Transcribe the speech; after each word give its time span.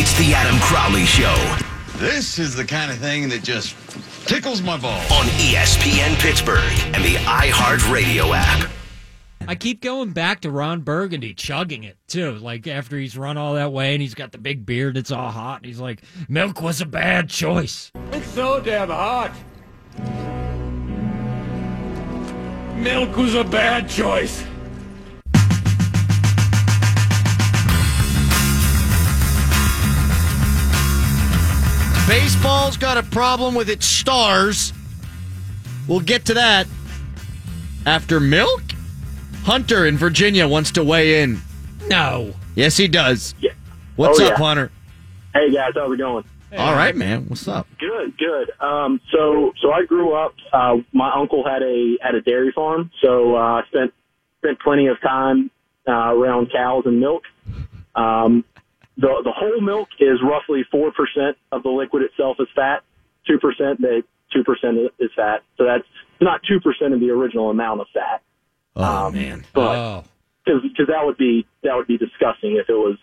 It's 0.00 0.16
the 0.16 0.32
Adam 0.32 0.60
Crowley 0.60 1.04
Show 1.04 1.34
This 1.96 2.38
is 2.38 2.54
the 2.54 2.64
kind 2.64 2.92
of 2.92 2.98
thing 2.98 3.28
that 3.30 3.42
just 3.42 3.74
tickles 4.28 4.62
my 4.62 4.76
balls. 4.76 5.10
on 5.10 5.24
ESPN 5.26 6.16
Pittsburgh 6.20 6.72
and 6.94 7.04
the 7.04 7.16
iHeartRadio 7.24 8.32
app. 8.32 8.70
I 9.48 9.56
keep 9.56 9.80
going 9.80 10.12
back 10.12 10.42
to 10.42 10.52
Ron 10.52 10.82
Burgundy 10.82 11.34
chugging 11.34 11.82
it 11.82 11.96
too. 12.06 12.34
Like 12.34 12.68
after 12.68 12.96
he's 12.96 13.18
run 13.18 13.36
all 13.36 13.54
that 13.54 13.72
way 13.72 13.92
and 13.94 14.00
he's 14.00 14.14
got 14.14 14.30
the 14.30 14.38
big 14.38 14.64
beard 14.64 14.94
that's 14.94 15.10
all 15.10 15.32
hot. 15.32 15.56
And 15.56 15.66
he's 15.66 15.80
like, 15.80 16.02
"Milk 16.28 16.62
was 16.62 16.80
a 16.80 16.86
bad 16.86 17.28
choice." 17.28 17.90
It's 18.12 18.28
so 18.28 18.60
damn 18.60 18.90
hot. 18.90 19.32
Milk 22.76 23.16
was 23.16 23.34
a 23.34 23.42
bad 23.42 23.88
choice. 23.88 24.44
Baseball's 32.08 32.78
got 32.78 32.96
a 32.96 33.02
problem 33.02 33.54
with 33.54 33.68
its 33.68 33.84
stars. 33.84 34.72
We'll 35.86 36.00
get 36.00 36.24
to 36.26 36.34
that 36.34 36.66
after 37.84 38.18
milk. 38.18 38.62
Hunter 39.44 39.84
in 39.86 39.96
Virginia 39.98 40.48
wants 40.48 40.70
to 40.72 40.84
weigh 40.84 41.22
in. 41.22 41.38
No. 41.88 42.32
Yes, 42.54 42.76
he 42.78 42.88
does. 42.88 43.34
Yeah. 43.40 43.52
What's 43.96 44.20
Oh, 44.20 44.24
up, 44.24 44.30
yeah. 44.38 44.44
Hunter? 44.44 44.70
Hey 45.34 45.52
guys, 45.52 45.72
how's 45.74 45.92
it 45.92 45.98
going? 45.98 46.24
All 46.56 46.72
right, 46.72 46.96
man. 46.96 47.26
What's 47.28 47.46
up? 47.46 47.66
Good, 47.78 48.16
good. 48.16 48.50
Um, 48.58 49.00
so, 49.12 49.52
so 49.60 49.70
I 49.70 49.84
grew 49.84 50.14
up. 50.14 50.32
Uh, 50.50 50.78
my 50.92 51.12
uncle 51.14 51.44
had 51.46 51.62
a 51.62 51.98
had 52.00 52.14
a 52.14 52.22
dairy 52.22 52.52
farm, 52.52 52.90
so 53.02 53.36
uh, 53.36 53.38
I 53.38 53.62
spent 53.68 53.92
spent 54.38 54.58
plenty 54.60 54.86
of 54.86 54.98
time 55.02 55.50
uh, 55.86 55.92
around 56.14 56.50
cows 56.50 56.84
and 56.86 57.00
milk. 57.00 57.24
Um, 57.94 58.44
the 58.98 59.08
the 59.24 59.32
whole 59.34 59.60
milk 59.60 59.88
is 60.00 60.18
roughly 60.22 60.64
four 60.70 60.92
percent 60.92 61.36
of 61.52 61.62
the 61.62 61.70
liquid 61.70 62.02
itself 62.02 62.36
is 62.40 62.48
fat. 62.54 62.82
Two 63.26 63.38
percent, 63.38 63.80
they 63.80 64.02
two 64.32 64.44
percent 64.44 64.76
is 64.98 65.10
fat. 65.16 65.42
So 65.56 65.64
that's 65.64 65.84
not 66.20 66.40
two 66.48 66.60
percent 66.60 66.92
of 66.94 67.00
the 67.00 67.10
original 67.10 67.50
amount 67.50 67.80
of 67.80 67.86
fat. 67.94 68.22
Oh 68.76 69.06
Um, 69.06 69.14
man. 69.14 69.44
But 69.54 69.76
Oh. 69.76 70.04
because 70.44 70.86
that 70.88 71.04
would 71.04 71.16
be 71.16 71.46
that 71.62 71.74
would 71.76 71.86
be 71.86 71.96
disgusting 71.98 72.56
if 72.56 72.68
it 72.68 72.74
was 72.74 72.98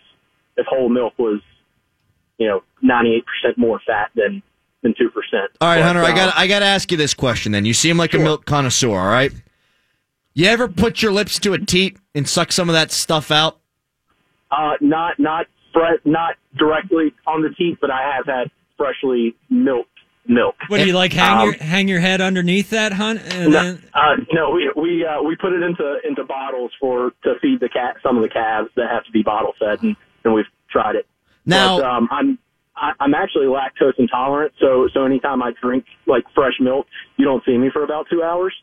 if 0.56 0.66
whole 0.66 0.88
milk 0.88 1.14
was 1.18 1.40
you 2.38 2.46
know 2.46 2.62
ninety 2.82 3.14
eight 3.14 3.24
percent 3.26 3.56
more 3.58 3.80
fat 3.86 4.10
than 4.14 4.42
than 4.82 4.94
two 4.98 5.10
percent. 5.10 5.50
All 5.60 5.68
right, 5.68 5.82
Hunter. 5.82 6.02
I 6.02 6.12
got 6.14 6.36
I 6.36 6.46
got 6.46 6.58
to 6.60 6.66
ask 6.66 6.90
you 6.92 6.96
this 6.98 7.14
question. 7.14 7.52
Then 7.52 7.64
you 7.64 7.72
seem 7.74 7.96
like 7.96 8.12
a 8.14 8.18
milk 8.18 8.44
connoisseur. 8.44 8.90
All 8.98 9.08
right. 9.08 9.32
You 10.34 10.46
ever 10.46 10.68
put 10.68 11.00
your 11.00 11.12
lips 11.12 11.38
to 11.40 11.54
a 11.54 11.58
teat 11.58 11.96
and 12.14 12.28
suck 12.28 12.52
some 12.52 12.68
of 12.68 12.74
that 12.74 12.90
stuff 12.92 13.30
out? 13.30 13.58
uh, 14.50 14.74
not 14.82 15.18
not 15.18 15.46
fre- 15.76 16.08
not 16.08 16.36
directly 16.56 17.12
on 17.26 17.42
the 17.42 17.50
teeth, 17.50 17.78
but 17.80 17.90
I 17.90 18.16
have 18.16 18.26
had 18.26 18.50
freshly 18.76 19.36
milked 19.50 19.90
milk. 20.26 20.56
What 20.68 20.78
do 20.78 20.86
you 20.86 20.92
like? 20.92 21.12
Hang 21.12 21.38
Um, 21.38 21.44
your 21.44 21.52
hang 21.62 21.88
your 21.88 22.00
head 22.00 22.20
underneath 22.20 22.70
that, 22.70 22.92
hunt, 22.92 23.20
and 23.32 23.52
No, 23.52 23.62
then 23.62 23.82
uh, 23.94 24.16
no, 24.32 24.50
we 24.50 24.70
we 24.76 25.04
uh, 25.04 25.22
we 25.22 25.36
put 25.36 25.52
it 25.52 25.62
into 25.62 25.98
into 26.04 26.24
bottles 26.24 26.72
for 26.80 27.12
to 27.24 27.34
feed 27.40 27.60
the 27.60 27.68
cat 27.68 27.96
some 28.02 28.16
of 28.16 28.22
the 28.22 28.28
calves 28.28 28.70
that 28.76 28.90
have 28.90 29.04
to 29.04 29.12
be 29.12 29.22
bottle 29.22 29.52
fed, 29.58 29.82
and, 29.82 29.96
and 30.24 30.34
we've 30.34 30.46
tried 30.70 30.96
it. 30.96 31.06
Now, 31.44 31.78
but, 31.78 31.84
um, 31.84 32.08
I'm 32.10 32.38
I, 32.76 32.92
I'm 33.00 33.14
actually 33.14 33.46
lactose 33.46 33.98
intolerant, 33.98 34.52
so 34.60 34.88
so 34.92 35.04
anytime 35.04 35.42
I 35.42 35.52
drink 35.62 35.84
like 36.06 36.24
fresh 36.34 36.54
milk, 36.60 36.86
you 37.16 37.24
don't 37.24 37.44
see 37.44 37.56
me 37.56 37.70
for 37.72 37.84
about 37.84 38.06
two 38.10 38.22
hours. 38.22 38.54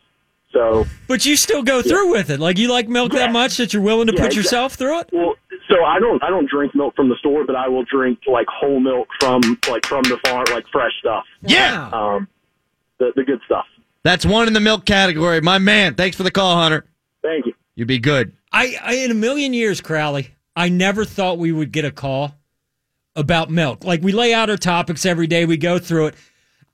So 0.54 0.86
but 1.08 1.26
you 1.26 1.36
still 1.36 1.64
go 1.64 1.82
through 1.82 2.12
with 2.12 2.30
it. 2.30 2.40
Like 2.40 2.58
you 2.58 2.70
like 2.72 2.88
milk 2.88 3.12
Yeah. 3.14 3.20
that 3.20 3.32
much 3.34 3.58
that 3.58 3.74
you're 3.74 3.82
willing 3.82 4.08
to 4.08 4.14
Yeah, 4.14 4.20
put 4.22 4.26
exactly. 4.28 4.44
yourself 4.44 4.74
through 4.76 5.00
it. 5.00 5.10
well, 5.12 5.34
so 5.70 5.84
I 5.84 6.00
don't 6.00 6.24
I 6.24 6.30
don't 6.30 6.48
drink 6.50 6.76
milk 6.76 6.96
from 6.96 7.10
the 7.10 7.16
store, 7.16 7.44
but 7.46 7.56
I 7.56 7.68
will 7.68 7.84
drink 7.86 8.20
like 8.28 8.46
whole 8.48 8.80
milk 8.80 9.08
from 9.20 9.42
like 9.70 9.86
from 9.86 10.04
the 10.04 10.18
farm, 10.26 10.46
like 10.52 10.66
fresh 10.72 10.92
stuff. 11.00 11.24
yeah, 11.42 11.90
Um, 11.92 12.28
the 13.00 13.12
the 13.16 13.24
good 13.24 13.40
stuff. 13.46 13.66
that's 14.04 14.26
one 14.26 14.48
in 14.48 14.54
the 14.54 14.60
milk 14.60 14.86
category. 14.86 15.42
My 15.42 15.58
man. 15.58 15.96
Thanks 15.96 16.16
for 16.18 16.24
the 16.24 16.32
call, 16.32 16.56
Hunter. 16.56 16.86
Thank 17.24 17.46
you. 17.48 17.54
You'd 17.76 17.88
be 17.88 17.98
good. 18.00 18.34
I, 18.52 18.76
I 18.84 18.94
in 18.98 19.10
a 19.10 19.16
million 19.16 19.54
years, 19.54 19.82
Crowley, 19.82 20.30
I 20.56 20.70
never 20.70 21.06
thought 21.06 21.40
we 21.40 21.52
would 21.52 21.72
get 21.72 21.86
a 21.86 21.92
call 21.92 22.36
about 23.16 23.50
milk. 23.50 23.84
Like 23.84 24.04
we 24.04 24.12
lay 24.12 24.34
out 24.34 24.50
our 24.52 24.58
topics 24.58 25.06
every 25.06 25.26
day, 25.26 25.46
we 25.46 25.58
go 25.58 25.80
through 25.80 26.08
it. 26.08 26.16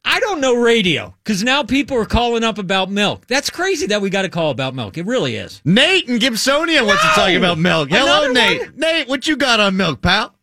I 0.05 0.19
don't 0.21 0.41
know 0.41 0.55
radio 0.55 1.13
because 1.23 1.43
now 1.43 1.63
people 1.63 1.97
are 1.97 2.05
calling 2.05 2.43
up 2.43 2.57
about 2.57 2.89
milk. 2.89 3.27
That's 3.27 3.49
crazy 3.49 3.87
that 3.87 4.01
we 4.01 4.09
got 4.09 4.25
a 4.25 4.29
call 4.29 4.49
about 4.49 4.73
milk. 4.73 4.97
It 4.97 5.05
really 5.05 5.35
is. 5.35 5.61
Nate 5.65 6.07
and 6.09 6.19
Gibsonia 6.19 6.85
wants 6.85 7.01
to 7.03 7.09
talk 7.09 7.31
about 7.31 7.57
milk. 7.57 7.89
Hello, 7.89 8.23
Another 8.29 8.33
Nate. 8.33 8.61
one? 8.61 8.73
Nate, 8.77 9.07
what 9.07 9.27
you 9.27 9.35
got 9.37 9.59
on 9.59 9.77
milk, 9.77 10.01
pal? 10.01 10.33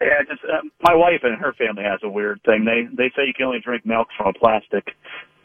Yeah, 0.00 0.22
just 0.28 0.42
uh, 0.44 0.60
my 0.82 0.94
wife 0.94 1.20
and 1.22 1.38
her 1.40 1.52
family 1.54 1.82
has 1.84 2.00
a 2.02 2.08
weird 2.08 2.40
thing. 2.44 2.64
They 2.64 2.86
they 2.94 3.10
say 3.16 3.26
you 3.26 3.32
can 3.34 3.46
only 3.46 3.60
drink 3.60 3.86
milk 3.86 4.08
from 4.16 4.26
a 4.28 4.32
plastic 4.38 4.84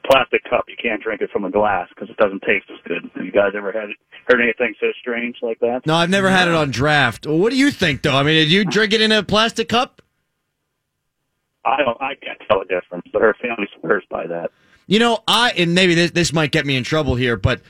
plastic 0.09 0.44
cup. 0.50 0.66
You 0.68 0.75
can't 0.81 1.01
drink 1.01 1.22
it 1.22 1.29
from 1.31 1.45
a 1.45 1.51
glass 1.51 1.88
because 1.95 2.09
it 2.09 2.18
doesn't 2.18 2.41
taste 2.41 2.66
as 2.69 2.79
good. 2.85 3.09
Have 3.16 3.25
you 3.25 3.31
guys 3.31 3.51
ever 3.56 3.72
had 3.72 3.89
heard 4.28 4.41
anything 4.41 4.73
so 4.79 4.88
strange 5.00 5.38
like 5.41 5.59
that? 5.59 5.81
No, 5.85 5.95
I've 5.95 6.09
never 6.09 6.29
had 6.29 6.47
it 6.47 6.53
on 6.53 6.72
draft. 6.72 7.25
Well, 7.28 7.38
what 7.38 7.51
do 7.51 7.57
you 7.57 7.72
think, 7.72 8.01
though? 8.01 8.16
I 8.16 8.23
mean, 8.23 8.35
did 8.35 8.51
you 8.51 8.66
drink 8.66 8.91
it 8.94 9.01
in 9.01 9.12
a 9.12 9.23
plastic 9.23 9.69
cup? 9.69 10.01
I 11.66 11.78
don't. 11.84 12.00
I 12.02 12.16
can't 12.16 12.40
tell 12.48 12.62
a 12.62 12.66
difference, 12.66 13.06
but 13.12 13.22
her 13.22 13.36
family 13.42 13.68
swears 13.80 14.04
by 14.10 14.28
that. 14.28 14.52
You 14.88 15.00
know, 15.00 15.24
I 15.28 15.52
and 15.52 15.76
maybe 15.76 15.96
this 15.96 16.12
this 16.12 16.34
might 16.34 16.52
get 16.52 16.66
me 16.66 16.76
in 16.76 16.84
trouble 16.84 17.16
here, 17.16 17.38
but 17.38 17.62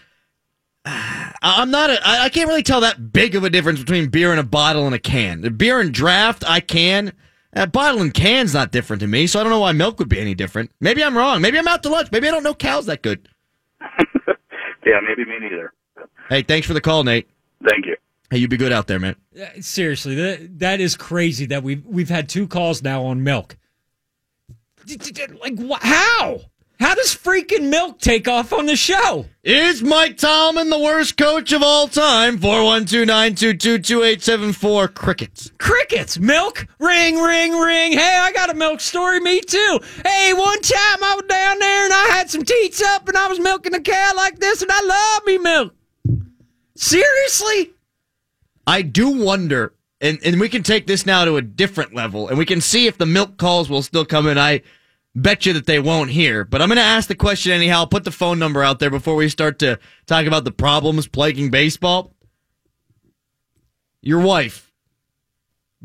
I'm 0.86 1.72
not. 1.72 1.90
A, 1.90 2.08
I 2.08 2.26
I 2.26 2.30
can't 2.30 2.48
really 2.48 2.64
tell 2.64 2.82
that 2.82 3.12
big 3.12 3.36
of 3.36 3.44
a 3.44 3.50
difference 3.50 3.80
between 3.80 4.10
beer 4.10 4.32
in 4.34 4.40
a 4.40 4.44
bottle 4.44 4.86
and 4.86 4.96
a 4.96 5.00
can. 5.00 5.42
The 5.42 5.52
beer 5.52 5.80
and 5.80 5.94
draft, 5.94 6.44
I 6.48 6.60
can. 6.60 7.14
A 7.54 7.68
bottle 7.68 8.02
and 8.02 8.14
can's 8.14 8.54
not 8.54 8.72
different 8.72 9.02
to 9.02 9.08
me, 9.08 9.28
so 9.28 9.38
I 9.38 9.44
don't 9.44 9.52
know 9.52 9.60
why 9.60 9.74
milk 9.74 10.00
would 10.00 10.08
be 10.08 10.22
any 10.22 10.34
different. 10.34 10.72
Maybe 10.80 11.04
I'm 11.04 11.18
wrong. 11.18 11.42
Maybe 11.42 11.60
I'm 11.60 11.68
out 11.68 11.84
to 11.84 11.90
lunch. 11.90 12.10
Maybe 12.10 12.30
I 12.30 12.32
don't 12.32 12.44
know 12.44 12.54
cows 12.54 12.86
that 12.86 13.02
good. 13.02 13.28
Yeah, 14.86 15.00
maybe 15.08 15.30
me 15.30 15.40
neither. 15.40 15.74
Hey, 16.30 16.42
thanks 16.42 16.68
for 16.68 16.74
the 16.74 16.82
call, 16.82 17.04
Nate. 17.04 17.30
Thank 17.68 17.86
you. 17.86 17.96
Hey, 18.30 18.38
you 18.38 18.48
be 18.48 18.58
good 18.58 18.72
out 18.72 18.88
there, 18.88 19.00
man. 19.00 19.16
Seriously, 19.60 20.16
that 20.16 20.60
that 20.60 20.80
is 20.80 20.96
crazy 20.96 21.46
that 21.48 21.64
we've 21.64 21.86
we've 21.86 22.10
had 22.10 22.30
two 22.30 22.48
calls 22.48 22.82
now 22.82 23.04
on 23.04 23.24
milk. 23.24 23.58
Like 25.42 25.58
wh- 25.60 25.82
how? 25.82 26.42
How 26.80 26.96
does 26.96 27.16
freaking 27.16 27.70
milk 27.70 28.00
take 28.00 28.28
off 28.28 28.52
on 28.52 28.66
the 28.66 28.76
show? 28.76 29.28
Is 29.44 29.84
Mike 29.84 30.18
Tomlin 30.18 30.72
the 30.72 30.80
worst 30.80 31.16
coach 31.16 31.52
of 31.52 31.62
all 31.62 31.88
time? 31.88 32.40
412-922-2874. 32.40 34.96
Crickets. 34.96 35.52
Crickets, 35.60 36.18
milk, 36.18 36.66
ring, 36.80 37.20
ring, 37.20 37.52
ring. 37.54 37.92
Hey, 37.92 38.18
I 38.20 38.32
got 38.32 38.50
a 38.50 38.56
milk 38.56 38.80
story. 38.80 39.20
Me 39.20 39.42
too. 39.42 39.80
Hey, 40.04 40.34
one 40.34 40.60
time 40.62 41.04
I 41.04 41.14
was 41.16 41.26
down 41.30 41.60
there 41.60 41.84
and 41.86 41.94
I 41.94 42.08
had 42.14 42.32
some 42.32 42.44
teats 42.44 42.82
up 42.82 43.08
and 43.08 43.16
I 43.16 43.28
was 43.28 43.40
milking 43.40 43.76
a 43.76 43.80
cow 43.80 44.14
like 44.16 44.40
this 44.40 44.64
and 44.64 44.72
I 44.74 44.82
love 44.82 45.24
me 45.28 45.38
milk. 45.38 45.76
Seriously? 46.76 47.74
I 48.66 48.82
do 48.82 49.24
wonder, 49.24 49.76
and, 50.02 50.20
and 50.26 50.40
we 50.40 50.50
can 50.50 50.64
take 50.64 50.88
this 50.88 51.06
now 51.06 51.24
to 51.26 51.38
a 51.38 51.42
different 51.42 51.94
level, 51.94 52.28
and 52.28 52.38
we 52.38 52.46
can 52.46 52.60
see 52.60 52.88
if 52.88 52.98
the 52.98 53.06
milk 53.06 53.38
calls 53.38 53.70
will 53.70 53.84
still 53.84 54.04
come 54.04 54.28
in. 54.28 54.38
I 54.38 54.62
bet 55.16 55.46
you 55.46 55.54
that 55.54 55.68
they 55.68 55.80
won't 55.80 56.10
here, 56.10 56.44
but 56.44 56.62
I'm 56.62 56.70
going 56.70 56.78
to 56.78 56.82
ask 56.82 57.08
the 57.08 57.16
question 57.16 57.52
anyhow. 57.52 57.86
Put 57.86 58.04
the 58.04 58.12
phone 58.12 58.40
number 58.40 58.64
out 58.64 58.80
there 58.80 58.90
before 58.90 59.16
we 59.16 59.30
start 59.30 59.60
to 59.60 59.80
talk 60.08 60.26
about 60.26 60.44
the 60.44 60.52
problems 60.52 61.08
plaguing 61.08 61.52
baseball. 61.52 62.14
Your 64.02 64.20
wife, 64.20 64.72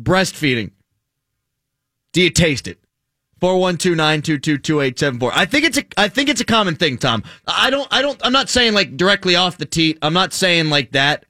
breastfeeding. 0.01 0.71
Do 2.13 2.23
you 2.23 2.31
taste 2.31 2.67
it? 2.67 2.81
412-922-2874. 3.43 5.31
I 5.35 5.45
think 5.45 5.67
it's 5.67 5.77
a 5.77 5.85
I 5.99 6.09
think 6.09 6.31
it's 6.31 6.41
a 6.41 6.45
common 6.45 6.75
thing, 6.75 6.97
Tom. 6.97 7.23
I 7.47 7.69
don't 7.69 7.87
I 7.91 8.01
don't 8.01 8.19
I'm 8.25 8.33
not 8.33 8.49
saying 8.49 8.73
like 8.73 8.97
directly 8.97 9.37
off 9.37 9.59
the 9.59 9.67
teat. 9.67 9.99
I'm 10.01 10.15
not 10.15 10.33
saying 10.33 10.71
like 10.71 10.93
that. 10.93 11.27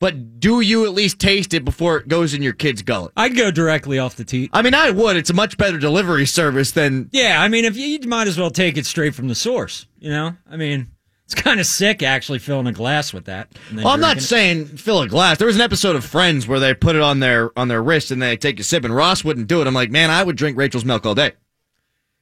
But 0.00 0.40
do 0.40 0.62
you 0.62 0.86
at 0.86 0.92
least 0.92 1.18
taste 1.18 1.52
it 1.52 1.62
before 1.62 1.98
it 1.98 2.08
goes 2.08 2.32
in 2.32 2.42
your 2.42 2.54
kid's 2.54 2.80
gullet? 2.80 3.12
I'd 3.18 3.36
go 3.36 3.50
directly 3.50 3.98
off 3.98 4.16
the 4.16 4.24
teat. 4.24 4.50
I 4.54 4.62
mean, 4.62 4.72
I 4.72 4.90
would. 4.90 5.16
It's 5.16 5.28
a 5.28 5.34
much 5.34 5.58
better 5.58 5.78
delivery 5.78 6.24
service 6.24 6.72
than 6.72 7.10
Yeah, 7.12 7.40
I 7.40 7.48
mean, 7.48 7.66
if 7.66 7.76
you, 7.76 7.86
you 7.86 8.08
might 8.08 8.26
as 8.26 8.38
well 8.38 8.50
take 8.50 8.78
it 8.78 8.86
straight 8.86 9.14
from 9.14 9.28
the 9.28 9.34
source. 9.34 9.86
You 9.98 10.08
know, 10.08 10.36
I 10.50 10.56
mean, 10.56 10.88
it's 11.26 11.34
kind 11.34 11.60
of 11.60 11.66
sick 11.66 12.02
actually 12.02 12.38
filling 12.38 12.66
a 12.66 12.72
glass 12.72 13.12
with 13.12 13.26
that. 13.26 13.48
Well, 13.74 13.88
I'm 13.88 14.00
not 14.00 14.16
it. 14.16 14.22
saying 14.22 14.66
fill 14.66 15.02
a 15.02 15.08
glass. 15.08 15.36
There 15.36 15.46
was 15.46 15.56
an 15.56 15.62
episode 15.62 15.96
of 15.96 16.04
Friends 16.04 16.48
where 16.48 16.58
they 16.58 16.72
put 16.72 16.96
it 16.96 17.02
on 17.02 17.20
their 17.20 17.56
on 17.58 17.68
their 17.68 17.82
wrist 17.82 18.10
and 18.10 18.22
they 18.22 18.38
take 18.38 18.58
a 18.58 18.62
sip, 18.64 18.84
and 18.84 18.96
Ross 18.96 19.22
wouldn't 19.22 19.48
do 19.48 19.60
it. 19.60 19.66
I'm 19.66 19.74
like, 19.74 19.90
man, 19.90 20.08
I 20.08 20.22
would 20.22 20.36
drink 20.36 20.56
Rachel's 20.56 20.86
milk 20.86 21.04
all 21.04 21.14
day. 21.14 21.32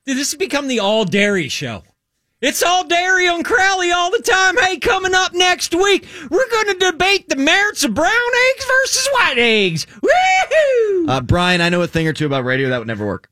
Dude, 0.04 0.16
this 0.16 0.32
has 0.32 0.38
become 0.38 0.66
the 0.66 0.80
all 0.80 1.04
dairy 1.04 1.48
show. 1.48 1.84
It's 2.40 2.62
all 2.62 2.86
dairy 2.86 3.26
on 3.26 3.42
Crowley 3.42 3.90
all 3.90 4.12
the 4.12 4.22
time. 4.22 4.56
Hey, 4.58 4.78
coming 4.78 5.12
up 5.12 5.34
next 5.34 5.74
week, 5.74 6.06
we're 6.30 6.48
going 6.50 6.66
to 6.68 6.90
debate 6.92 7.28
the 7.28 7.34
merits 7.36 7.82
of 7.82 7.94
brown 7.94 8.12
eggs 8.52 8.64
versus 8.64 9.08
white 9.14 9.38
eggs. 9.38 9.86
Woohoo! 9.86 11.08
Uh, 11.08 11.20
Brian, 11.22 11.60
I 11.60 11.68
know 11.68 11.82
a 11.82 11.88
thing 11.88 12.06
or 12.06 12.12
two 12.12 12.26
about 12.26 12.44
radio. 12.44 12.68
That 12.68 12.78
would 12.78 12.86
never 12.86 13.04
work. 13.04 13.28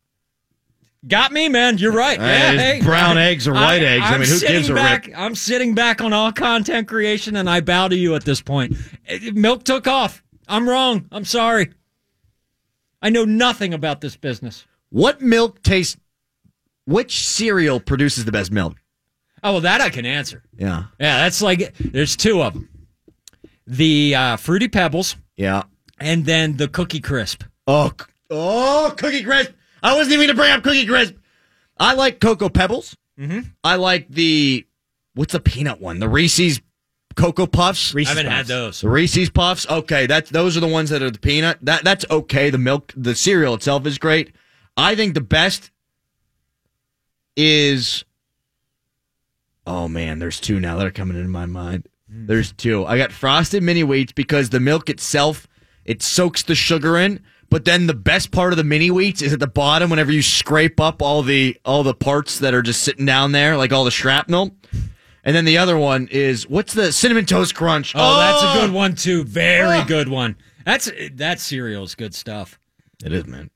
Got 1.06 1.30
me, 1.30 1.48
man. 1.48 1.78
You're 1.78 1.92
right. 1.92 2.18
Uh, 2.18 2.22
Yeah, 2.24 2.52
it's 2.52 2.62
hey. 2.62 2.80
brown 2.82 3.16
eggs 3.16 3.46
or 3.46 3.52
white 3.54 3.82
eggs. 3.84 4.02
I 4.04 4.14
I'm 4.14 4.20
mean, 4.20 4.28
who 4.28 4.36
sitting 4.38 4.56
gives 4.56 4.70
a 4.70 4.74
back, 4.74 5.06
rip? 5.06 5.16
I'm 5.16 5.36
sitting 5.36 5.72
back 5.76 6.00
on 6.00 6.12
all 6.12 6.32
content 6.32 6.88
creation, 6.88 7.36
and 7.36 7.48
I 7.48 7.60
bow 7.60 7.86
to 7.86 7.96
you 7.96 8.16
at 8.16 8.24
this 8.24 8.40
point. 8.42 8.76
Eh, 9.06 9.30
Milk 9.34 9.62
took 9.62 9.86
off. 9.86 10.24
I'm 10.48 10.68
wrong. 10.68 11.06
I'm 11.12 11.24
sorry. 11.24 11.70
I 13.00 13.10
know 13.10 13.24
nothing 13.24 13.72
about 13.72 14.00
this 14.00 14.16
business. 14.16 14.66
What 14.90 15.20
milk 15.22 15.62
tastes? 15.62 15.96
Which 16.86 17.24
cereal 17.24 17.78
produces 17.78 18.24
the 18.24 18.32
best 18.32 18.50
milk? 18.50 18.76
Oh, 19.46 19.52
well, 19.52 19.60
that 19.60 19.80
I 19.80 19.90
can 19.90 20.04
answer. 20.04 20.42
Yeah, 20.58 20.86
Yeah, 20.98 21.18
that's 21.18 21.40
like 21.40 21.72
there's 21.78 22.16
two 22.16 22.42
of 22.42 22.52
them. 22.52 22.68
The 23.64 24.12
uh, 24.16 24.36
Fruity 24.38 24.66
Pebbles 24.66 25.14
yeah. 25.36 25.62
and 26.00 26.24
then 26.24 26.56
the 26.56 26.66
Cookie 26.66 26.98
Crisp. 26.98 27.44
Oh, 27.64 27.92
oh, 28.28 28.92
Cookie 28.98 29.22
Crisp. 29.22 29.52
I 29.84 29.94
wasn't 29.94 30.14
even 30.14 30.26
going 30.26 30.36
to 30.36 30.42
bring 30.42 30.50
up 30.50 30.64
Cookie 30.64 30.84
Crisp. 30.84 31.14
I 31.78 31.94
like 31.94 32.18
Cocoa 32.18 32.48
Pebbles. 32.48 32.96
Mm-hmm. 33.20 33.40
I 33.62 33.76
like 33.76 34.08
the 34.08 34.66
what's 35.14 35.32
the 35.32 35.38
peanut 35.38 35.80
one? 35.80 36.00
The 36.00 36.08
Reese's 36.08 36.60
Cocoa 37.14 37.46
Puffs. 37.46 37.94
Reese's 37.94 38.16
I 38.16 38.18
haven't 38.18 38.32
had 38.32 38.46
those. 38.46 38.80
The 38.80 38.88
Reese's 38.88 39.30
Puffs. 39.30 39.64
Okay, 39.70 40.06
that's 40.06 40.28
those 40.28 40.56
are 40.56 40.60
the 40.60 40.66
ones 40.66 40.90
that 40.90 41.02
are 41.02 41.10
the 41.12 41.20
peanut. 41.20 41.58
That 41.62 41.84
that's 41.84 42.04
okay. 42.10 42.50
The 42.50 42.58
milk, 42.58 42.92
the 42.96 43.14
cereal 43.14 43.54
itself 43.54 43.86
is 43.86 43.98
great. 43.98 44.34
I 44.76 44.96
think 44.96 45.14
the 45.14 45.20
best 45.20 45.70
is. 47.36 48.04
Oh 49.66 49.88
man, 49.88 50.18
there's 50.18 50.40
two 50.40 50.60
now 50.60 50.76
that 50.76 50.86
are 50.86 50.92
coming 50.92 51.16
into 51.16 51.28
my 51.28 51.46
mind. 51.46 51.88
Hmm. 52.10 52.26
There's 52.26 52.52
two. 52.52 52.86
I 52.86 52.96
got 52.98 53.12
frosted 53.12 53.62
mini 53.62 53.82
wheats 53.82 54.12
because 54.12 54.50
the 54.50 54.60
milk 54.60 54.88
itself 54.88 55.48
it 55.84 56.02
soaks 56.02 56.42
the 56.42 56.54
sugar 56.54 56.96
in, 56.96 57.22
but 57.48 57.64
then 57.64 57.86
the 57.86 57.94
best 57.94 58.32
part 58.32 58.52
of 58.52 58.56
the 58.56 58.64
mini 58.64 58.88
wheats 58.88 59.22
is 59.22 59.32
at 59.32 59.40
the 59.40 59.46
bottom 59.46 59.90
whenever 59.90 60.12
you 60.12 60.22
scrape 60.22 60.80
up 60.80 61.00
all 61.02 61.22
the 61.22 61.56
all 61.64 61.82
the 61.82 61.94
parts 61.94 62.38
that 62.40 62.54
are 62.54 62.62
just 62.62 62.82
sitting 62.82 63.06
down 63.06 63.32
there, 63.32 63.56
like 63.56 63.72
all 63.72 63.84
the 63.84 63.90
shrapnel. 63.90 64.56
And 65.24 65.34
then 65.34 65.44
the 65.44 65.58
other 65.58 65.76
one 65.76 66.08
is 66.12 66.48
what's 66.48 66.72
the 66.72 66.92
cinnamon 66.92 67.26
toast 67.26 67.54
crunch? 67.54 67.92
Oh, 67.96 68.16
that's 68.16 68.42
a 68.42 68.50
oh! 68.50 68.60
good 68.60 68.72
one 68.72 68.94
too. 68.94 69.24
Very 69.24 69.78
ah! 69.78 69.84
good 69.84 70.08
one. 70.08 70.36
That's 70.64 70.90
that 71.14 71.40
cereal 71.40 71.84
is 71.84 71.94
good 71.94 72.14
stuff. 72.14 72.58
It 73.04 73.12
is, 73.12 73.26
man. 73.26 73.50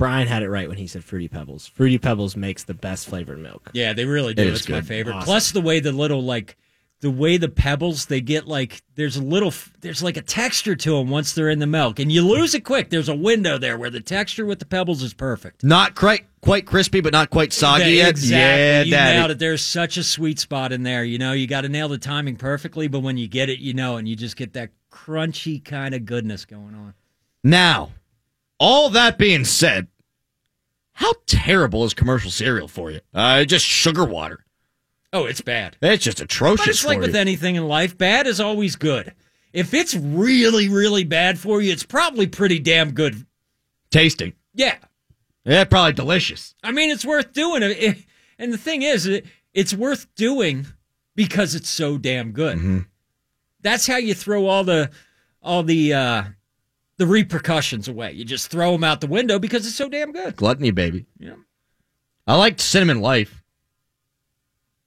Brian 0.00 0.26
had 0.26 0.42
it 0.42 0.48
right 0.48 0.66
when 0.66 0.78
he 0.78 0.86
said 0.86 1.04
Fruity 1.04 1.28
Pebbles. 1.28 1.66
Fruity 1.66 1.98
Pebbles 1.98 2.34
makes 2.34 2.64
the 2.64 2.72
best 2.72 3.06
flavored 3.06 3.38
milk. 3.38 3.70
Yeah, 3.74 3.92
they 3.92 4.06
really 4.06 4.32
do. 4.32 4.40
It 4.40 4.48
is 4.48 4.60
It's 4.60 4.68
my 4.70 4.80
favorite. 4.80 5.12
Awesome. 5.16 5.24
Plus 5.26 5.52
the 5.52 5.60
way 5.60 5.78
the 5.78 5.92
little 5.92 6.22
like 6.22 6.56
the 7.00 7.10
way 7.10 7.36
the 7.36 7.48
pebbles 7.50 8.06
they 8.06 8.22
get 8.22 8.46
like 8.48 8.82
there's 8.94 9.16
a 9.16 9.22
little 9.22 9.52
there's 9.80 10.02
like 10.02 10.16
a 10.16 10.22
texture 10.22 10.74
to 10.74 10.96
them 10.96 11.08
once 11.10 11.34
they're 11.34 11.50
in 11.50 11.58
the 11.58 11.66
milk 11.66 11.98
and 11.98 12.10
you 12.10 12.26
lose 12.26 12.54
it 12.54 12.62
quick. 12.62 12.88
There's 12.88 13.10
a 13.10 13.14
window 13.14 13.58
there 13.58 13.76
where 13.76 13.90
the 13.90 14.00
texture 14.00 14.46
with 14.46 14.58
the 14.58 14.64
pebbles 14.66 15.02
is 15.02 15.12
perfect. 15.12 15.62
Not 15.64 15.94
quite 15.94 16.24
quite 16.40 16.64
crispy, 16.64 17.02
but 17.02 17.12
not 17.12 17.28
quite 17.28 17.52
soggy 17.52 17.84
Yeah, 17.84 17.88
yet. 17.90 18.08
Exactly. 18.10 18.38
Yeah, 18.38 18.82
you 18.82 18.90
daddy. 18.92 19.18
nailed 19.18 19.30
it. 19.32 19.38
There's 19.38 19.62
such 19.62 19.98
a 19.98 20.02
sweet 20.02 20.38
spot 20.38 20.72
in 20.72 20.82
there. 20.82 21.04
You 21.04 21.18
know, 21.18 21.32
you 21.32 21.46
got 21.46 21.60
to 21.62 21.68
nail 21.68 21.88
the 21.88 21.98
timing 21.98 22.36
perfectly, 22.36 22.88
but 22.88 23.00
when 23.00 23.18
you 23.18 23.28
get 23.28 23.50
it, 23.50 23.58
you 23.58 23.74
know, 23.74 23.98
and 23.98 24.08
you 24.08 24.16
just 24.16 24.36
get 24.36 24.54
that 24.54 24.70
crunchy 24.90 25.62
kind 25.62 25.94
of 25.94 26.06
goodness 26.06 26.46
going 26.46 26.74
on. 26.74 26.94
Now, 27.44 27.90
all 28.60 28.90
that 28.90 29.18
being 29.18 29.44
said, 29.44 29.88
how 30.92 31.14
terrible 31.26 31.84
is 31.84 31.94
commercial 31.94 32.30
cereal 32.30 32.68
for 32.68 32.90
you? 32.92 33.00
Uh, 33.12 33.44
just 33.44 33.64
sugar 33.64 34.04
water. 34.04 34.44
Oh, 35.12 35.24
it's 35.24 35.40
bad. 35.40 35.76
It's 35.82 36.04
just 36.04 36.20
atrocious 36.20 36.66
But 36.66 36.70
it's 36.70 36.84
like 36.84 37.00
with 37.00 37.14
you. 37.14 37.20
anything 37.20 37.56
in 37.56 37.66
life, 37.66 37.98
bad 37.98 38.28
is 38.28 38.38
always 38.40 38.76
good. 38.76 39.12
If 39.52 39.74
it's 39.74 39.94
really, 39.96 40.68
really 40.68 41.02
bad 41.02 41.38
for 41.40 41.60
you, 41.60 41.72
it's 41.72 41.82
probably 41.82 42.28
pretty 42.28 42.60
damn 42.60 42.92
good. 42.92 43.26
Tasting. 43.90 44.34
Yeah. 44.54 44.76
Yeah, 45.44 45.64
probably 45.64 45.94
delicious. 45.94 46.54
I 46.62 46.70
mean, 46.70 46.90
it's 46.90 47.04
worth 47.04 47.32
doing. 47.32 47.62
It- 47.64 47.82
it- 47.82 47.98
And 48.38 48.52
the 48.52 48.58
thing 48.58 48.82
is, 48.82 49.06
it, 49.06 49.26
it's 49.52 49.74
worth 49.74 50.06
doing 50.14 50.66
because 51.16 51.54
it's 51.54 51.68
so 51.68 51.98
damn 51.98 52.30
good. 52.32 52.58
Mm-hmm. 52.58 52.78
That's 53.62 53.86
how 53.86 53.96
you 53.96 54.14
throw 54.14 54.46
all 54.46 54.64
the 54.64 54.90
all 55.42 55.62
the 55.62 55.92
uh, 55.92 56.22
the 57.00 57.06
repercussions 57.06 57.88
away. 57.88 58.12
You 58.12 58.26
just 58.26 58.50
throw 58.50 58.72
them 58.72 58.84
out 58.84 59.00
the 59.00 59.06
window 59.06 59.38
because 59.38 59.66
it's 59.66 59.74
so 59.74 59.88
damn 59.88 60.12
good. 60.12 60.36
Gluttony, 60.36 60.70
baby. 60.70 61.06
Yeah. 61.18 61.36
I 62.26 62.36
liked 62.36 62.60
Cinnamon 62.60 63.00
Life. 63.00 63.42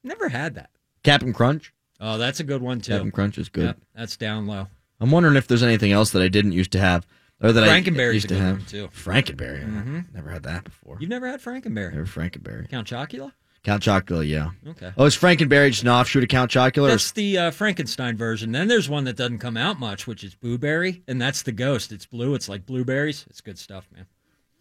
Never 0.03 0.29
had 0.29 0.53
that. 0.55 0.69
Captain 1.03 1.33
Crunch. 1.33 1.73
Oh, 1.99 2.19
that's 2.19 2.39
a 2.39 2.43
good 2.43 2.61
one 2.61 2.81
too. 2.81 2.91
Captain 2.91 3.09
Crunch 3.11 3.39
is 3.39 3.49
good. 3.49 3.65
Yep, 3.65 3.77
that's 3.95 4.15
down 4.15 4.45
low. 4.45 4.67
I'm 4.99 5.09
wondering 5.09 5.35
if 5.37 5.47
there's 5.47 5.63
anything 5.63 5.91
else 5.91 6.11
that 6.11 6.21
I 6.21 6.27
didn't 6.27 6.51
used 6.51 6.71
to 6.73 6.79
have. 6.79 7.07
Or 7.41 7.51
that 7.51 7.63
I 7.63 7.67
Frankenberry's 7.81 8.13
used 8.13 8.29
to 8.29 8.37
have. 8.37 8.67
too. 8.67 8.89
Frankenberry. 8.89 9.65
Mm-hmm. 9.65 9.99
Never 10.13 10.29
had 10.29 10.43
that 10.43 10.65
before. 10.65 10.97
You've 10.99 11.09
never 11.09 11.27
had 11.27 11.41
Frankenberry? 11.41 11.93
Never 11.93 12.05
Frankenberry. 12.05 12.69
Count 12.69 12.87
Chocula? 12.87 13.31
Count 13.63 13.81
Chocula, 13.81 14.27
yeah. 14.27 14.49
Okay. 14.67 14.91
Oh, 14.97 15.05
is 15.05 15.15
Frankenberry 15.15 15.69
just 15.71 15.83
an 15.83 15.89
offshoot 15.89 16.21
of 16.23 16.27
Count 16.29 16.51
Chocula? 16.51 16.89
That's 16.89 17.11
the 17.11 17.37
uh, 17.37 17.51
Frankenstein 17.51 18.17
version. 18.17 18.51
Then 18.51 18.67
there's 18.67 18.89
one 18.89 19.05
that 19.05 19.15
doesn't 19.15 19.39
come 19.39 19.55
out 19.55 19.79
much, 19.79 20.05
which 20.05 20.23
is 20.23 20.35
Boo 20.35 20.57
Berry, 20.57 21.01
and 21.07 21.21
that's 21.21 21.43
the 21.43 21.53
ghost. 21.53 21.93
It's 21.93 22.05
blue. 22.05 22.35
It's 22.35 22.49
like 22.49 22.65
blueberries. 22.65 23.25
It's 23.29 23.39
good 23.39 23.57
stuff, 23.57 23.87
man. 23.95 24.05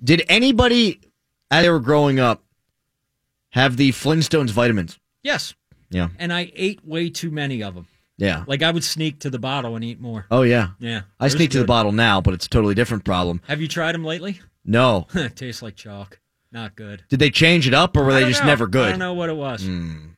Did 0.03 0.25
anybody, 0.29 1.01
as 1.51 1.65
they 1.65 1.71
were 1.71 1.81
growing 1.81 2.21
up, 2.21 2.45
have 3.51 3.77
the 3.77 3.91
Flintstones 3.91 4.51
vitamins? 4.51 4.99
Yes, 5.25 5.55
Yeah. 5.91 6.09
and 6.19 6.33
I 6.33 6.53
ate 6.55 6.85
way 6.87 7.11
too 7.11 7.31
many 7.33 7.63
of 7.63 7.75
them. 7.75 7.87
Yeah. 8.19 8.45
Like 8.47 8.63
I 8.63 8.71
would 8.71 8.85
sneak 8.85 9.19
to 9.21 9.31
the 9.31 9.39
bottle 9.41 9.75
and 9.75 9.85
eat 9.85 10.01
more. 10.01 10.27
Oh, 10.31 10.43
yeah. 10.43 10.69
Yeah, 10.79 11.03
I 11.19 11.27
sneak 11.27 11.51
to 11.53 11.59
the 11.59 11.65
bottle 11.65 11.91
now, 11.93 12.21
but 12.21 12.35
it's 12.35 12.47
a 12.47 12.49
totally 12.49 12.75
different 12.77 13.05
problem. 13.05 13.41
Have 13.49 13.61
you 13.61 13.67
tried 13.67 13.93
them 13.97 14.05
lately? 14.05 14.41
No. 14.65 15.09
Tastes 15.35 15.61
like 15.63 15.75
chalk. 15.75 16.21
Not 16.53 16.77
good. 16.77 17.03
Did 17.09 17.19
they 17.19 17.31
change 17.31 17.67
it 17.67 17.75
up 17.75 17.97
or 17.97 18.05
were 18.05 18.13
they 18.13 18.25
just 18.29 18.43
know. 18.43 18.47
never 18.49 18.67
good? 18.67 18.87
I 18.87 18.91
don't 18.91 18.99
know 18.99 19.15
what 19.15 19.31
it 19.31 19.37
was. 19.37 19.65
Hmm. 19.65 20.09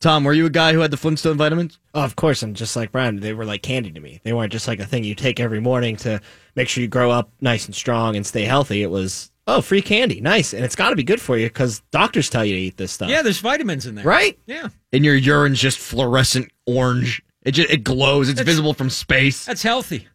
Tom, 0.00 0.24
were 0.24 0.32
you 0.32 0.46
a 0.46 0.50
guy 0.50 0.72
who 0.72 0.80
had 0.80 0.90
the 0.90 0.96
Flintstone 0.96 1.36
vitamins? 1.36 1.78
Oh, 1.94 2.02
of 2.02 2.16
course, 2.16 2.42
and 2.42 2.56
just 2.56 2.74
like 2.74 2.90
Brian, 2.92 3.20
they 3.20 3.34
were 3.34 3.44
like 3.44 3.62
candy 3.62 3.90
to 3.90 4.00
me. 4.00 4.20
They 4.24 4.32
weren't 4.32 4.52
just 4.52 4.66
like 4.66 4.80
a 4.80 4.86
thing 4.86 5.04
you 5.04 5.14
take 5.14 5.38
every 5.40 5.60
morning 5.60 5.96
to 5.96 6.20
make 6.54 6.68
sure 6.68 6.80
you 6.80 6.88
grow 6.88 7.10
up 7.10 7.30
nice 7.42 7.66
and 7.66 7.74
strong 7.74 8.16
and 8.16 8.26
stay 8.26 8.44
healthy. 8.44 8.82
It 8.82 8.90
was 8.90 9.30
oh, 9.46 9.60
free 9.60 9.82
candy, 9.82 10.20
nice, 10.20 10.54
and 10.54 10.64
it's 10.64 10.76
got 10.76 10.90
to 10.90 10.96
be 10.96 11.02
good 11.02 11.20
for 11.20 11.36
you 11.36 11.48
because 11.48 11.80
doctors 11.90 12.30
tell 12.30 12.44
you 12.44 12.54
to 12.54 12.60
eat 12.60 12.76
this 12.76 12.92
stuff. 12.92 13.10
Yeah, 13.10 13.20
there's 13.22 13.40
vitamins 13.40 13.84
in 13.84 13.94
there. 13.96 14.04
right. 14.04 14.38
Yeah, 14.46 14.68
And 14.92 15.04
your 15.04 15.16
urine's 15.16 15.58
just 15.60 15.78
fluorescent 15.78 16.50
orange. 16.66 17.20
It 17.42 17.52
just, 17.52 17.68
it 17.70 17.84
glows. 17.84 18.28
It's 18.28 18.40
It's- 18.40 18.46
visible 18.46 18.74
from 18.74 18.90
space. 18.90 19.44
that's 19.44 19.62
healthy. 19.62 20.06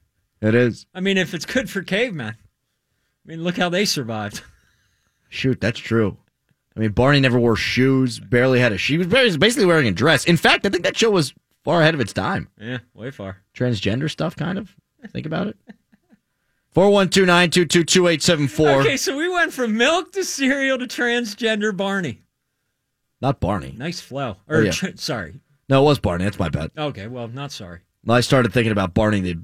It 0.41 0.55
is. 0.55 0.85
I 0.95 0.99
mean, 0.99 1.17
if 1.17 1.33
it's 1.33 1.45
good 1.45 1.69
for 1.69 1.81
cavemen, 1.83 2.35
I 2.37 3.27
mean, 3.27 3.43
look 3.43 3.57
how 3.57 3.69
they 3.69 3.85
survived. 3.85 4.41
Shoot, 5.35 5.59
that's 5.59 5.79
true. 5.79 6.17
I 6.75 6.79
mean, 6.79 6.91
Barney 6.91 7.19
never 7.19 7.39
wore 7.39 7.55
shoes, 7.55 8.19
barely 8.19 8.59
had 8.59 8.71
a 8.73 8.77
she 8.77 8.97
was 8.97 9.07
basically 9.07 9.65
wearing 9.65 9.87
a 9.87 9.91
dress. 9.91 10.25
In 10.25 10.37
fact, 10.37 10.65
I 10.65 10.69
think 10.69 10.83
that 10.83 10.97
show 10.97 11.11
was 11.11 11.33
far 11.63 11.81
ahead 11.81 11.93
of 11.93 11.99
its 11.99 12.13
time. 12.13 12.49
Yeah, 12.59 12.79
way 12.93 13.11
far. 13.11 13.37
Transgender 13.53 14.09
stuff, 14.09 14.35
kind 14.35 14.57
of. 14.57 14.75
Think 15.11 15.25
about 15.25 15.47
it. 15.47 15.57
412 16.73 17.25
922 17.27 17.83
2874. 17.85 18.69
Okay, 18.81 18.97
so 18.97 19.15
we 19.15 19.29
went 19.29 19.53
from 19.53 19.77
milk 19.77 20.11
to 20.13 20.23
cereal 20.23 20.77
to 20.77 20.85
transgender 20.85 21.75
Barney. 21.75 22.21
Not 23.21 23.39
Barney. 23.39 23.73
Nice 23.77 24.01
flow. 24.01 24.37
Oh, 24.49 24.59
yeah. 24.59 24.71
tr- 24.71 24.87
sorry. 24.95 25.39
No, 25.69 25.81
it 25.83 25.85
was 25.85 25.99
Barney. 25.99 26.25
That's 26.25 26.39
my 26.39 26.49
bad. 26.49 26.71
Okay, 26.77 27.07
well, 27.07 27.27
not 27.27 27.51
sorry. 27.51 27.79
I 28.07 28.21
started 28.21 28.51
thinking 28.53 28.71
about 28.73 28.93
Barney 28.93 29.21
the 29.21 29.39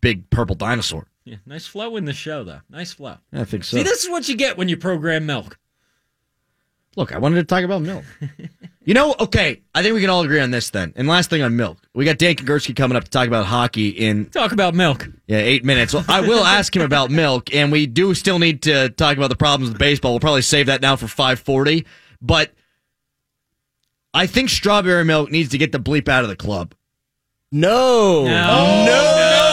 big 0.00 0.30
purple 0.30 0.54
dinosaur. 0.54 1.06
Yeah, 1.26 1.36
nice 1.44 1.66
flow 1.66 1.96
in 1.96 2.04
the 2.04 2.12
show 2.12 2.44
though. 2.44 2.60
Nice 2.70 2.92
flow. 2.92 3.16
I 3.32 3.42
think 3.44 3.64
so. 3.64 3.76
See, 3.76 3.82
this 3.82 4.04
is 4.04 4.10
what 4.10 4.28
you 4.28 4.36
get 4.36 4.56
when 4.56 4.68
you 4.68 4.76
program 4.76 5.26
milk. 5.26 5.58
Look, 6.96 7.12
I 7.12 7.18
wanted 7.18 7.36
to 7.36 7.44
talk 7.44 7.64
about 7.64 7.82
milk. 7.82 8.04
you 8.84 8.94
know, 8.94 9.14
okay, 9.20 9.60
I 9.74 9.82
think 9.82 9.94
we 9.94 10.00
can 10.00 10.08
all 10.08 10.22
agree 10.22 10.40
on 10.40 10.52
this 10.52 10.70
then. 10.70 10.94
And 10.96 11.08
last 11.08 11.28
thing 11.28 11.42
on 11.42 11.56
milk. 11.56 11.78
We 11.94 12.04
got 12.04 12.16
Dan 12.16 12.36
Kingerski 12.36 12.74
coming 12.76 12.96
up 12.96 13.04
to 13.04 13.10
talk 13.10 13.26
about 13.26 13.44
hockey 13.44 13.88
in 13.88 14.26
Talk 14.26 14.52
about 14.52 14.74
milk. 14.74 15.06
yeah, 15.26 15.38
eight 15.38 15.64
minutes. 15.64 15.92
Well, 15.92 16.04
I 16.08 16.20
will 16.20 16.44
ask 16.44 16.74
him 16.74 16.82
about 16.82 17.10
milk, 17.10 17.52
and 17.52 17.70
we 17.72 17.86
do 17.86 18.14
still 18.14 18.38
need 18.38 18.62
to 18.62 18.88
talk 18.90 19.16
about 19.16 19.28
the 19.28 19.36
problems 19.36 19.70
with 19.70 19.78
baseball. 19.80 20.12
We'll 20.12 20.20
probably 20.20 20.42
save 20.42 20.66
that 20.66 20.80
now 20.80 20.94
for 20.94 21.08
540. 21.08 21.84
But 22.22 22.54
I 24.14 24.26
think 24.26 24.48
strawberry 24.48 25.04
milk 25.04 25.30
needs 25.32 25.50
to 25.50 25.58
get 25.58 25.72
the 25.72 25.80
bleep 25.80 26.08
out 26.08 26.22
of 26.22 26.30
the 26.30 26.36
club. 26.36 26.72
No. 27.52 28.24
No. 28.24 28.86
no. 28.86 28.86
Don't 28.86 29.45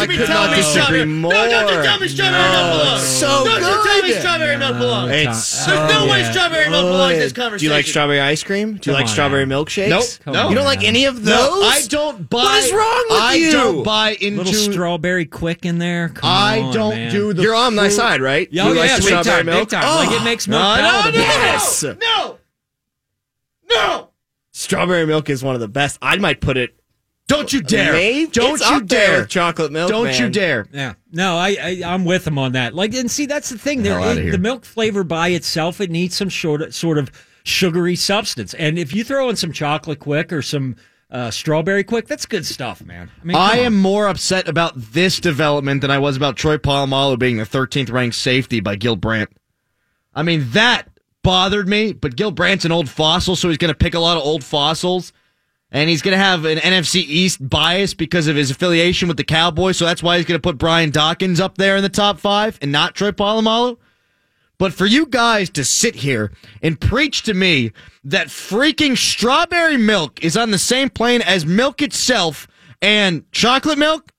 I 0.00 0.02
you 0.02 0.08
be 0.08 0.16
could 0.16 0.26
telling 0.26 0.50
not 0.50 0.56
disagree 0.56 0.82
strawberry- 0.82 1.04
more. 1.06 1.32
No, 1.32 1.48
don't 1.50 1.68
you 1.76 1.82
tell 1.82 1.98
me 2.00 2.08
strawberry 2.08 2.50
milk 2.50 2.70
belongs. 2.80 3.02
So 3.02 3.26
Don't 3.26 3.44
good. 3.44 3.60
you 3.60 3.84
tell 3.84 4.02
me 4.02 4.12
strawberry 4.20 4.56
milk 4.56 4.78
belongs. 4.78 5.10
It's 5.12 5.24
Tom- 5.24 5.34
so 5.34 5.70
There's 5.70 5.92
no 5.94 6.06
way 6.10 6.22
good. 6.22 6.32
strawberry 6.32 6.70
milk 6.70 6.82
belongs 6.86 7.12
in 7.14 7.18
this 7.20 7.32
conversation. 7.32 7.32
Do 7.32 7.40
conversation. 7.42 7.64
you 7.64 7.70
like 7.76 7.86
strawberry 7.86 8.20
ice 8.20 8.42
cream? 8.42 8.68
Do 8.68 8.74
you 8.74 8.80
Come 8.80 8.94
like 8.94 9.02
on 9.02 9.08
strawberry 9.08 9.46
now. 9.46 9.62
milkshakes? 9.64 9.88
Nope. 9.88 10.04
Come 10.24 10.32
No. 10.34 10.42
on 10.44 10.48
You 10.50 10.54
don't 10.56 10.64
like 10.64 10.84
any 10.84 11.04
of 11.04 11.24
those? 11.24 11.34
No, 11.34 11.62
I 11.62 11.82
don't 11.88 12.28
buy. 12.30 12.38
What 12.42 12.64
is 12.64 12.72
wrong 12.72 13.04
with 13.10 13.20
I 13.20 13.34
you? 13.34 13.52
don't 13.52 13.82
buy 13.84 14.10
into. 14.20 14.42
Little 14.42 14.72
strawberry 14.72 15.26
quick 15.26 15.64
in 15.64 15.78
there. 15.78 16.08
Come 16.10 16.28
I 16.30 16.60
on, 16.60 16.74
don't 16.74 16.94
man. 16.94 17.12
do 17.12 17.32
the. 17.32 17.42
You're 17.42 17.54
on 17.54 17.74
my 17.74 17.88
side, 17.88 18.20
right? 18.20 18.48
Yeah, 18.50 18.64
you 18.64 18.70
oh, 18.70 18.74
like 18.74 18.88
yeah, 18.90 18.96
strawberry 19.00 19.24
time, 19.36 19.46
milk? 19.46 19.58
big 19.70 19.78
time. 19.80 19.84
Oh, 19.86 19.96
Like 20.06 20.20
it 20.20 20.24
makes 20.24 20.48
milk 20.48 20.60
No, 20.62 20.76
no, 20.76 21.10
no, 21.10 21.16
Yes. 21.18 21.82
no, 21.82 22.38
no. 23.70 24.08
Strawberry 24.52 25.06
milk 25.06 25.30
is 25.30 25.42
one 25.42 25.54
of 25.54 25.60
the 25.60 25.68
best. 25.68 25.98
I 26.02 26.16
might 26.16 26.40
put 26.40 26.56
it. 26.56 26.74
Don't 27.30 27.52
you 27.52 27.62
dare! 27.62 27.92
Maybe 27.92 28.30
Don't 28.30 28.54
it's 28.54 28.68
you 28.68 28.76
up 28.76 28.88
there 28.88 29.06
dare! 29.08 29.20
with 29.20 29.28
chocolate 29.30 29.72
milk. 29.72 29.90
Don't 29.90 30.04
man. 30.04 30.20
you 30.20 30.28
dare! 30.28 30.66
Yeah, 30.72 30.94
no, 31.12 31.36
I, 31.36 31.56
I 31.60 31.82
I'm 31.84 32.04
with 32.04 32.26
him 32.26 32.38
on 32.38 32.52
that. 32.52 32.74
Like, 32.74 32.94
and 32.94 33.10
see, 33.10 33.26
that's 33.26 33.50
the 33.50 33.58
thing. 33.58 33.82
There, 33.82 33.98
hell 33.98 34.08
outta 34.10 34.20
it- 34.20 34.24
here. 34.24 34.32
the 34.32 34.38
milk 34.38 34.64
flavor 34.64 35.04
by 35.04 35.28
itself, 35.28 35.80
it 35.80 35.90
needs 35.90 36.16
some 36.16 36.28
short, 36.28 36.74
sort 36.74 36.98
of 36.98 37.10
sugary 37.44 37.96
substance. 37.96 38.54
And 38.54 38.78
if 38.78 38.94
you 38.94 39.04
throw 39.04 39.28
in 39.30 39.36
some 39.36 39.52
chocolate 39.52 40.00
quick 40.00 40.32
or 40.32 40.42
some 40.42 40.76
uh, 41.10 41.30
strawberry 41.30 41.84
quick. 41.84 42.06
That's 42.06 42.26
good 42.26 42.46
stuff, 42.46 42.84
man. 42.84 43.10
I 43.20 43.24
mean, 43.24 43.36
I 43.36 43.58
am 43.58 43.76
more 43.76 44.06
upset 44.08 44.48
about 44.48 44.74
this 44.76 45.18
development 45.18 45.80
than 45.80 45.90
I 45.90 45.98
was 45.98 46.16
about 46.16 46.36
Troy 46.36 46.56
Polamalu 46.56 47.18
being 47.18 47.36
the 47.36 47.44
13th 47.44 47.90
ranked 47.90 48.16
safety 48.16 48.60
by 48.60 48.76
Gil 48.76 48.96
Brandt. 48.96 49.30
I 50.14 50.22
mean, 50.22 50.50
that 50.50 50.88
bothered 51.22 51.68
me, 51.68 51.92
but 51.92 52.16
Gil 52.16 52.30
Brandt's 52.30 52.64
an 52.64 52.72
old 52.72 52.88
fossil, 52.88 53.36
so 53.36 53.48
he's 53.48 53.58
going 53.58 53.72
to 53.72 53.78
pick 53.78 53.94
a 53.94 54.00
lot 54.00 54.16
of 54.16 54.22
old 54.22 54.44
fossils. 54.44 55.12
And 55.72 55.88
he's 55.88 56.02
going 56.02 56.16
to 56.16 56.22
have 56.22 56.44
an 56.44 56.58
NFC 56.58 56.96
East 56.96 57.48
bias 57.48 57.94
because 57.94 58.26
of 58.26 58.36
his 58.36 58.50
affiliation 58.50 59.06
with 59.06 59.16
the 59.16 59.24
Cowboys, 59.24 59.76
so 59.76 59.84
that's 59.84 60.02
why 60.02 60.16
he's 60.16 60.26
going 60.26 60.38
to 60.38 60.42
put 60.42 60.58
Brian 60.58 60.90
Dawkins 60.90 61.38
up 61.38 61.58
there 61.58 61.76
in 61.76 61.82
the 61.82 61.88
top 61.88 62.18
five 62.18 62.58
and 62.60 62.72
not 62.72 62.94
Troy 62.94 63.12
Polamalu. 63.12 63.76
But 64.58 64.74
for 64.74 64.84
you 64.84 65.06
guys 65.06 65.48
to 65.50 65.64
sit 65.64 65.94
here 65.94 66.32
and 66.60 66.78
preach 66.78 67.22
to 67.22 67.32
me 67.32 67.72
that 68.04 68.26
freaking 68.26 68.96
strawberry 68.96 69.78
milk 69.78 70.22
is 70.22 70.36
on 70.36 70.50
the 70.50 70.58
same 70.58 70.90
plane 70.90 71.22
as 71.22 71.46
milk 71.46 71.80
itself 71.80 72.46
and 72.82 73.30
chocolate 73.32 73.78
milk? 73.78 74.09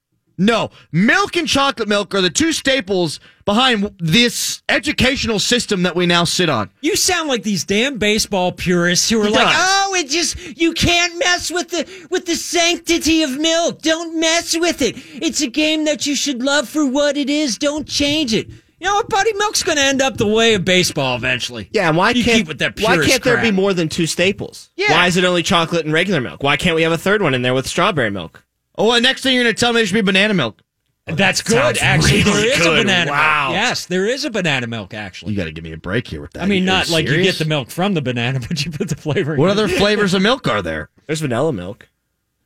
No. 0.42 0.72
Milk 0.92 1.38
and 1.38 1.48
chocolate 1.48 1.88
milk 1.88 2.16
are 2.16 2.22
the 2.22 2.32
two 2.32 2.52
staples 2.52 3.20
behind 3.46 3.94
this 4.00 4.64
educational 4.68 5.38
system 5.38 5.84
that 5.84 5.96
we 5.96 6.08
now 6.08 6.24
sit 6.24 6.50
on. 6.50 6.72
You 6.82 6.96
sound 6.96 7.30
like 7.30 7.44
these 7.44 7.64
damn 7.64 8.00
baseball 8.00 8.52
purists 8.52 9.08
who 9.08 9.22
are 9.22 9.28
He 9.28 9.32
like, 9.32 9.48
does. 9.48 9.56
"Oh, 9.56 9.96
it 9.96 10.10
just 10.10 10.58
you 10.58 10.74
can't 10.74 11.20
mess 11.20 11.52
with 11.52 11.70
the 11.70 12.08
with 12.10 12.26
the 12.26 12.34
sanctity 12.36 13.22
of 13.22 13.38
milk. 13.38 13.84
Don't 13.84 14.20
mess 14.20 14.58
with 14.58 14.82
it. 14.82 14.96
It's 15.22 15.42
a 15.42 15.48
game 15.48 15.86
that 15.86 16.08
you 16.08 16.16
should 16.16 16.42
love 16.42 16.68
for 16.68 16.88
what 16.88 17.18
it 17.18 17.30
is. 17.30 17.60
Don't 17.60 17.88
change 17.88 18.34
it." 18.34 18.50
You 18.50 18.88
know 18.88 18.96
what, 18.96 19.10
buddy? 19.10 19.32
Milk's 19.34 19.62
going 19.62 19.78
to 19.78 19.84
end 19.84 20.02
up 20.02 20.18
the 20.18 20.26
way 20.26 20.56
of 20.56 20.66
baseball 20.66 21.16
eventually. 21.16 21.70
Yeah, 21.72 21.88
and 21.90 21.96
why 21.96 22.10
You 22.10 22.24
can't 22.24 22.38
keep 22.38 22.48
with 22.48 22.58
that 22.60 22.82
why 22.82 22.98
can't 22.98 23.22
there 23.22 23.40
be 23.40 23.52
more 23.52 23.76
than 23.76 23.90
two 23.90 24.08
staples? 24.08 24.72
Yeah. 24.76 24.94
Why 24.94 25.06
is 25.06 25.18
it 25.18 25.24
only 25.24 25.44
chocolate 25.44 25.86
and 25.86 25.94
regular 25.94 26.20
milk? 26.20 26.42
Why 26.42 26.58
can't 26.58 26.76
we 26.76 26.82
have 26.82 26.92
a 26.92 26.98
third 26.98 27.22
one 27.22 27.36
in 27.36 27.44
there 27.44 27.54
with 27.54 27.68
strawberry 27.68 28.10
milk? 28.10 28.44
Oh, 28.82 28.92
and 28.94 29.04
next 29.04 29.22
thing 29.22 29.36
you're 29.36 29.44
going 29.44 29.54
to 29.56 29.60
tell 29.60 29.72
me 29.74 29.80
there 29.80 29.86
should 29.86 29.94
be 29.94 30.02
banana 30.02 30.34
milk. 30.34 30.62
That's 31.06 31.42
good. 31.42 31.54
sounds 31.56 31.80
Actually, 31.82 32.24
really 32.24 32.42
there 32.44 32.52
is 32.54 32.58
good. 32.60 32.80
a 32.80 32.82
banana 32.84 33.12
Wow. 33.12 33.50
milk. 33.50 33.56
Yes, 33.62 33.86
there 33.86 34.08
is 34.08 34.26
a 34.26 34.30
banana 34.32 34.68
milk. 34.68 34.94
Actually, 34.94 35.32
You 35.34 35.38
got 35.38 35.46
to 35.46 35.52
give 35.52 35.64
me 35.64 35.72
a 35.74 35.78
break 35.78 36.08
here 36.08 36.22
with 36.22 36.32
that. 36.34 36.44
I 36.44 36.46
mean, 36.46 36.64
Are 36.64 36.66
not 36.68 36.90
like 36.90 37.08
you 37.08 37.22
get 37.22 37.36
the 37.38 37.46
milk 37.46 37.70
from 37.70 37.94
the 37.94 38.02
banana, 38.02 38.40
but 38.48 38.64
you 38.66 38.72
put 38.72 38.90
the 38.90 38.96
flavor. 38.96 39.34
In. 39.36 39.40
What 39.40 39.50
other 39.50 39.68
flavors 39.68 40.14
of 40.14 40.22
milk 40.22 40.48
are 40.48 40.62
there? 40.62 40.90
There's 41.08 41.22
vanilla 41.22 41.54
milk. 41.54 41.90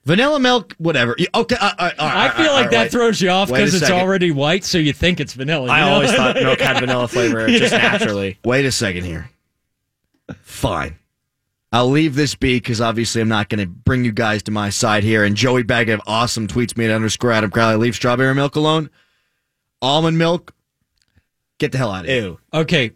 Vanilla 0.05 0.39
milk, 0.39 0.75
whatever. 0.77 1.15
Okay, 1.33 1.55
uh, 1.59 1.71
uh, 1.79 1.91
all 1.97 2.07
right, 2.07 2.31
I 2.31 2.37
feel 2.37 2.51
like 2.53 2.63
right, 2.65 2.71
that 2.71 2.81
wait. 2.83 2.91
throws 2.91 3.21
you 3.21 3.29
off 3.29 3.49
because 3.49 3.73
it's 3.73 3.89
already 3.89 4.29
white, 4.31 4.63
so 4.63 4.77
you 4.77 4.93
think 4.93 5.19
it's 5.19 5.33
vanilla. 5.33 5.67
I 5.69 5.79
know? 5.81 5.93
always 5.93 6.11
thought 6.13 6.35
milk 6.35 6.59
had 6.59 6.79
vanilla 6.81 7.07
flavor 7.07 7.47
just 7.47 7.71
naturally. 7.73 8.37
Wait 8.45 8.65
a 8.65 8.71
second 8.71 9.03
here. 9.03 9.31
Fine. 10.41 10.97
I'll 11.75 11.89
leave 11.89 12.15
this 12.15 12.35
be 12.35 12.55
because 12.55 12.79
obviously 12.79 13.19
I'm 13.21 13.27
not 13.27 13.49
going 13.49 13.59
to 13.59 13.65
bring 13.67 14.05
you 14.05 14.13
guys 14.13 14.41
to 14.43 14.51
my 14.51 14.69
side 14.69 15.03
here. 15.03 15.25
And 15.25 15.35
Joey 15.35 15.63
Bag 15.63 15.89
of 15.89 16.01
Awesome 16.07 16.47
tweets 16.47 16.77
me 16.77 16.85
at 16.85 16.91
underscore 16.91 17.33
Adam 17.33 17.51
Crowley. 17.51 17.75
Leave 17.75 17.95
strawberry 17.95 18.33
milk 18.33 18.55
alone. 18.55 18.89
Almond 19.81 20.17
milk. 20.17 20.53
Get 21.57 21.73
the 21.73 21.77
hell 21.77 21.91
out 21.91 22.05
of 22.05 22.09
here. 22.09 22.21
Ew. 22.23 22.39
Okay. 22.53 22.91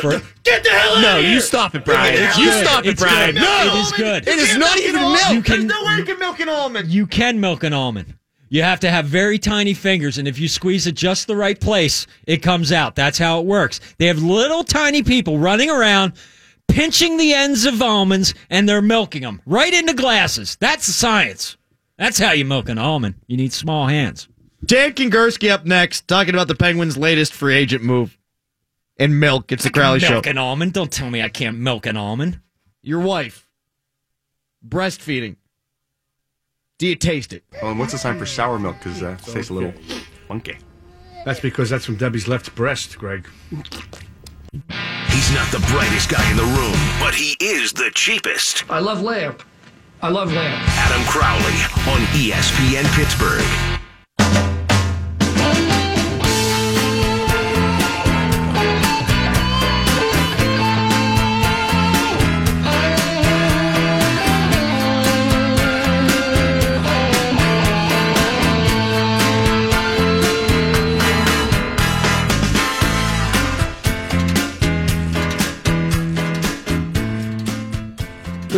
for- 0.00 0.22
Get 0.44 0.62
the 0.62 0.70
hell 0.70 0.96
out 0.98 1.02
No, 1.02 1.18
of 1.18 1.24
here. 1.24 1.32
you 1.34 1.40
stop 1.40 1.74
it, 1.74 1.84
Brian. 1.84 2.14
You 2.38 2.52
stop 2.52 2.84
it, 2.84 2.90
It's 2.90 3.02
Brian. 3.02 3.34
No, 3.34 3.42
It 3.74 3.78
is 3.80 3.92
good. 3.92 4.28
It 4.28 4.38
is 4.38 4.56
not 4.56 4.78
even 4.78 5.00
milk. 5.02 5.30
You 5.32 5.42
can- 5.42 5.66
There's 5.66 5.80
no 5.80 5.84
way 5.84 5.96
you 5.96 6.04
can 6.04 6.18
milk 6.20 6.38
an 6.38 6.48
almond. 6.48 6.88
you 6.88 7.06
can 7.08 7.40
milk 7.40 7.64
an 7.64 7.72
almond. 7.72 8.14
You 8.48 8.62
have 8.62 8.78
to 8.80 8.90
have 8.90 9.06
very 9.06 9.38
tiny 9.40 9.74
fingers, 9.74 10.18
and 10.18 10.28
if 10.28 10.38
you 10.38 10.46
squeeze 10.46 10.86
it 10.86 10.94
just 10.94 11.26
the 11.26 11.36
right 11.36 11.60
place, 11.60 12.06
it 12.28 12.38
comes 12.38 12.70
out. 12.70 12.94
That's 12.94 13.18
how 13.18 13.40
it 13.40 13.46
works. 13.46 13.80
They 13.98 14.06
have 14.06 14.22
little 14.22 14.62
tiny 14.64 15.02
people 15.02 15.38
running 15.38 15.70
around, 15.70 16.12
pinching 16.70 17.16
the 17.16 17.34
ends 17.34 17.64
of 17.66 17.82
almonds, 17.82 18.34
and 18.48 18.68
they're 18.68 18.82
milking 18.82 19.22
them 19.22 19.42
right 19.46 19.72
into 19.72 19.94
glasses. 19.94 20.56
That's 20.60 20.86
the 20.86 20.92
science. 20.92 21.56
That's 21.98 22.18
how 22.18 22.32
you 22.32 22.44
milk 22.44 22.68
an 22.68 22.78
almond. 22.78 23.16
You 23.26 23.36
need 23.36 23.52
small 23.52 23.86
hands. 23.86 24.28
Dan 24.64 24.92
Kingerski 24.92 25.50
up 25.50 25.64
next, 25.64 26.06
talking 26.08 26.34
about 26.34 26.48
the 26.48 26.54
Penguins' 26.54 26.96
latest 26.96 27.32
free 27.32 27.54
agent 27.54 27.82
move. 27.82 28.16
And 28.98 29.18
milk. 29.18 29.50
It's 29.50 29.64
the 29.64 29.70
Crowley 29.70 29.98
Show. 30.00 30.10
milk 30.10 30.26
an 30.26 30.36
almond. 30.36 30.74
Don't 30.74 30.92
tell 30.92 31.10
me 31.10 31.22
I 31.22 31.30
can't 31.30 31.58
milk 31.58 31.86
an 31.86 31.96
almond. 31.96 32.40
Your 32.82 33.00
wife. 33.00 33.48
Breastfeeding. 34.66 35.36
Do 36.76 36.86
you 36.86 36.96
taste 36.96 37.32
it? 37.32 37.44
Oh, 37.62 37.70
and 37.70 37.78
what's 37.78 37.92
the 37.92 37.98
sign 37.98 38.18
for 38.18 38.26
sour 38.26 38.58
milk? 38.58 38.76
Because 38.78 39.02
uh, 39.02 39.16
it 39.18 39.32
tastes 39.32 39.50
a 39.50 39.54
little 39.54 39.72
funky. 40.28 40.58
That's 41.24 41.40
because 41.40 41.70
that's 41.70 41.84
from 41.84 41.96
Debbie's 41.96 42.28
left 42.28 42.54
breast, 42.54 42.98
Greg. 42.98 43.26
He's 44.52 45.32
not 45.32 45.50
the 45.52 45.64
brightest 45.70 46.08
guy 46.08 46.28
in 46.30 46.36
the 46.36 46.42
room, 46.42 46.74
but 46.98 47.14
he 47.14 47.36
is 47.40 47.72
the 47.72 47.90
cheapest. 47.94 48.68
I 48.68 48.80
love 48.80 49.00
lamp. 49.00 49.42
I 50.02 50.08
love 50.08 50.32
lamp. 50.32 50.60
Adam 50.70 51.06
Crowley 51.06 51.54
on 51.92 52.00
ESPN 52.16 52.84
Pittsburgh. 52.96 53.79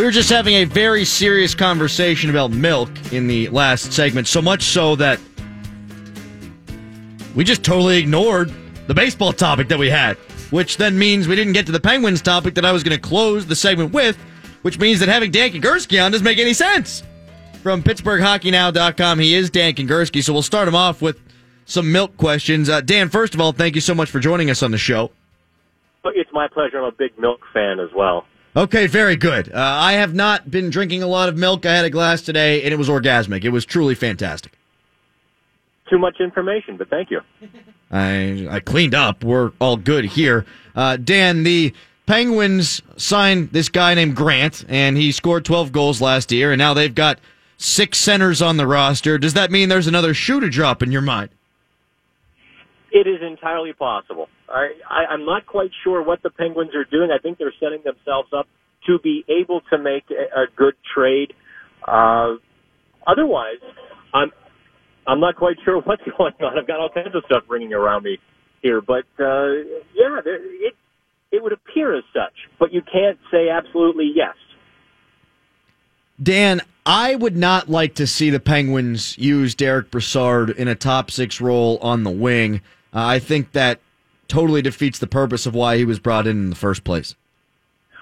We 0.03 0.07
were 0.07 0.11
just 0.11 0.29
having 0.29 0.55
a 0.55 0.65
very 0.65 1.05
serious 1.05 1.55
conversation 1.55 2.29
about 2.29 2.51
milk 2.51 2.89
in 3.13 3.25
the 3.25 3.47
last 3.47 3.93
segment, 3.93 4.27
so 4.27 4.41
much 4.41 4.63
so 4.63 4.97
that 4.97 5.17
we 7.33 7.45
just 7.45 7.63
totally 7.63 7.99
ignored 7.99 8.51
the 8.87 8.93
baseball 8.93 9.31
topic 9.31 9.69
that 9.69 9.79
we 9.79 9.89
had, 9.89 10.17
which 10.49 10.75
then 10.75 10.99
means 10.99 11.29
we 11.29 11.37
didn't 11.37 11.53
get 11.53 11.67
to 11.67 11.71
the 11.71 11.79
Penguins 11.79 12.21
topic 12.21 12.55
that 12.55 12.65
I 12.65 12.73
was 12.73 12.83
going 12.83 12.97
to 12.97 13.01
close 13.01 13.45
the 13.45 13.55
segment 13.55 13.93
with, 13.93 14.17
which 14.63 14.77
means 14.77 14.99
that 14.99 15.07
having 15.07 15.31
Dan 15.31 15.51
Kingerski 15.51 16.03
on 16.03 16.11
doesn't 16.11 16.25
make 16.25 16.37
any 16.37 16.53
sense. 16.53 17.01
From 17.61 17.81
PittsburghHockeyNow.com, 17.81 19.19
he 19.19 19.33
is 19.33 19.49
Dan 19.51 19.73
Kingerski, 19.73 20.21
so 20.21 20.33
we'll 20.33 20.41
start 20.41 20.67
him 20.67 20.75
off 20.75 21.01
with 21.01 21.21
some 21.63 21.93
milk 21.93 22.17
questions. 22.17 22.67
Uh, 22.67 22.81
Dan, 22.81 23.07
first 23.07 23.35
of 23.35 23.39
all, 23.39 23.53
thank 23.53 23.73
you 23.73 23.79
so 23.79 23.95
much 23.95 24.11
for 24.11 24.19
joining 24.19 24.49
us 24.49 24.63
on 24.63 24.71
the 24.71 24.77
show. 24.77 25.11
It's 26.03 26.33
my 26.33 26.49
pleasure. 26.49 26.79
I'm 26.79 26.83
a 26.83 26.91
big 26.91 27.17
milk 27.17 27.39
fan 27.53 27.79
as 27.79 27.91
well. 27.95 28.25
Okay, 28.55 28.85
very 28.85 29.15
good. 29.15 29.51
Uh, 29.51 29.57
I 29.57 29.93
have 29.93 30.13
not 30.13 30.51
been 30.51 30.69
drinking 30.69 31.01
a 31.01 31.07
lot 31.07 31.27
of 31.27 31.37
milk. 31.37 31.65
I 31.65 31.75
had 31.75 31.85
a 31.85 31.89
glass 31.89 32.21
today, 32.21 32.61
and 32.63 32.71
it 32.71 32.77
was 32.77 32.87
orgasmic. 32.87 33.43
It 33.43 33.49
was 33.49 33.65
truly 33.65 33.95
fantastic. 33.95 34.51
Too 35.89 35.97
much 35.97 36.19
information, 36.19 36.77
but 36.77 36.89
thank 36.89 37.09
you. 37.09 37.21
I 37.91 38.47
I 38.49 38.59
cleaned 38.59 38.95
up. 38.95 39.23
We're 39.23 39.51
all 39.59 39.77
good 39.77 40.05
here. 40.05 40.45
Uh, 40.75 40.97
Dan, 40.97 41.43
the 41.43 41.73
Penguins 42.05 42.81
signed 42.97 43.51
this 43.51 43.69
guy 43.69 43.93
named 43.95 44.15
Grant, 44.15 44.65
and 44.67 44.97
he 44.97 45.11
scored 45.11 45.45
12 45.45 45.71
goals 45.71 46.01
last 46.01 46.31
year, 46.31 46.51
and 46.51 46.59
now 46.59 46.73
they've 46.73 46.93
got 46.93 47.19
six 47.57 47.97
centers 47.97 48.41
on 48.41 48.57
the 48.57 48.67
roster. 48.67 49.17
Does 49.17 49.33
that 49.33 49.51
mean 49.51 49.69
there's 49.69 49.87
another 49.87 50.13
shoe 50.13 50.39
to 50.39 50.49
drop 50.49 50.83
in 50.83 50.91
your 50.91 51.01
mind? 51.01 51.29
It 52.91 53.07
is 53.07 53.21
entirely 53.21 53.73
possible. 53.73 54.29
I, 54.53 54.71
I, 54.89 55.05
I'm 55.11 55.25
not 55.25 55.45
quite 55.45 55.71
sure 55.83 56.03
what 56.03 56.21
the 56.21 56.29
Penguins 56.29 56.75
are 56.75 56.85
doing. 56.85 57.09
I 57.11 57.17
think 57.17 57.37
they're 57.37 57.53
setting 57.59 57.81
themselves 57.83 58.29
up 58.31 58.47
to 58.87 58.99
be 58.99 59.25
able 59.27 59.61
to 59.71 59.77
make 59.77 60.03
a, 60.11 60.41
a 60.41 60.45
good 60.55 60.75
trade. 60.93 61.33
Uh, 61.87 62.35
otherwise, 63.07 63.59
I'm 64.13 64.31
I'm 65.05 65.19
not 65.19 65.35
quite 65.35 65.57
sure 65.65 65.81
what's 65.85 66.03
going 66.17 66.33
on. 66.41 66.57
I've 66.57 66.67
got 66.67 66.79
all 66.79 66.89
kinds 66.89 67.15
of 67.15 67.23
stuff 67.25 67.43
ringing 67.49 67.73
around 67.73 68.03
me 68.03 68.19
here, 68.61 68.81
but 68.81 69.05
uh, 69.19 69.53
yeah, 69.93 70.21
there, 70.23 70.39
it 70.43 70.75
it 71.31 71.41
would 71.41 71.53
appear 71.53 71.95
as 71.95 72.03
such. 72.13 72.33
But 72.59 72.71
you 72.71 72.81
can't 72.81 73.17
say 73.31 73.49
absolutely 73.49 74.11
yes. 74.13 74.35
Dan, 76.21 76.61
I 76.85 77.15
would 77.15 77.35
not 77.35 77.69
like 77.69 77.95
to 77.95 78.05
see 78.05 78.29
the 78.29 78.39
Penguins 78.39 79.17
use 79.17 79.55
Derek 79.55 79.89
Brassard 79.89 80.51
in 80.51 80.67
a 80.67 80.75
top 80.75 81.09
six 81.09 81.41
role 81.41 81.79
on 81.81 82.03
the 82.03 82.11
wing. 82.11 82.61
Uh, 82.93 83.03
I 83.05 83.19
think 83.19 83.53
that 83.53 83.79
totally 84.33 84.63
defeats 84.63 84.97
the 84.97 85.05
purpose 85.05 85.45
of 85.45 85.53
why 85.53 85.77
he 85.77 85.85
was 85.85 85.99
brought 85.99 86.25
in 86.25 86.37
in 86.45 86.49
the 86.49 86.55
first 86.55 86.83
place. 86.83 87.15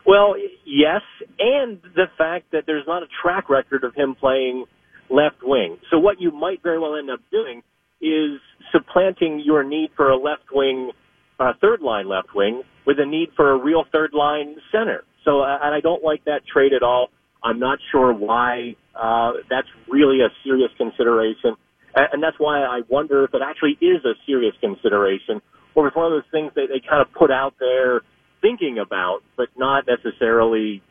Well, 0.06 0.36
yes, 0.66 1.02
and 1.38 1.82
the 1.94 2.08
fact 2.18 2.52
that 2.54 2.64
there's 2.66 2.88
not 2.88 3.04
a 3.04 3.08
track 3.22 3.50
record 3.50 3.84
of 3.84 3.94
him 3.94 4.16
playing 4.16 4.66
left 5.10 5.44
wing. 5.44 5.78
So 5.90 6.00
what 6.00 6.22
you 6.22 6.32
might 6.32 6.64
very 6.64 6.80
well 6.80 6.96
end 6.96 7.10
up 7.12 7.20
doing 7.32 7.62
is 8.02 8.40
supplanting 8.72 9.42
your 9.44 9.64
need 9.64 9.90
for 9.98 10.10
a 10.10 10.16
left 10.16 10.46
wing, 10.54 10.92
uh, 11.38 11.52
third 11.60 11.82
line 11.82 12.08
left 12.08 12.34
wing 12.34 12.64
with 12.86 12.98
a 13.00 13.06
need 13.06 13.30
for 13.36 13.52
a 13.52 13.58
real 13.58 13.84
third 13.92 14.12
line 14.14 14.56
center. 14.72 15.04
So, 15.26 15.42
uh, 15.42 15.60
and 15.62 15.76
I 15.76 15.82
don't 15.82 16.02
like 16.02 16.24
that 16.26 16.48
trade 16.52 16.72
at 16.74 16.82
all. 16.82 17.10
I'm 17.44 17.60
not 17.60 17.80
sure 17.92 18.14
why 18.14 18.76
uh, 18.96 19.34
that's 19.50 19.68
really 19.90 20.22
a 20.22 20.30
serious 20.46 20.72
consideration, 20.78 21.56
and, 21.94 22.08
and 22.14 22.24
that's 22.24 22.40
why 22.40 22.62
I 22.64 22.82
wonder 22.88 23.26
if 23.26 23.34
it 23.34 23.42
actually 23.44 23.78
is 23.82 24.06
a 24.06 24.14
serious 24.26 24.56
consideration, 24.62 25.42
or 25.76 25.88
it's 25.88 25.96
one 25.96 26.06
of 26.06 26.12
those 26.12 26.30
things 26.32 26.52
that 26.56 26.68
they 26.70 26.80
kind 26.80 27.02
of 27.02 27.12
put 27.14 27.32
out 27.32 27.54
there 27.60 28.02
thinking 28.42 28.80
about, 28.80 29.22
but 29.38 29.50
not 29.56 29.86
necessarily 29.88 30.82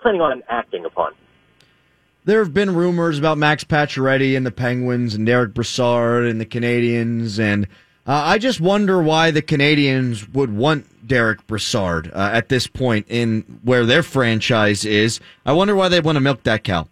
planning 0.00 0.20
on 0.20 0.42
acting 0.48 0.84
upon. 0.84 1.12
there 2.24 2.40
have 2.40 2.52
been 2.52 2.74
rumors 2.74 3.18
about 3.18 3.38
Max 3.38 3.64
Pacioretty 3.64 4.36
and 4.36 4.44
the 4.44 4.50
Penguins 4.50 5.14
and 5.14 5.26
Derek 5.26 5.54
Brassard 5.54 6.24
and 6.24 6.40
the 6.40 6.46
Canadiens, 6.46 7.38
and 7.38 7.66
uh, 8.06 8.22
I 8.24 8.38
just 8.38 8.60
wonder 8.60 9.00
why 9.02 9.30
the 9.30 9.42
Canadiens 9.42 10.32
would 10.34 10.54
want 10.54 11.06
Derek 11.06 11.46
Brassard 11.46 12.10
uh, 12.12 12.30
at 12.32 12.48
this 12.48 12.66
point 12.66 13.06
in 13.08 13.60
where 13.62 13.86
their 13.86 14.02
franchise 14.02 14.84
is. 14.84 15.20
I 15.46 15.52
wonder 15.52 15.74
why 15.74 15.88
they 15.88 16.00
want 16.00 16.16
to 16.16 16.20
milk 16.20 16.42
that 16.44 16.64
cow. 16.64 16.88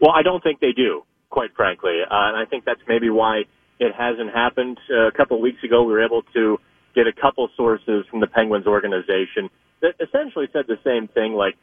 Well, 0.00 0.10
I 0.12 0.22
don't 0.22 0.42
think 0.42 0.60
they 0.60 0.72
do, 0.72 1.04
quite 1.30 1.54
frankly, 1.54 2.00
uh, 2.02 2.06
and 2.10 2.36
I 2.36 2.44
think 2.44 2.64
that's 2.64 2.80
maybe 2.88 3.08
why 3.08 3.44
it 3.78 3.92
hasn't 3.96 4.32
happened. 4.34 4.78
Uh, 4.90 5.08
a 5.08 5.12
couple 5.12 5.36
of 5.36 5.42
weeks 5.42 5.62
ago, 5.64 5.82
we 5.84 5.92
were 5.92 6.04
able 6.04 6.22
to 6.34 6.58
get 6.94 7.06
a 7.06 7.12
couple 7.12 7.48
sources 7.56 8.04
from 8.10 8.20
the 8.20 8.26
Penguins 8.26 8.66
organization 8.66 9.50
that 9.82 9.94
essentially 10.00 10.46
said 10.52 10.64
the 10.68 10.78
same 10.84 11.08
thing. 11.08 11.34
Like 11.34 11.54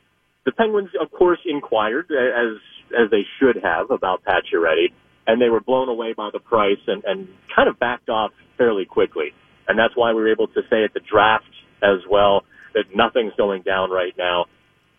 the 0.45 0.51
Penguins, 0.51 0.89
of 1.01 1.11
course, 1.11 1.39
inquired 1.45 2.11
as 2.11 2.57
as 2.91 3.09
they 3.09 3.23
should 3.39 3.63
have 3.63 3.89
about 3.89 4.21
Pacioretty, 4.23 4.91
and 5.27 5.41
they 5.41 5.49
were 5.49 5.61
blown 5.61 5.87
away 5.87 6.13
by 6.13 6.29
the 6.33 6.39
price 6.39 6.81
and, 6.87 7.03
and 7.05 7.27
kind 7.55 7.69
of 7.69 7.79
backed 7.79 8.09
off 8.09 8.31
fairly 8.57 8.85
quickly. 8.85 9.31
And 9.67 9.79
that's 9.79 9.95
why 9.95 10.13
we 10.13 10.21
were 10.21 10.31
able 10.31 10.47
to 10.47 10.61
say 10.69 10.83
at 10.83 10.93
the 10.93 10.99
draft 10.99 11.45
as 11.81 11.99
well 12.09 12.43
that 12.73 12.85
nothing's 12.93 13.33
going 13.37 13.61
down 13.63 13.89
right 13.89 14.13
now 14.17 14.45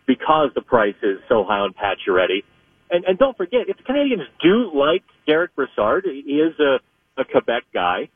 because 0.07 0.49
the 0.55 0.61
price 0.61 0.95
is 1.03 1.19
so 1.29 1.43
high 1.47 1.59
on 1.59 1.73
Pacioretty. 1.73 2.43
And, 2.89 3.05
and 3.05 3.17
don't 3.17 3.35
forget, 3.37 3.61
if 3.67 3.77
the 3.77 3.83
Canadiens 3.83 4.25
do 4.41 4.71
like 4.77 5.03
Derek 5.27 5.55
Brassard, 5.55 6.05
he 6.05 6.41
is 6.41 6.53
a, 6.59 6.79
a 7.17 7.23
Quebec 7.25 7.63
guy. 7.73 8.09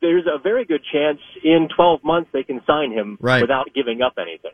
There's 0.00 0.24
a 0.26 0.38
very 0.38 0.64
good 0.64 0.82
chance 0.92 1.18
in 1.44 1.68
12 1.74 2.02
months 2.04 2.30
they 2.32 2.42
can 2.42 2.62
sign 2.66 2.90
him 2.92 3.18
Right. 3.20 3.42
without 3.42 3.68
giving 3.74 4.00
up 4.02 4.14
anything. 4.18 4.52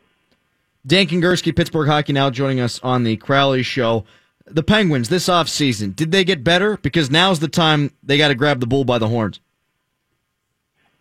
Dan 0.87 1.07
Kingerski, 1.07 1.55
Pittsburgh 1.55 1.89
Hockey 1.89 2.13
Now, 2.13 2.31
joining 2.31 2.61
us 2.61 2.81
on 2.83 3.05
the 3.05 3.17
Crowley 3.17 3.63
Show. 3.63 4.05
The 4.49 4.63
Penguins 4.63 5.09
this 5.09 5.29
offseason, 5.29 5.95
did 5.97 6.13
they 6.13 6.23
get 6.25 6.45
better? 6.45 6.77
Because 6.77 7.11
now's 7.11 7.41
the 7.41 7.49
time 7.49 7.91
they 8.03 8.17
got 8.17 8.29
to 8.29 8.37
grab 8.37 8.61
the 8.61 8.67
bull 8.67 8.85
by 8.85 8.99
the 8.99 9.09
horns. 9.09 9.41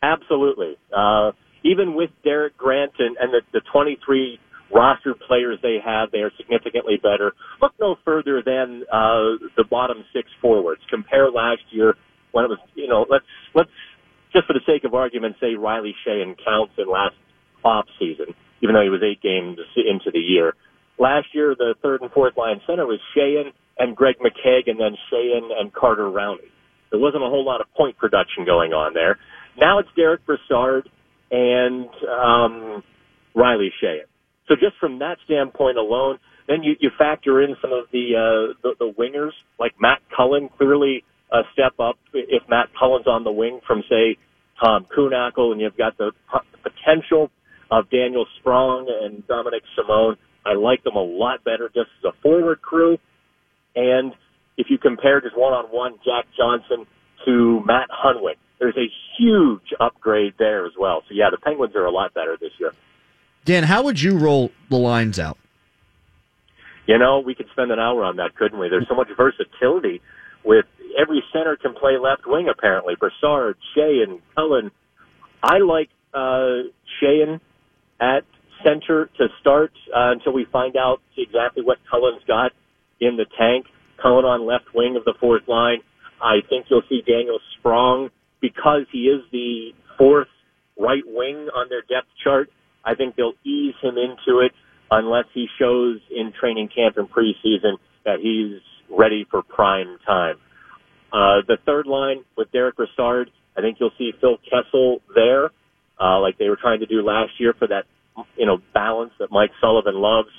Absolutely. 0.02 0.78
Uh, 0.96 1.32
even 1.64 1.96
with 1.96 2.10
Derek 2.24 2.58
Grant 2.58 2.94
and, 3.00 3.18
and 3.20 3.34
the, 3.34 3.42
the 3.54 3.62
23 3.72 4.40
roster 4.72 5.14
players 5.28 5.60
they 5.62 5.78
have, 5.84 6.12
they 6.12 6.20
are 6.20 6.32
significantly 6.38 6.98
better. 7.02 7.34
Look 7.62 7.74
no 7.80 7.98
further 8.04 8.42
than 8.44 8.84
uh, 8.92 9.38
the 9.58 9.64
bottom 9.70 10.04
six 10.14 10.30
forwards. 10.42 10.82
Compare 10.90 11.30
last 11.32 11.62
year 11.72 11.96
when 12.36 12.44
it 12.44 12.50
was, 12.50 12.60
you 12.76 12.88
know, 12.88 13.06
let's 13.10 13.24
let's 13.56 13.72
just 14.34 14.46
for 14.46 14.52
the 14.52 14.60
sake 14.68 14.84
of 14.84 14.94
argument 14.94 15.38
say 15.40 15.56
Riley 15.56 15.96
Sheahan 16.06 16.36
counts 16.44 16.74
in 16.78 16.92
last 16.92 17.16
off 17.64 17.86
season, 17.98 18.36
even 18.62 18.76
though 18.76 18.84
he 18.84 18.90
was 18.90 19.02
eight 19.02 19.22
games 19.22 19.58
into 19.78 20.12
the 20.12 20.20
year. 20.20 20.54
Last 21.00 21.28
year, 21.34 21.56
the 21.58 21.76
third 21.82 22.02
and 22.02 22.12
fourth 22.12 22.36
line 22.36 22.60
center 22.68 22.86
was 22.86 23.00
Sheahan 23.16 23.54
and 23.80 23.96
Greg 23.96 24.16
McKegg, 24.20 24.68
and 24.70 24.78
then 24.78 24.98
Sheahan 25.08 25.50
and 25.58 25.74
Carter 25.74 26.10
Rowney. 26.12 26.52
There 26.92 27.00
wasn't 27.00 27.24
a 27.24 27.28
whole 27.28 27.46
lot 27.46 27.62
of 27.62 27.74
point 27.74 27.98
production 27.98 28.46
going 28.46 28.74
on 28.74 28.94
there. 28.94 29.18
Now 29.58 29.80
it's 29.80 29.90
Derek 29.96 30.26
Brassard 30.26 30.90
and 31.32 31.88
um, 32.04 32.84
Riley 33.34 33.72
Sheahan. 33.82 34.08
So 34.50 34.56
just 34.56 34.76
from 34.80 35.00
that 35.00 35.18
standpoint 35.24 35.78
alone, 35.78 36.20
then 36.48 36.64
you, 36.64 36.76
you 36.82 36.92
factor 36.98 37.42
in 37.42 37.56
some 37.62 37.72
of 37.72 37.86
the, 37.94 38.14
uh, 38.14 38.54
the 38.62 38.76
the 38.78 38.94
wingers 39.00 39.32
like 39.58 39.74
Matt 39.80 40.00
Cullen 40.16 40.50
clearly 40.58 41.04
a 41.32 41.42
step 41.54 41.80
up 41.80 41.98
if 42.14 42.44
Matt 42.50 42.70
Cullen's 42.78 43.08
on 43.08 43.24
the 43.24 43.32
wing 43.32 43.60
from 43.66 43.84
say 43.90 44.18
Tom 44.60 44.86
Kühnhackl, 44.86 45.52
and 45.52 45.60
you've 45.60 45.78
got 45.78 45.98
the 45.98 46.12
potential 46.64 47.32
of 47.72 47.90
Daniel 47.90 48.26
Sprong 48.40 48.88
and 49.04 49.26
Dominik 49.28 49.62
Simon. 49.76 50.18
I 50.46 50.54
like 50.54 50.84
them 50.84 50.96
a 50.96 51.04
lot 51.04 51.44
better 51.44 51.70
just 51.70 51.90
as 52.00 52.14
a 52.14 52.22
forward 52.22 52.62
crew. 52.62 52.98
And 53.76 54.14
if 54.58 54.68
you 54.70 54.78
compare 54.78 55.20
just 55.20 55.38
one 55.38 55.54
on 55.54 55.66
one 55.66 55.96
Jack 56.06 56.26
Johnson 56.38 56.86
to 57.26 57.62
Matt 57.66 57.90
Hunwick, 57.90 58.38
there's 58.60 58.78
a 58.78 58.88
huge 59.18 59.74
upgrade 59.80 60.36
there 60.38 60.66
as 60.66 60.74
well. 60.80 61.04
So 61.10 61.16
yeah, 61.16 61.30
the 61.32 61.38
Penguins 61.38 61.76
are 61.76 61.86
a 61.86 61.92
lot 61.92 62.14
better 62.14 62.38
this 62.40 62.52
year. 62.60 62.72
Dan, 63.44 63.64
how 63.64 63.84
would 63.84 64.02
you 64.02 64.18
roll 64.18 64.52
the 64.70 64.78
lines 64.78 65.20
out? 65.20 65.38
You 66.88 67.00
know, 67.00 67.20
we 67.20 67.34
could 67.34 67.48
spend 67.52 67.72
an 67.72 67.80
hour 67.80 68.04
on 68.04 68.18
that, 68.18 68.36
couldn't 68.36 68.60
we? 68.60 68.70
There's 68.70 68.88
so 68.88 68.96
much 68.96 69.08
versatility 69.18 70.02
with 70.46 70.66
every 71.00 71.24
center 71.34 71.58
can 71.58 71.74
play 71.74 71.98
left 71.98 72.24
wing 72.26 72.48
apparently. 72.50 72.96
Brassard, 73.00 73.58
and 73.76 74.20
Cullen. 74.36 74.72
I 75.44 75.58
like 75.60 75.90
uh 76.14 76.70
Sheahan 77.02 77.40
at 78.00 78.24
center 78.64 79.10
to 79.18 79.28
start 79.42 79.72
uh, 79.96 80.12
until 80.12 80.34
we 80.34 80.46
find 80.52 80.76
out 80.76 81.02
exactly 81.18 81.64
what 81.64 81.78
Cullen's 81.90 82.24
got 82.28 82.52
in 83.00 83.18
the 83.18 83.26
tank. 83.38 83.66
Cullen 84.02 84.26
on 84.26 84.46
left 84.46 84.74
wing 84.74 84.96
of 84.96 85.06
the 85.06 85.14
fourth 85.20 85.48
line. 85.48 85.80
I 86.22 86.38
think 86.50 86.68
you'll 86.70 86.84
see 86.90 87.02
Daniel 87.06 87.40
Sprong 87.58 88.10
because 88.42 88.86
he 88.92 89.06
is 89.06 89.22
the 89.32 89.72
fourth 89.98 90.28
right 90.80 91.04
wing 91.06 91.50
on 91.54 91.68
their 91.70 91.82
depth 91.82 92.10
chart. 92.24 92.50
I 92.84 92.96
think 92.96 93.16
they'll 93.16 93.38
ease 93.44 93.76
him 93.82 93.98
into 93.98 94.40
it 94.40 94.52
unless 94.92 95.26
he 95.34 95.48
shows 95.60 96.00
in 96.12 96.32
training 96.40 96.70
camp 96.76 96.98
and 96.98 97.10
preseason 97.10 97.78
that 98.06 98.20
he's 98.22 98.62
ready 98.90 99.26
for 99.30 99.42
prime 99.42 99.98
time. 100.06 100.38
Uh, 101.12 101.42
the 101.48 101.58
third 101.66 101.88
line 101.88 102.24
with 102.38 102.52
Derek 102.52 102.76
Brassard, 102.76 103.32
I 103.58 103.62
think 103.62 103.78
you'll 103.80 103.92
see 103.98 104.12
Phil 104.20 104.38
Kessel 104.50 105.02
there, 105.14 105.52
uh, 106.00 106.20
like 106.20 106.38
they 106.38 106.50
were 106.50 106.58
trying 106.58 106.82
to 106.82 106.86
do 106.86 107.02
last 107.02 107.40
year 107.40 107.54
for 107.58 107.68
that, 107.68 107.86
you 108.38 108.46
know, 108.46 108.58
balance 108.74 109.12
that 109.20 109.32
Mike 109.32 109.52
Sullivan 109.62 109.96
loves. 109.96 110.30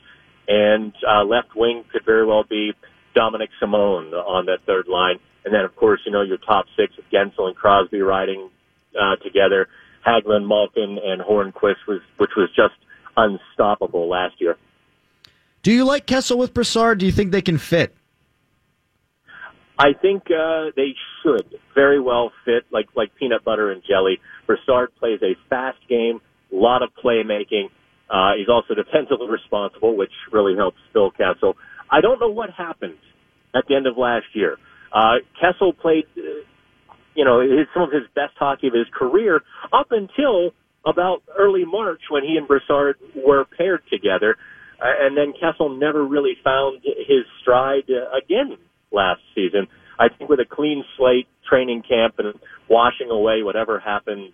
And, 0.48 0.92
uh, 1.06 1.24
left 1.24 1.56
wing 1.56 1.84
could 1.90 2.04
very 2.04 2.26
well 2.26 2.44
be 2.44 2.72
Dominik 3.14 3.48
Simon 3.58 4.12
on 4.14 4.46
that 4.46 4.58
third 4.66 4.86
line. 4.86 5.18
And 5.44 5.54
then, 5.54 5.64
of 5.64 5.74
course, 5.76 6.00
you 6.04 6.12
know, 6.12 6.22
your 6.22 6.38
top 6.38 6.66
six 6.76 6.96
with 6.96 7.06
Guentzel 7.10 7.46
and 7.46 7.56
Crosby 7.56 8.00
riding, 8.00 8.50
uh, 8.98 9.16
together. 9.16 9.68
Hagelin, 10.06 10.46
Malkin, 10.46 10.98
and 11.04 11.20
Hornqvist 11.20 11.86
was, 11.88 12.00
which 12.18 12.30
was 12.36 12.48
just 12.54 12.74
unstoppable 13.16 14.08
last 14.08 14.40
year. 14.40 14.56
Do 15.62 15.72
you 15.72 15.84
like 15.84 16.06
Kessel 16.06 16.38
with 16.38 16.54
Brassard? 16.54 16.98
Do 16.98 17.06
you 17.06 17.12
think 17.12 17.32
they 17.32 17.42
can 17.42 17.58
fit? 17.58 17.96
I 19.78 19.92
think 20.00 20.24
uh, 20.30 20.70
they 20.74 20.94
should 21.22 21.54
very 21.74 22.00
well 22.00 22.32
fit 22.44 22.64
like 22.72 22.86
like 22.96 23.14
peanut 23.18 23.44
butter 23.44 23.70
and 23.70 23.82
jelly. 23.86 24.18
Brassard 24.46 24.94
plays 24.98 25.20
a 25.22 25.36
fast 25.50 25.78
game, 25.88 26.20
a 26.52 26.56
lot 26.56 26.82
of 26.82 26.90
playmaking. 27.04 27.68
Uh, 28.08 28.32
he's 28.38 28.48
also 28.48 28.74
defensively 28.74 29.28
responsible, 29.28 29.96
which 29.96 30.12
really 30.32 30.54
helps 30.56 30.78
Phil 30.92 31.10
Kessel. 31.10 31.56
I 31.90 32.00
don't 32.00 32.20
know 32.20 32.30
what 32.30 32.50
happened 32.50 32.98
at 33.54 33.64
the 33.68 33.74
end 33.74 33.86
of 33.86 33.98
last 33.98 34.26
year. 34.32 34.56
Uh, 34.92 35.16
Kessel 35.40 35.72
played, 35.72 36.04
you 37.14 37.24
know, 37.24 37.40
his, 37.40 37.66
some 37.74 37.82
of 37.82 37.92
his 37.92 38.04
best 38.14 38.32
hockey 38.38 38.68
of 38.68 38.74
his 38.74 38.86
career 38.96 39.42
up 39.72 39.88
until 39.90 40.52
about 40.86 41.22
early 41.36 41.64
March 41.64 42.00
when 42.08 42.22
he 42.22 42.36
and 42.36 42.46
Brassard 42.46 42.96
were 43.14 43.44
paired 43.44 43.82
together. 43.90 44.36
Uh, 44.80 45.06
and 45.06 45.16
then 45.16 45.32
Kessel 45.38 45.76
never 45.76 46.04
really 46.04 46.36
found 46.44 46.82
his 46.82 47.26
stride 47.42 47.90
uh, 47.90 48.16
again 48.16 48.56
last 48.92 49.20
season. 49.34 49.66
I 49.98 50.08
think 50.08 50.28
with 50.28 50.40
a 50.40 50.44
clean 50.44 50.84
slate 50.96 51.26
training 51.48 51.82
camp 51.88 52.14
and 52.18 52.34
washing 52.68 53.10
away 53.10 53.42
whatever 53.42 53.78
happened 53.78 54.32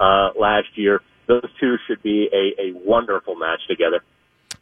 uh, 0.00 0.30
last 0.38 0.68
year, 0.74 1.00
those 1.26 1.44
two 1.60 1.76
should 1.86 2.02
be 2.02 2.28
a, 2.32 2.60
a 2.60 2.72
wonderful 2.84 3.34
match 3.34 3.60
together. 3.68 4.02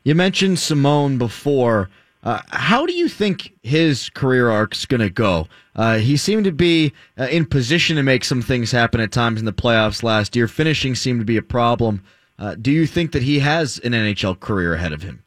You 0.03 0.14
mentioned 0.14 0.59
Simon 0.59 1.18
before. 1.18 1.90
Uh, 2.22 2.40
how 2.50 2.85
do 2.85 2.92
you 2.92 3.09
think 3.09 3.55
his 3.62 4.11
career 4.11 4.50
arc's 4.50 4.85
going 4.85 5.00
to 5.00 5.11
go? 5.11 5.46
Uh, 5.74 5.96
he 5.98 6.16
seemed 6.16 6.44
to 6.44 6.53
be 6.53 6.92
uh, 7.18 7.24
in 7.24 7.46
position 7.46 7.96
to 7.96 8.03
make 8.03 8.24
some 8.24 8.42
things 8.42 8.70
happen 8.70 9.00
at 9.00 9.11
times 9.11 9.40
in 9.40 9.46
the 9.46 9.53
playoffs 9.53 10.03
last 10.03 10.37
year. 10.37 10.46
Finishing 10.46 10.94
seemed 10.94 11.20
to 11.20 11.24
be 11.24 11.38
a 11.38 11.42
problem. 11.42 12.03
Uh, 12.38 12.55
do 12.55 12.70
you 12.70 12.87
think 12.87 13.12
that 13.12 13.22
he 13.22 13.38
has 13.38 13.79
an 13.79 13.92
NHL 13.92 14.38
career 14.38 14.74
ahead 14.74 14.92
of 14.92 15.03
him? 15.03 15.22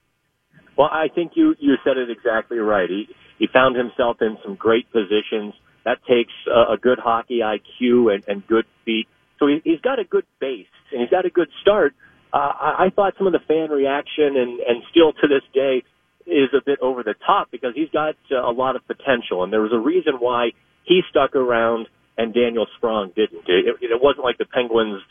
Well, 0.78 0.89
I 0.91 1.08
think 1.13 1.34
you 1.36 1.56
you 1.60 1.76
said 1.84 1.97
it 1.97 2.10
exactly 2.10 2.58
right. 2.58 2.89
He 2.89 3.08
he 3.43 3.47
found 3.51 3.75
himself 3.75 4.21
in 4.21 4.38
some 4.41 4.56
great 4.56 4.89
positions. 4.93 5.53
That 5.84 5.99
takes 6.08 6.32
a, 6.47 6.75
a 6.75 6.77
good 6.77 6.97
hockey 6.97 7.39
IQ 7.43 8.13
and, 8.13 8.23
and 8.25 8.47
good 8.47 8.63
feet. 8.86 9.06
So 9.38 9.47
he, 9.47 9.60
he's 9.65 9.82
got 9.82 9.99
a 9.99 10.06
good 10.06 10.23
base 10.39 10.71
and 10.93 11.01
he's 11.01 11.10
got 11.10 11.25
a 11.25 11.29
good 11.29 11.49
start. 11.62 11.93
Uh, 12.32 12.38
I, 12.38 12.86
I 12.86 12.89
thought 12.95 13.15
some 13.17 13.27
of 13.27 13.34
the 13.34 13.43
fan 13.45 13.69
reaction 13.69 14.38
and 14.38 14.62
and 14.62 14.82
still 14.89 15.12
to 15.12 15.27
this 15.27 15.43
day 15.53 15.84
is 16.25 16.56
a 16.56 16.63
bit 16.65 16.79
over 16.79 17.03
the 17.03 17.15
top 17.27 17.51
because 17.51 17.73
he's 17.75 17.89
got 17.89 18.15
uh, 18.32 18.49
a 18.49 18.53
lot 18.53 18.77
of 18.77 18.88
potential, 18.88 19.43
and 19.43 19.51
there 19.51 19.60
was 19.60 19.73
a 19.73 19.77
reason 19.77 20.13
why 20.19 20.51
he 20.86 21.01
stuck 21.10 21.36
around 21.36 21.88
and 22.17 22.34
Daniel 22.34 22.65
Sprong 22.77 23.12
didn't. 23.13 23.43
It, 23.45 23.75
it 23.82 24.01
wasn't 24.01 24.23
like 24.23 24.38
the 24.38 24.45
Penguins 24.45 25.01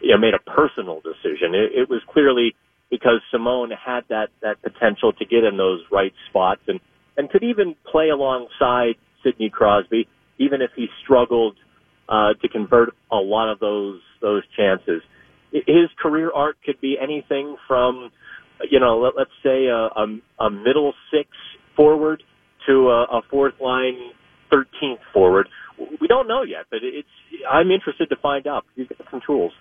you 0.00 0.10
know, 0.10 0.18
made 0.18 0.34
a 0.34 0.42
personal 0.42 1.00
decision. 1.02 1.54
It, 1.54 1.86
it 1.86 1.88
was 1.88 2.02
clearly 2.12 2.56
because 2.90 3.20
Simon 3.30 3.70
had 3.70 4.02
that 4.08 4.30
that 4.42 4.60
potential 4.60 5.12
to 5.12 5.24
get 5.24 5.44
in 5.44 5.56
those 5.56 5.82
right 5.92 6.12
spots 6.28 6.62
and 6.66 6.80
and 7.16 7.30
could 7.30 7.42
even 7.42 7.74
play 7.90 8.08
alongside 8.10 8.94
Sidney 9.22 9.50
Crosby, 9.50 10.08
even 10.38 10.62
if 10.62 10.70
he 10.76 10.88
struggled 11.02 11.56
uh, 12.08 12.34
to 12.40 12.48
convert 12.48 12.90
a 13.10 13.16
lot 13.16 13.50
of 13.50 13.58
those 13.58 14.00
those 14.20 14.42
chances. 14.56 15.02
His 15.52 15.88
career 15.98 16.30
arc 16.32 16.56
could 16.64 16.80
be 16.80 16.96
anything 17.00 17.56
from, 17.66 18.10
you 18.68 18.80
know, 18.80 18.98
let, 18.98 19.12
let's 19.16 19.30
say 19.42 19.66
a, 19.66 19.86
a, 19.86 20.20
a 20.40 20.50
middle 20.50 20.92
six 21.10 21.28
forward 21.76 22.22
to 22.66 22.88
a, 22.90 23.18
a 23.18 23.22
fourth 23.30 23.54
line 23.60 24.10
13th 24.52 24.98
forward. 25.12 25.48
We 26.00 26.08
don't 26.08 26.26
know 26.26 26.42
yet, 26.42 26.66
but 26.70 26.80
it's 26.82 27.08
I'm 27.50 27.70
interested 27.70 28.08
to 28.08 28.16
find 28.16 28.46
out. 28.46 28.64
He's 28.74 28.88
got 28.88 28.98
some 29.10 29.20
tools. 29.26 29.52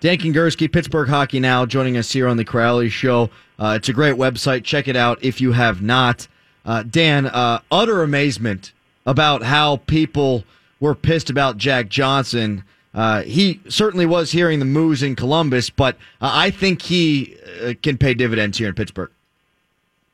Dan 0.00 0.18
Kingerski, 0.18 0.72
Pittsburgh 0.72 1.08
Hockey 1.08 1.40
Now, 1.40 1.66
joining 1.66 1.96
us 1.96 2.12
here 2.12 2.28
on 2.28 2.36
the 2.36 2.44
Crowley 2.44 2.88
Show. 2.88 3.30
Uh, 3.58 3.74
it's 3.76 3.88
a 3.88 3.92
great 3.92 4.14
website. 4.14 4.64
Check 4.64 4.86
it 4.86 4.96
out 4.96 5.22
if 5.24 5.40
you 5.40 5.52
have 5.52 5.82
not. 5.82 6.28
Uh, 6.68 6.82
Dan, 6.82 7.24
uh, 7.24 7.60
utter 7.72 8.02
amazement 8.02 8.74
about 9.06 9.42
how 9.42 9.78
people 9.86 10.44
were 10.80 10.94
pissed 10.94 11.30
about 11.30 11.56
Jack 11.56 11.88
Johnson. 11.88 12.62
Uh, 12.92 13.22
he 13.22 13.62
certainly 13.70 14.04
was 14.04 14.32
hearing 14.32 14.58
the 14.58 14.66
moves 14.66 15.02
in 15.02 15.16
Columbus, 15.16 15.70
but 15.70 15.96
uh, 16.20 16.30
I 16.30 16.50
think 16.50 16.82
he 16.82 17.38
uh, 17.62 17.72
can 17.82 17.96
pay 17.96 18.12
dividends 18.12 18.58
here 18.58 18.68
in 18.68 18.74
Pittsburgh. 18.74 19.10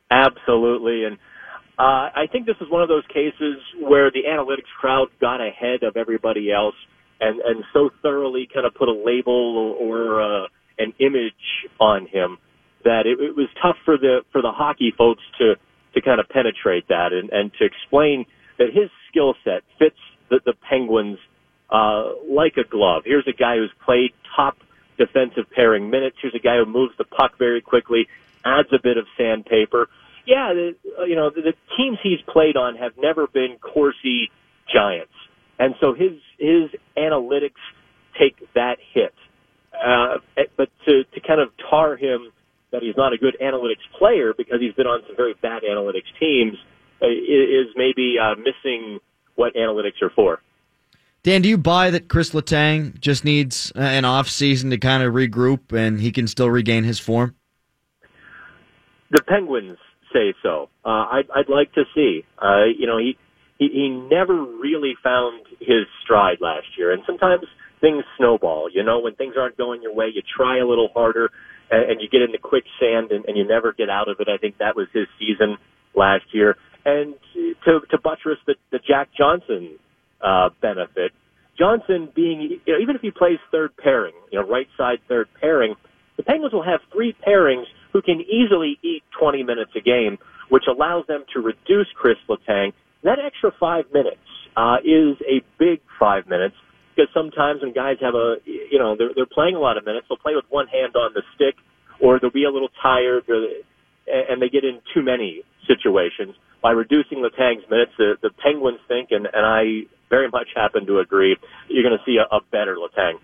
Absolutely, 0.09 1.03
and 1.03 1.17
uh, 1.77 2.07
I 2.15 2.27
think 2.31 2.45
this 2.45 2.55
is 2.61 2.69
one 2.69 2.81
of 2.81 2.87
those 2.87 3.05
cases 3.07 3.57
where 3.81 4.09
the 4.09 4.23
analytics 4.23 4.71
crowd 4.79 5.09
got 5.19 5.41
ahead 5.45 5.83
of 5.83 5.97
everybody 5.97 6.53
else 6.53 6.75
and 7.19 7.41
and 7.41 7.65
so 7.73 7.89
thoroughly 8.01 8.47
kind 8.53 8.65
of 8.65 8.73
put 8.75 8.87
a 8.87 8.93
label 8.93 9.75
or 9.77 10.47
an 10.79 10.93
image 10.99 11.33
on 11.81 12.07
him 12.07 12.37
that 12.85 13.05
it, 13.05 13.19
it 13.19 13.35
was 13.35 13.49
tough 13.61 13.75
for 13.83 13.97
the 13.97 14.19
for 14.31 14.41
the 14.41 14.51
hockey 14.51 14.93
folks 14.97 15.23
to 15.37 15.55
to 15.95 16.01
kind 16.01 16.19
of 16.19 16.29
penetrate 16.29 16.87
that 16.89 17.13
and 17.13 17.29
and 17.31 17.51
to 17.53 17.65
explain 17.65 18.25
that 18.57 18.67
his 18.73 18.89
skill 19.09 19.35
set 19.43 19.63
fits 19.79 19.97
the, 20.29 20.39
the 20.45 20.53
Penguins 20.69 21.17
uh, 21.69 22.11
like 22.29 22.57
a 22.57 22.63
glove. 22.63 23.03
Here's 23.05 23.27
a 23.27 23.33
guy 23.33 23.57
who's 23.57 23.71
played 23.83 24.13
top 24.35 24.57
defensive 24.97 25.49
pairing 25.51 25.89
minutes. 25.89 26.17
Here's 26.21 26.35
a 26.35 26.39
guy 26.39 26.57
who 26.57 26.65
moves 26.65 26.93
the 26.97 27.03
puck 27.03 27.37
very 27.37 27.61
quickly, 27.61 28.07
adds 28.43 28.69
a 28.71 28.79
bit 28.81 28.97
of 28.97 29.05
sandpaper. 29.17 29.89
Yeah, 30.25 30.53
the, 30.53 30.75
you 31.07 31.15
know 31.15 31.29
the, 31.29 31.41
the 31.41 31.53
teams 31.77 31.97
he's 32.01 32.21
played 32.21 32.57
on 32.57 32.75
have 32.75 32.93
never 32.97 33.27
been 33.27 33.57
Corsi 33.59 34.31
giants, 34.71 35.13
and 35.59 35.75
so 35.79 35.93
his 35.93 36.13
his 36.39 36.71
analytics 36.97 37.61
take 38.17 38.35
that 38.53 38.77
hit. 38.93 39.13
Uh, 39.73 40.17
but 40.55 40.69
to 40.85 41.03
to 41.03 41.19
kind 41.19 41.39
of 41.41 41.49
tar 41.69 41.95
him 41.95 42.31
that 42.71 42.81
he's 42.81 42.95
not 42.97 43.13
a 43.13 43.17
good 43.17 43.37
analytics 43.41 43.85
player 43.97 44.33
because 44.37 44.59
he's 44.59 44.73
been 44.73 44.87
on 44.87 45.01
some 45.07 45.15
very 45.15 45.33
bad 45.41 45.63
analytics 45.63 46.09
teams 46.19 46.57
uh, 47.01 47.07
is 47.07 47.67
maybe 47.75 48.15
uh, 48.21 48.35
missing 48.35 48.99
what 49.35 49.53
analytics 49.55 50.01
are 50.01 50.09
for. 50.09 50.41
Dan, 51.23 51.41
do 51.41 51.49
you 51.49 51.57
buy 51.57 51.89
that 51.89 52.07
Chris 52.07 52.31
Letang 52.31 52.99
just 52.99 53.25
needs 53.25 53.71
an 53.75 54.05
off 54.05 54.29
season 54.29 54.69
to 54.69 54.77
kind 54.77 55.01
of 55.01 55.13
regroup 55.13 55.75
and 55.75 55.99
he 55.99 56.11
can 56.11 56.27
still 56.27 56.49
regain 56.49 56.83
his 56.83 56.99
form? 56.99 57.35
The 59.09 59.21
Penguins 59.23 59.77
say 60.13 60.33
so. 60.43 60.69
Uh, 60.85 61.05
I'd, 61.11 61.29
I'd 61.35 61.49
like 61.49 61.73
to 61.73 61.83
see. 61.95 62.23
Uh, 62.41 62.65
you 62.77 62.85
know, 62.85 62.97
he, 62.97 63.17
he 63.57 63.69
he 63.69 63.89
never 63.89 64.35
really 64.35 64.95
found 65.03 65.45
his 65.59 65.87
stride 66.03 66.37
last 66.41 66.67
year, 66.77 66.91
and 66.91 67.01
sometimes 67.05 67.45
things 67.81 68.03
snowball. 68.17 68.69
You 68.71 68.83
know, 68.83 68.99
when 68.99 69.15
things 69.15 69.35
aren't 69.37 69.57
going 69.57 69.81
your 69.81 69.93
way, 69.93 70.11
you 70.13 70.21
try 70.21 70.59
a 70.59 70.65
little 70.67 70.89
harder, 70.93 71.31
and, 71.71 71.91
and 71.91 72.01
you 72.01 72.09
get 72.09 72.21
into 72.21 72.37
quicksand, 72.37 73.11
and, 73.11 73.25
and 73.25 73.37
you 73.37 73.47
never 73.47 73.73
get 73.73 73.89
out 73.89 74.09
of 74.09 74.19
it. 74.19 74.27
I 74.29 74.37
think 74.37 74.57
that 74.59 74.75
was 74.75 74.87
his 74.93 75.07
season 75.19 75.57
last 75.95 76.25
year. 76.33 76.57
And 76.85 77.15
to 77.65 77.79
to 77.89 77.97
buttress 77.97 78.37
the, 78.45 78.55
the 78.71 78.79
Jack 78.79 79.09
Johnson 79.17 79.77
uh, 80.21 80.49
benefit, 80.61 81.11
Johnson 81.57 82.09
being 82.15 82.59
you 82.65 82.73
know, 82.73 82.79
even 82.79 82.95
if 82.95 83.01
he 83.01 83.11
plays 83.11 83.39
third 83.51 83.75
pairing, 83.77 84.13
you 84.31 84.39
know, 84.39 84.47
right 84.47 84.67
side 84.77 84.99
third 85.07 85.27
pairing, 85.41 85.75
the 86.17 86.23
Penguins 86.23 86.53
will 86.53 86.63
have 86.63 86.81
three 86.93 87.15
pairings 87.27 87.65
who 87.93 88.01
can 88.01 88.21
easily 88.21 88.77
eat 88.83 89.03
20 89.19 89.43
minutes 89.43 89.71
a 89.75 89.81
game, 89.81 90.17
which 90.49 90.63
allows 90.69 91.07
them 91.07 91.23
to 91.33 91.39
reduce 91.39 91.87
Chris 91.95 92.17
Letang. 92.29 92.73
That 93.03 93.19
extra 93.25 93.51
five 93.59 93.85
minutes 93.93 94.17
uh, 94.57 94.77
is 94.83 95.17
a 95.21 95.41
big 95.57 95.79
five 95.99 96.27
minutes 96.27 96.55
because 96.95 97.11
sometimes 97.13 97.61
when 97.61 97.73
guys 97.73 97.97
have 98.01 98.15
a, 98.15 98.37
you 98.45 98.79
know, 98.79 98.95
they're, 98.95 99.11
they're 99.15 99.25
playing 99.25 99.55
a 99.55 99.59
lot 99.59 99.77
of 99.77 99.85
minutes, 99.85 100.07
they'll 100.09 100.17
play 100.17 100.35
with 100.35 100.45
one 100.49 100.67
hand 100.67 100.95
on 100.95 101.13
the 101.13 101.23
stick, 101.35 101.55
or 101.99 102.19
they'll 102.19 102.29
be 102.29 102.45
a 102.45 102.51
little 102.51 102.69
tired, 102.81 103.23
or, 103.29 103.47
and 104.07 104.41
they 104.41 104.49
get 104.49 104.63
in 104.63 104.79
too 104.93 105.01
many 105.01 105.43
situations. 105.67 106.35
By 106.61 106.71
reducing 106.71 107.19
Letang's 107.19 107.69
minutes, 107.69 107.91
the, 107.97 108.15
the 108.21 108.29
Penguins 108.29 108.79
think, 108.87 109.09
and, 109.11 109.25
and 109.25 109.45
I 109.45 109.83
very 110.09 110.29
much 110.29 110.47
happen 110.55 110.85
to 110.87 110.99
agree, 110.99 111.35
you're 111.67 111.83
going 111.83 111.97
to 111.97 112.03
see 112.05 112.17
a, 112.17 112.35
a 112.35 112.39
better 112.51 112.77
Letang. 112.77 113.19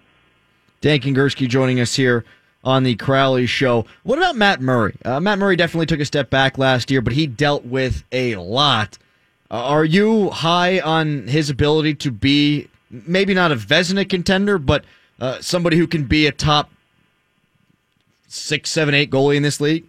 Dan 0.82 1.00
Kingerski 1.00 1.48
joining 1.48 1.80
us 1.80 1.96
here 1.96 2.26
on 2.64 2.84
the 2.84 2.96
Crowley 2.96 3.46
Show. 3.46 3.86
What 4.04 4.18
about 4.18 4.36
Matt 4.36 4.62
Murray? 4.62 4.96
Uh, 5.04 5.20
Matt 5.20 5.40
Murray 5.40 5.56
definitely 5.56 5.86
took 5.86 6.00
a 6.00 6.06
step 6.06 6.30
back 6.30 6.58
last 6.58 6.92
year, 6.92 7.02
but 7.02 7.14
he 7.14 7.26
dealt 7.26 7.66
with 7.66 8.04
a 8.12 8.36
lot. 8.36 8.98
Uh, 9.50 9.56
are 9.56 9.86
you 9.86 10.30
high 10.30 10.80
on 10.80 11.28
his 11.28 11.50
ability 11.50 11.96
to 11.96 12.12
be 12.12 12.68
maybe 12.92 13.34
not 13.34 13.52
a 13.52 13.56
Vezina 13.56 14.08
contender, 14.08 14.58
but 14.58 14.86
uh, 15.20 15.40
somebody 15.42 15.78
who 15.78 15.88
can 15.88 16.06
be 16.06 16.28
a 16.28 16.32
top 16.32 16.70
six, 18.28 18.70
seven, 18.70 18.94
eight 18.94 19.10
goalie 19.10 19.36
in 19.36 19.44
this 19.44 19.62
league? 19.62 19.86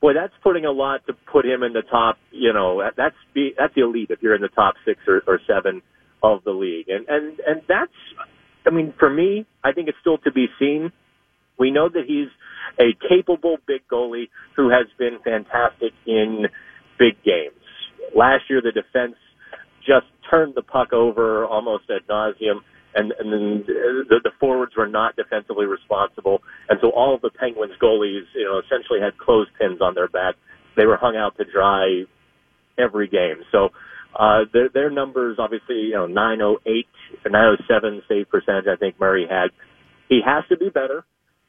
Boy, 0.00 0.14
that's 0.14 0.34
putting 0.42 0.64
a 0.64 0.72
lot 0.72 1.06
to 1.06 1.12
put 1.12 1.44
him 1.44 1.62
in 1.62 1.72
the 1.72 1.82
top. 1.82 2.18
You 2.30 2.52
know, 2.52 2.82
that's 2.96 3.14
be, 3.34 3.54
that's 3.56 3.74
the 3.74 3.82
elite 3.82 4.10
if 4.10 4.22
you're 4.22 4.34
in 4.34 4.42
the 4.42 4.48
top 4.48 4.74
six 4.84 5.00
or, 5.06 5.22
or 5.26 5.40
seven 5.46 5.82
of 6.22 6.42
the 6.44 6.50
league, 6.50 6.88
and 6.88 7.06
and 7.08 7.38
and 7.46 7.62
that's. 7.68 7.92
I 8.64 8.70
mean, 8.70 8.94
for 8.98 9.10
me, 9.10 9.44
I 9.64 9.72
think 9.72 9.88
it's 9.88 9.98
still 10.00 10.18
to 10.18 10.30
be 10.30 10.46
seen. 10.58 10.92
We 11.58 11.70
know 11.70 11.88
that 11.88 12.04
he's 12.06 12.28
a 12.78 12.96
capable 13.08 13.56
big 13.66 13.82
goalie 13.90 14.28
who 14.56 14.70
has 14.70 14.86
been 14.98 15.18
fantastic 15.24 15.92
in 16.06 16.46
big 16.98 17.22
games. 17.24 17.54
Last 18.14 18.44
year, 18.48 18.60
the 18.62 18.72
defense 18.72 19.16
just 19.86 20.06
turned 20.30 20.54
the 20.54 20.62
puck 20.62 20.92
over 20.92 21.46
almost 21.46 21.84
ad 21.90 22.02
nauseum, 22.08 22.60
and, 22.94 23.12
and 23.18 23.32
then 23.32 23.64
the, 23.66 24.20
the 24.22 24.30
forwards 24.38 24.72
were 24.76 24.88
not 24.88 25.16
defensively 25.16 25.66
responsible, 25.66 26.42
and 26.68 26.78
so 26.80 26.90
all 26.90 27.14
of 27.14 27.20
the 27.22 27.30
Penguins 27.30 27.72
goalies, 27.82 28.24
you 28.34 28.44
know, 28.44 28.60
essentially 28.64 29.00
had 29.00 29.16
clothespins 29.18 29.80
on 29.80 29.94
their 29.94 30.08
back. 30.08 30.34
They 30.76 30.86
were 30.86 30.96
hung 30.96 31.16
out 31.16 31.36
to 31.38 31.44
dry 31.44 32.04
every 32.78 33.08
game. 33.08 33.44
So 33.50 33.70
uh, 34.18 34.44
their, 34.52 34.68
their 34.68 34.90
numbers, 34.90 35.36
obviously, 35.38 35.76
you 35.76 35.94
know, 35.94 36.06
908 36.06 36.86
or 37.24 37.30
907 37.30 38.02
save 38.08 38.28
percentage. 38.30 38.66
I 38.70 38.76
think 38.76 38.98
Murray 39.00 39.26
had. 39.28 39.50
He 40.08 40.20
has 40.24 40.44
to 40.50 40.56
be 40.56 40.68
better 40.68 41.04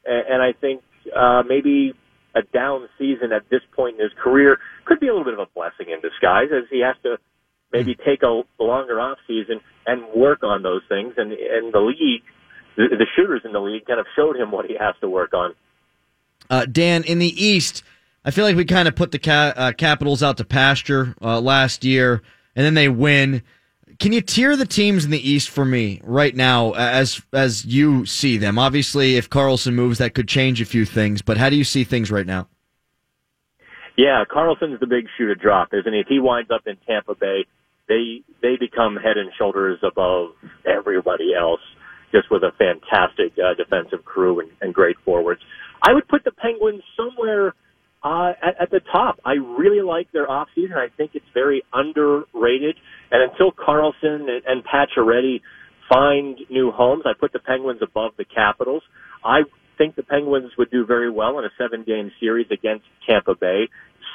and, 0.05 0.23
and 0.33 0.41
I 0.41 0.53
think 0.59 0.81
uh, 1.15 1.43
maybe 1.47 1.93
a 2.35 2.41
down 2.53 2.87
season 2.97 3.31
at 3.31 3.43
this 3.49 3.61
point 3.75 3.97
in 3.97 4.03
his 4.03 4.11
career 4.21 4.57
could 4.85 4.99
be 4.99 5.07
a 5.07 5.11
little 5.11 5.25
bit 5.25 5.33
of 5.33 5.39
a 5.39 5.51
blessing 5.53 5.93
in 5.93 6.01
disguise, 6.01 6.49
as 6.51 6.63
he 6.69 6.81
has 6.81 6.95
to 7.03 7.17
maybe 7.73 7.95
take 7.95 8.21
a 8.23 8.43
longer 8.59 8.99
off 8.99 9.17
season 9.27 9.59
and 9.85 10.03
work 10.15 10.43
on 10.43 10.63
those 10.63 10.81
things. 10.87 11.13
And 11.17 11.33
and 11.33 11.73
the 11.73 11.79
league, 11.79 12.23
the, 12.77 12.95
the 12.97 13.05
shooters 13.15 13.41
in 13.43 13.51
the 13.51 13.59
league, 13.59 13.85
kind 13.85 13.99
of 13.99 14.05
showed 14.15 14.37
him 14.37 14.51
what 14.51 14.65
he 14.65 14.77
has 14.79 14.95
to 15.01 15.09
work 15.09 15.33
on. 15.33 15.55
Uh, 16.49 16.65
Dan, 16.65 17.03
in 17.03 17.19
the 17.19 17.43
East, 17.43 17.83
I 18.23 18.31
feel 18.31 18.45
like 18.45 18.55
we 18.55 18.65
kind 18.65 18.87
of 18.87 18.95
put 18.95 19.11
the 19.11 19.19
ca- 19.19 19.53
uh, 19.55 19.71
Capitals 19.73 20.23
out 20.23 20.37
to 20.37 20.45
pasture 20.45 21.15
uh, 21.21 21.41
last 21.41 21.83
year, 21.83 22.21
and 22.55 22.65
then 22.65 22.73
they 22.73 22.89
win. 22.89 23.41
Can 23.99 24.11
you 24.11 24.21
tier 24.21 24.55
the 24.55 24.65
teams 24.65 25.05
in 25.05 25.11
the 25.11 25.29
East 25.29 25.49
for 25.49 25.65
me 25.65 26.01
right 26.03 26.35
now 26.35 26.73
as 26.73 27.21
as 27.31 27.65
you 27.65 28.05
see 28.05 28.37
them? 28.37 28.57
Obviously, 28.57 29.17
if 29.17 29.29
Karlsson 29.29 29.73
moves, 29.73 29.97
that 29.97 30.13
could 30.13 30.27
change 30.27 30.61
a 30.61 30.65
few 30.65 30.85
things. 30.85 31.21
But 31.21 31.37
how 31.37 31.49
do 31.49 31.55
you 31.55 31.63
see 31.63 31.83
things 31.83 32.11
right 32.11 32.25
now? 32.25 32.47
Yeah, 33.95 34.23
Karlsson's 34.25 34.79
the 34.79 34.87
big 34.87 35.05
shoe 35.17 35.27
to 35.27 35.35
drop, 35.35 35.69
isn't 35.73 35.93
he? 35.93 35.99
If 35.99 36.07
he 36.07 36.19
winds 36.19 36.49
up 36.49 36.65
in 36.65 36.77
Tampa 36.87 37.13
Bay, 37.13 37.45
they 37.93 38.03
they 38.41 38.55
become 38.57 38.95
head 38.95 39.17
and 39.17 39.29
shoulders 39.37 39.79
above 39.83 40.31
everybody 40.65 41.29
else, 41.39 41.61
just 42.11 42.27
with 42.31 42.43
a 42.43 42.51
fantastic 42.57 43.31
uh, 43.37 43.53
defensive 43.61 44.03
crew 44.05 44.39
and, 44.41 44.49
and 44.61 44.73
great 44.73 44.97
forwards. 45.05 45.41
I 45.81 45.93
would 45.93 46.07
put 46.07 46.23
the 46.23 46.31
Penguins 46.31 46.83
somewhere 46.97 47.53
uh, 48.03 48.31
at, 48.41 48.55
at 48.63 48.69
the 48.71 48.81
top. 48.91 49.19
I 49.25 49.33
really 49.33 49.81
like 49.81 50.11
their 50.11 50.27
offseason. 50.27 50.75
I 50.75 50.87
think 50.97 51.11
it's 51.13 51.31
very 51.33 51.63
underrated. 51.73 52.75
And 53.11 53.31
until 53.31 53.51
Karlsson 53.51 54.29
and, 54.31 54.43
and 54.45 54.63
Pacioretty 54.63 55.41
find 55.89 56.37
new 56.49 56.71
homes, 56.71 57.03
I 57.05 57.11
put 57.19 57.33
the 57.33 57.39
Penguins 57.39 57.81
above 57.81 58.11
the 58.17 58.25
Capitals. 58.25 58.83
I 59.23 59.41
think 59.77 59.95
the 59.95 60.03
Penguins 60.03 60.51
would 60.57 60.71
do 60.71 60.85
very 60.85 61.11
well 61.11 61.39
in 61.39 61.45
a 61.45 61.49
seven-game 61.57 62.11
series 62.19 62.47
against 62.51 62.85
Tampa 63.07 63.35
Bay, 63.35 63.69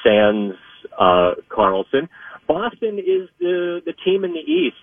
sans 0.05 0.55
uh, 0.99 1.33
Karlsson. 1.51 2.09
Boston 2.49 2.99
is 2.99 3.29
the 3.39 3.81
the 3.85 3.93
team 4.05 4.25
in 4.25 4.33
the 4.33 4.41
East. 4.41 4.77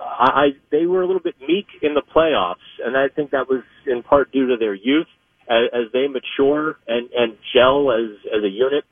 I, 0.00 0.24
I 0.30 0.46
they 0.70 0.86
were 0.86 1.02
a 1.02 1.06
little 1.06 1.22
bit 1.22 1.36
meek 1.40 1.66
in 1.82 1.94
the 1.94 2.02
playoffs, 2.02 2.56
and 2.84 2.96
I 2.96 3.08
think 3.08 3.30
that 3.30 3.48
was 3.48 3.62
in 3.86 4.02
part 4.02 4.32
due 4.32 4.48
to 4.48 4.56
their 4.56 4.74
youth 4.74 5.06
as, 5.48 5.68
as 5.72 5.92
they 5.92 6.08
mature 6.08 6.78
and, 6.86 7.08
and 7.12 7.36
gel 7.54 7.90
as, 7.92 8.16
as 8.34 8.42
a 8.44 8.48
unit, 8.48 8.84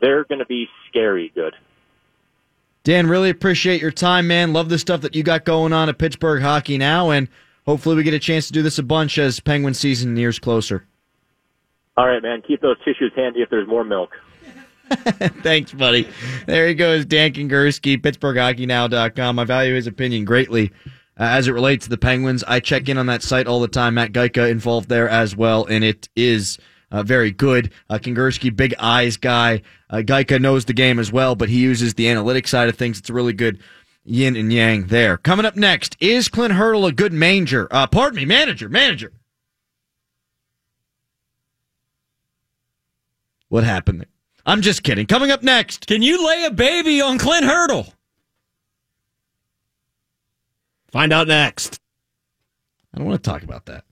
they're 0.00 0.24
going 0.24 0.38
to 0.38 0.46
be 0.46 0.66
scary 0.88 1.32
good. 1.34 1.54
Dan, 2.84 3.06
really 3.06 3.30
appreciate 3.30 3.82
your 3.82 3.90
time, 3.90 4.26
man. 4.26 4.52
Love 4.52 4.68
the 4.68 4.78
stuff 4.78 5.02
that 5.02 5.14
you 5.14 5.22
got 5.22 5.44
going 5.44 5.72
on 5.72 5.88
at 5.88 5.98
Pittsburgh 5.98 6.42
Hockey 6.42 6.78
now, 6.78 7.10
and 7.10 7.28
hopefully 7.66 7.96
we 7.96 8.02
get 8.02 8.14
a 8.14 8.18
chance 8.18 8.46
to 8.46 8.52
do 8.52 8.62
this 8.62 8.78
a 8.78 8.82
bunch 8.82 9.18
as 9.18 9.40
Penguin 9.40 9.74
season 9.74 10.14
nears 10.14 10.38
closer. 10.38 10.86
All 11.96 12.06
right, 12.06 12.22
man. 12.22 12.42
Keep 12.46 12.62
those 12.62 12.78
tissues 12.78 13.12
handy 13.14 13.40
if 13.40 13.50
there's 13.50 13.68
more 13.68 13.84
milk. 13.84 14.10
Thanks, 15.42 15.72
buddy. 15.72 16.08
There 16.46 16.68
he 16.68 16.74
goes, 16.74 17.04
Dan 17.04 17.32
Kingerski, 17.32 18.00
PittsburghHockeyNow.com. 18.00 19.38
I 19.38 19.44
value 19.44 19.74
his 19.74 19.86
opinion 19.86 20.24
greatly 20.24 20.72
uh, 21.18 21.24
as 21.24 21.48
it 21.48 21.52
relates 21.52 21.84
to 21.84 21.90
the 21.90 21.98
Penguins. 21.98 22.44
I 22.46 22.60
check 22.60 22.88
in 22.88 22.98
on 22.98 23.06
that 23.06 23.22
site 23.22 23.46
all 23.46 23.60
the 23.60 23.68
time. 23.68 23.94
Matt 23.94 24.12
Gajtka 24.12 24.50
involved 24.50 24.88
there 24.88 25.08
as 25.08 25.36
well, 25.36 25.64
and 25.66 25.84
it 25.84 26.08
is 26.16 26.58
uh, 26.90 27.02
very 27.02 27.30
good. 27.30 27.72
Uh, 27.90 27.98
big 27.98 28.74
eyes 28.78 29.16
guy. 29.16 29.62
Uh, 29.90 29.96
Geika 29.96 30.40
knows 30.40 30.64
the 30.64 30.72
game 30.72 30.98
as 30.98 31.12
well, 31.12 31.34
but 31.34 31.48
he 31.48 31.60
uses 31.60 31.94
the 31.94 32.08
analytic 32.08 32.48
side 32.48 32.68
of 32.68 32.76
things. 32.76 32.98
It's 32.98 33.10
a 33.10 33.14
really 33.14 33.32
good 33.32 33.58
yin 34.04 34.36
and 34.36 34.52
yang 34.52 34.86
there. 34.86 35.16
Coming 35.18 35.46
up 35.46 35.56
next, 35.56 35.96
is 36.00 36.28
Clint 36.28 36.54
Hurdle 36.54 36.86
a 36.86 36.92
good 36.92 37.12
manger? 37.12 37.68
Uh, 37.70 37.86
pardon 37.86 38.16
me, 38.16 38.24
manager, 38.24 38.68
manager. 38.68 39.12
What 43.48 43.64
happened 43.64 44.00
there? 44.00 44.08
I'm 44.48 44.62
just 44.62 44.82
kidding. 44.82 45.06
Coming 45.06 45.30
up 45.30 45.42
next. 45.42 45.86
Can 45.86 46.00
you 46.00 46.26
lay 46.26 46.44
a 46.44 46.50
baby 46.50 47.02
on 47.02 47.18
Clint 47.18 47.44
Hurdle? 47.44 47.92
Find 50.90 51.12
out 51.12 51.28
next. 51.28 51.78
I 52.94 52.96
don't 52.96 53.06
want 53.06 53.22
to 53.22 53.30
talk 53.30 53.42
about 53.42 53.66
that. 53.66 53.84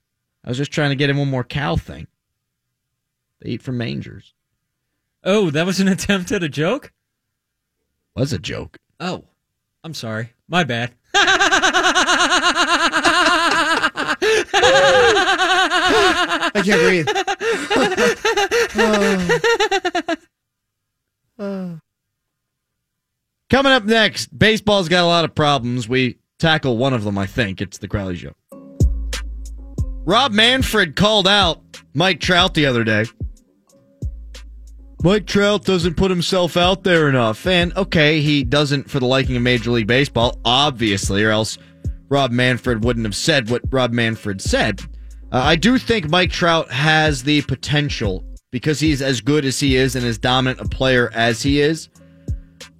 I 0.42 0.48
was 0.48 0.56
just 0.56 0.72
trying 0.72 0.88
to 0.88 0.96
get 0.96 1.10
in 1.10 1.18
one 1.18 1.28
more 1.28 1.44
cow 1.44 1.76
thing. 1.76 2.06
They 3.42 3.50
eat 3.50 3.60
from 3.62 3.76
mangers. 3.76 4.32
Oh, 5.22 5.50
that 5.50 5.66
was 5.66 5.78
an 5.78 5.88
attempt 5.96 6.32
at 6.32 6.42
a 6.42 6.48
joke? 6.48 6.90
Was 8.14 8.32
a 8.32 8.38
joke. 8.38 8.78
Oh, 8.98 9.24
I'm 9.84 9.92
sorry. 9.92 10.32
My 10.48 10.64
bad. 10.64 10.94
I 16.54 16.62
can't 16.64 16.80
breathe. 16.80 17.08
Oh. 18.78 20.05
Coming 23.48 23.72
up 23.72 23.84
next, 23.84 24.36
baseball's 24.36 24.88
got 24.88 25.04
a 25.04 25.06
lot 25.06 25.24
of 25.24 25.34
problems. 25.34 25.88
We 25.88 26.18
tackle 26.38 26.76
one 26.76 26.92
of 26.92 27.04
them, 27.04 27.16
I 27.16 27.26
think. 27.26 27.60
It's 27.60 27.78
the 27.78 27.88
Crowley 27.88 28.16
Show. 28.16 28.34
Rob 30.04 30.32
Manfred 30.32 30.96
called 30.96 31.26
out 31.26 31.60
Mike 31.94 32.20
Trout 32.20 32.54
the 32.54 32.66
other 32.66 32.84
day. 32.84 33.04
Mike 35.02 35.26
Trout 35.26 35.64
doesn't 35.64 35.96
put 35.96 36.10
himself 36.10 36.56
out 36.56 36.82
there 36.82 37.08
enough. 37.08 37.46
And 37.46 37.76
okay, 37.76 38.20
he 38.20 38.42
doesn't 38.42 38.90
for 38.90 38.98
the 38.98 39.06
liking 39.06 39.36
of 39.36 39.42
Major 39.42 39.70
League 39.70 39.86
Baseball, 39.86 40.40
obviously, 40.44 41.22
or 41.22 41.30
else 41.30 41.58
Rob 42.08 42.30
Manfred 42.30 42.84
wouldn't 42.84 43.06
have 43.06 43.16
said 43.16 43.50
what 43.50 43.62
Rob 43.70 43.92
Manfred 43.92 44.40
said. 44.40 44.80
Uh, 45.32 45.42
I 45.42 45.56
do 45.56 45.78
think 45.78 46.08
Mike 46.08 46.30
Trout 46.30 46.70
has 46.70 47.22
the 47.22 47.42
potential, 47.42 48.24
because 48.50 48.80
he's 48.80 49.02
as 49.02 49.20
good 49.20 49.44
as 49.44 49.60
he 49.60 49.76
is 49.76 49.96
and 49.96 50.04
as 50.04 50.18
dominant 50.18 50.60
a 50.60 50.68
player 50.68 51.10
as 51.14 51.42
he 51.42 51.60
is, 51.60 51.88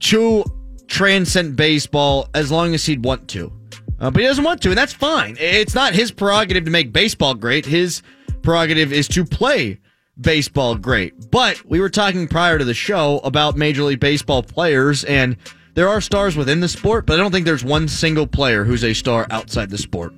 to 0.00 0.44
transcend 0.86 1.56
baseball 1.56 2.28
as 2.34 2.50
long 2.50 2.74
as 2.74 2.86
he'd 2.86 3.04
want 3.04 3.28
to. 3.28 3.52
Uh, 3.98 4.10
but 4.10 4.20
he 4.20 4.26
doesn't 4.26 4.44
want 4.44 4.60
to, 4.62 4.68
and 4.68 4.78
that's 4.78 4.92
fine. 4.92 5.36
It's 5.40 5.74
not 5.74 5.94
his 5.94 6.10
prerogative 6.10 6.64
to 6.64 6.70
make 6.70 6.92
baseball 6.92 7.34
great. 7.34 7.64
His 7.64 8.02
prerogative 8.42 8.92
is 8.92 9.08
to 9.08 9.24
play 9.24 9.80
baseball 10.20 10.76
great. 10.76 11.30
But 11.30 11.64
we 11.64 11.80
were 11.80 11.88
talking 11.90 12.28
prior 12.28 12.58
to 12.58 12.64
the 12.64 12.74
show 12.74 13.18
about 13.24 13.56
Major 13.56 13.82
League 13.84 14.00
Baseball 14.00 14.42
players, 14.42 15.04
and 15.04 15.36
there 15.74 15.88
are 15.88 16.00
stars 16.00 16.36
within 16.36 16.60
the 16.60 16.68
sport, 16.68 17.06
but 17.06 17.14
I 17.14 17.16
don't 17.16 17.32
think 17.32 17.46
there's 17.46 17.64
one 17.64 17.88
single 17.88 18.26
player 18.26 18.64
who's 18.64 18.84
a 18.84 18.94
star 18.94 19.26
outside 19.30 19.70
the 19.70 19.78
sport. 19.78 20.12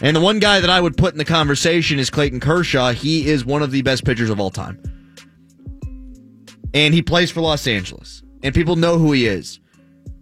And 0.00 0.16
the 0.16 0.20
one 0.20 0.38
guy 0.38 0.60
that 0.60 0.70
I 0.70 0.80
would 0.80 0.96
put 0.96 1.14
in 1.14 1.18
the 1.18 1.24
conversation 1.24 1.98
is 1.98 2.10
Clayton 2.10 2.40
Kershaw. 2.40 2.92
He 2.92 3.28
is 3.28 3.44
one 3.44 3.62
of 3.62 3.70
the 3.70 3.82
best 3.82 4.04
pitchers 4.04 4.30
of 4.30 4.40
all 4.40 4.50
time. 4.50 4.82
And 6.72 6.92
he 6.92 7.02
plays 7.02 7.30
for 7.30 7.40
Los 7.40 7.66
Angeles. 7.66 8.22
And 8.42 8.54
people 8.54 8.76
know 8.76 8.98
who 8.98 9.12
he 9.12 9.26
is. 9.26 9.60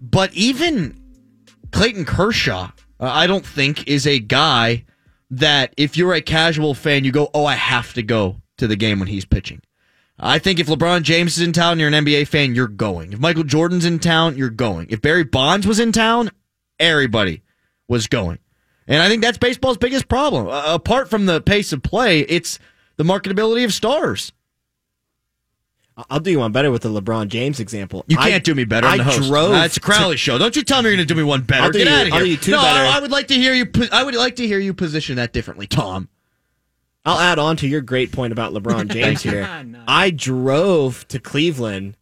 But 0.00 0.32
even 0.34 0.98
Clayton 1.72 2.04
Kershaw, 2.04 2.70
uh, 3.00 3.10
I 3.10 3.26
don't 3.26 3.46
think 3.46 3.88
is 3.88 4.06
a 4.06 4.18
guy 4.18 4.84
that 5.30 5.72
if 5.76 5.96
you're 5.96 6.12
a 6.12 6.20
casual 6.20 6.74
fan, 6.74 7.04
you 7.04 7.12
go, 7.12 7.30
oh, 7.32 7.46
I 7.46 7.54
have 7.54 7.94
to 7.94 8.02
go 8.02 8.36
to 8.58 8.66
the 8.66 8.76
game 8.76 8.98
when 8.98 9.08
he's 9.08 9.24
pitching. 9.24 9.62
I 10.18 10.38
think 10.38 10.60
if 10.60 10.66
LeBron 10.66 11.02
James 11.02 11.38
is 11.38 11.42
in 11.42 11.52
town, 11.52 11.78
you're 11.78 11.88
an 11.88 12.04
NBA 12.04 12.28
fan, 12.28 12.54
you're 12.54 12.68
going. 12.68 13.14
If 13.14 13.18
Michael 13.18 13.42
Jordan's 13.42 13.86
in 13.86 13.98
town, 13.98 14.36
you're 14.36 14.50
going. 14.50 14.86
If 14.90 15.00
Barry 15.00 15.24
Bonds 15.24 15.66
was 15.66 15.80
in 15.80 15.90
town, 15.90 16.30
everybody 16.78 17.42
was 17.88 18.06
going. 18.06 18.38
And 18.86 19.00
I 19.02 19.08
think 19.08 19.22
that's 19.22 19.38
baseball's 19.38 19.76
biggest 19.78 20.08
problem. 20.08 20.48
Uh, 20.48 20.74
apart 20.74 21.08
from 21.08 21.26
the 21.26 21.40
pace 21.40 21.72
of 21.72 21.82
play, 21.82 22.20
it's 22.20 22.58
the 22.96 23.04
marketability 23.04 23.64
of 23.64 23.72
stars. 23.72 24.32
I'll 26.08 26.20
do 26.20 26.30
you 26.30 26.38
one 26.38 26.52
better 26.52 26.70
with 26.70 26.82
the 26.82 26.88
LeBron 26.88 27.28
James 27.28 27.60
example. 27.60 28.04
You 28.08 28.16
can't 28.16 28.32
I, 28.32 28.38
do 28.38 28.54
me 28.54 28.64
better. 28.64 28.86
I'm 28.86 28.98
the 28.98 29.04
host. 29.04 29.28
drove. 29.28 29.52
Uh, 29.52 29.64
it's 29.64 29.76
a 29.76 29.80
Crowley 29.80 30.14
to- 30.14 30.18
show. 30.18 30.38
Don't 30.38 30.56
you 30.56 30.62
tell 30.64 30.80
me 30.82 30.88
you're 30.88 30.96
going 30.96 31.06
to 31.06 31.14
do 31.14 31.18
me 31.18 31.22
one 31.22 31.42
better. 31.42 31.64
I'll 31.64 31.70
do 31.70 31.78
Get 31.78 31.88
you- 31.88 31.92
out 31.94 32.00
of 32.02 32.06
here. 32.08 32.14
I'll 32.16 32.24
do 32.24 32.30
you 32.30 32.36
two 32.38 32.50
no. 32.52 32.60
I, 32.60 32.96
I 32.96 33.00
would 33.00 33.10
like 33.10 33.28
to 33.28 33.34
hear 33.34 33.52
you. 33.52 33.66
I 33.92 34.02
would 34.02 34.14
like 34.14 34.36
to 34.36 34.46
hear 34.46 34.58
you 34.58 34.72
position 34.72 35.16
that 35.16 35.32
differently, 35.32 35.66
Tom. 35.66 36.08
I'll 37.04 37.18
add 37.18 37.38
on 37.38 37.56
to 37.58 37.68
your 37.68 37.80
great 37.82 38.10
point 38.10 38.32
about 38.32 38.52
LeBron 38.54 38.88
James 38.92 39.22
here. 39.22 39.46
I 39.86 40.10
drove 40.10 41.06
to 41.08 41.18
Cleveland 41.18 41.96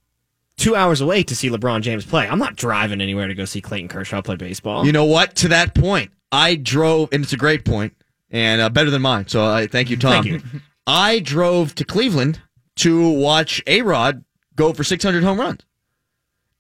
two 0.56 0.76
hours 0.76 1.00
away 1.00 1.22
to 1.24 1.34
see 1.34 1.50
LeBron 1.50 1.80
James 1.80 2.04
play. 2.06 2.28
I'm 2.28 2.38
not 2.38 2.54
driving 2.54 3.00
anywhere 3.00 3.26
to 3.26 3.34
go 3.34 3.44
see 3.44 3.60
Clayton 3.60 3.88
Kershaw 3.88 4.22
play 4.22 4.36
baseball. 4.36 4.86
You 4.86 4.92
know 4.92 5.06
what? 5.06 5.34
To 5.36 5.48
that 5.48 5.74
point, 5.74 6.12
I 6.32 6.54
drove, 6.54 7.08
and 7.12 7.24
it's 7.24 7.32
a 7.32 7.36
great 7.36 7.64
point, 7.64 7.94
and 8.30 8.60
uh, 8.60 8.68
better 8.68 8.90
than 8.90 9.02
mine. 9.02 9.26
So 9.28 9.44
I 9.44 9.66
thank 9.66 9.90
you, 9.90 9.96
Tom. 9.96 10.12
Thank 10.24 10.26
you. 10.26 10.40
I 10.86 11.18
drove 11.20 11.74
to 11.76 11.84
Cleveland 11.84 12.40
to 12.76 13.10
watch 13.10 13.62
A 13.66 13.82
Rod 13.82 14.24
go 14.56 14.72
for 14.72 14.84
600 14.84 15.22
home 15.22 15.38
runs. 15.40 15.60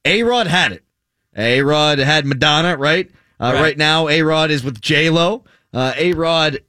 A 0.04 0.22
Rod 0.22 0.46
had 0.46 0.72
it. 0.72 0.84
A 1.36 1.62
Rod 1.62 1.98
had 1.98 2.26
Madonna, 2.26 2.76
right? 2.76 3.10
Uh, 3.40 3.52
Right. 3.54 3.60
right. 3.62 3.78
now, 3.78 4.08
A 4.08 4.22
Rod 4.22 4.50
is 4.50 4.62
with 4.64 4.80
J 4.80 5.10
Lo. 5.10 5.44
Uh, 5.72 5.92
A 5.96 6.12
Rod 6.12 6.60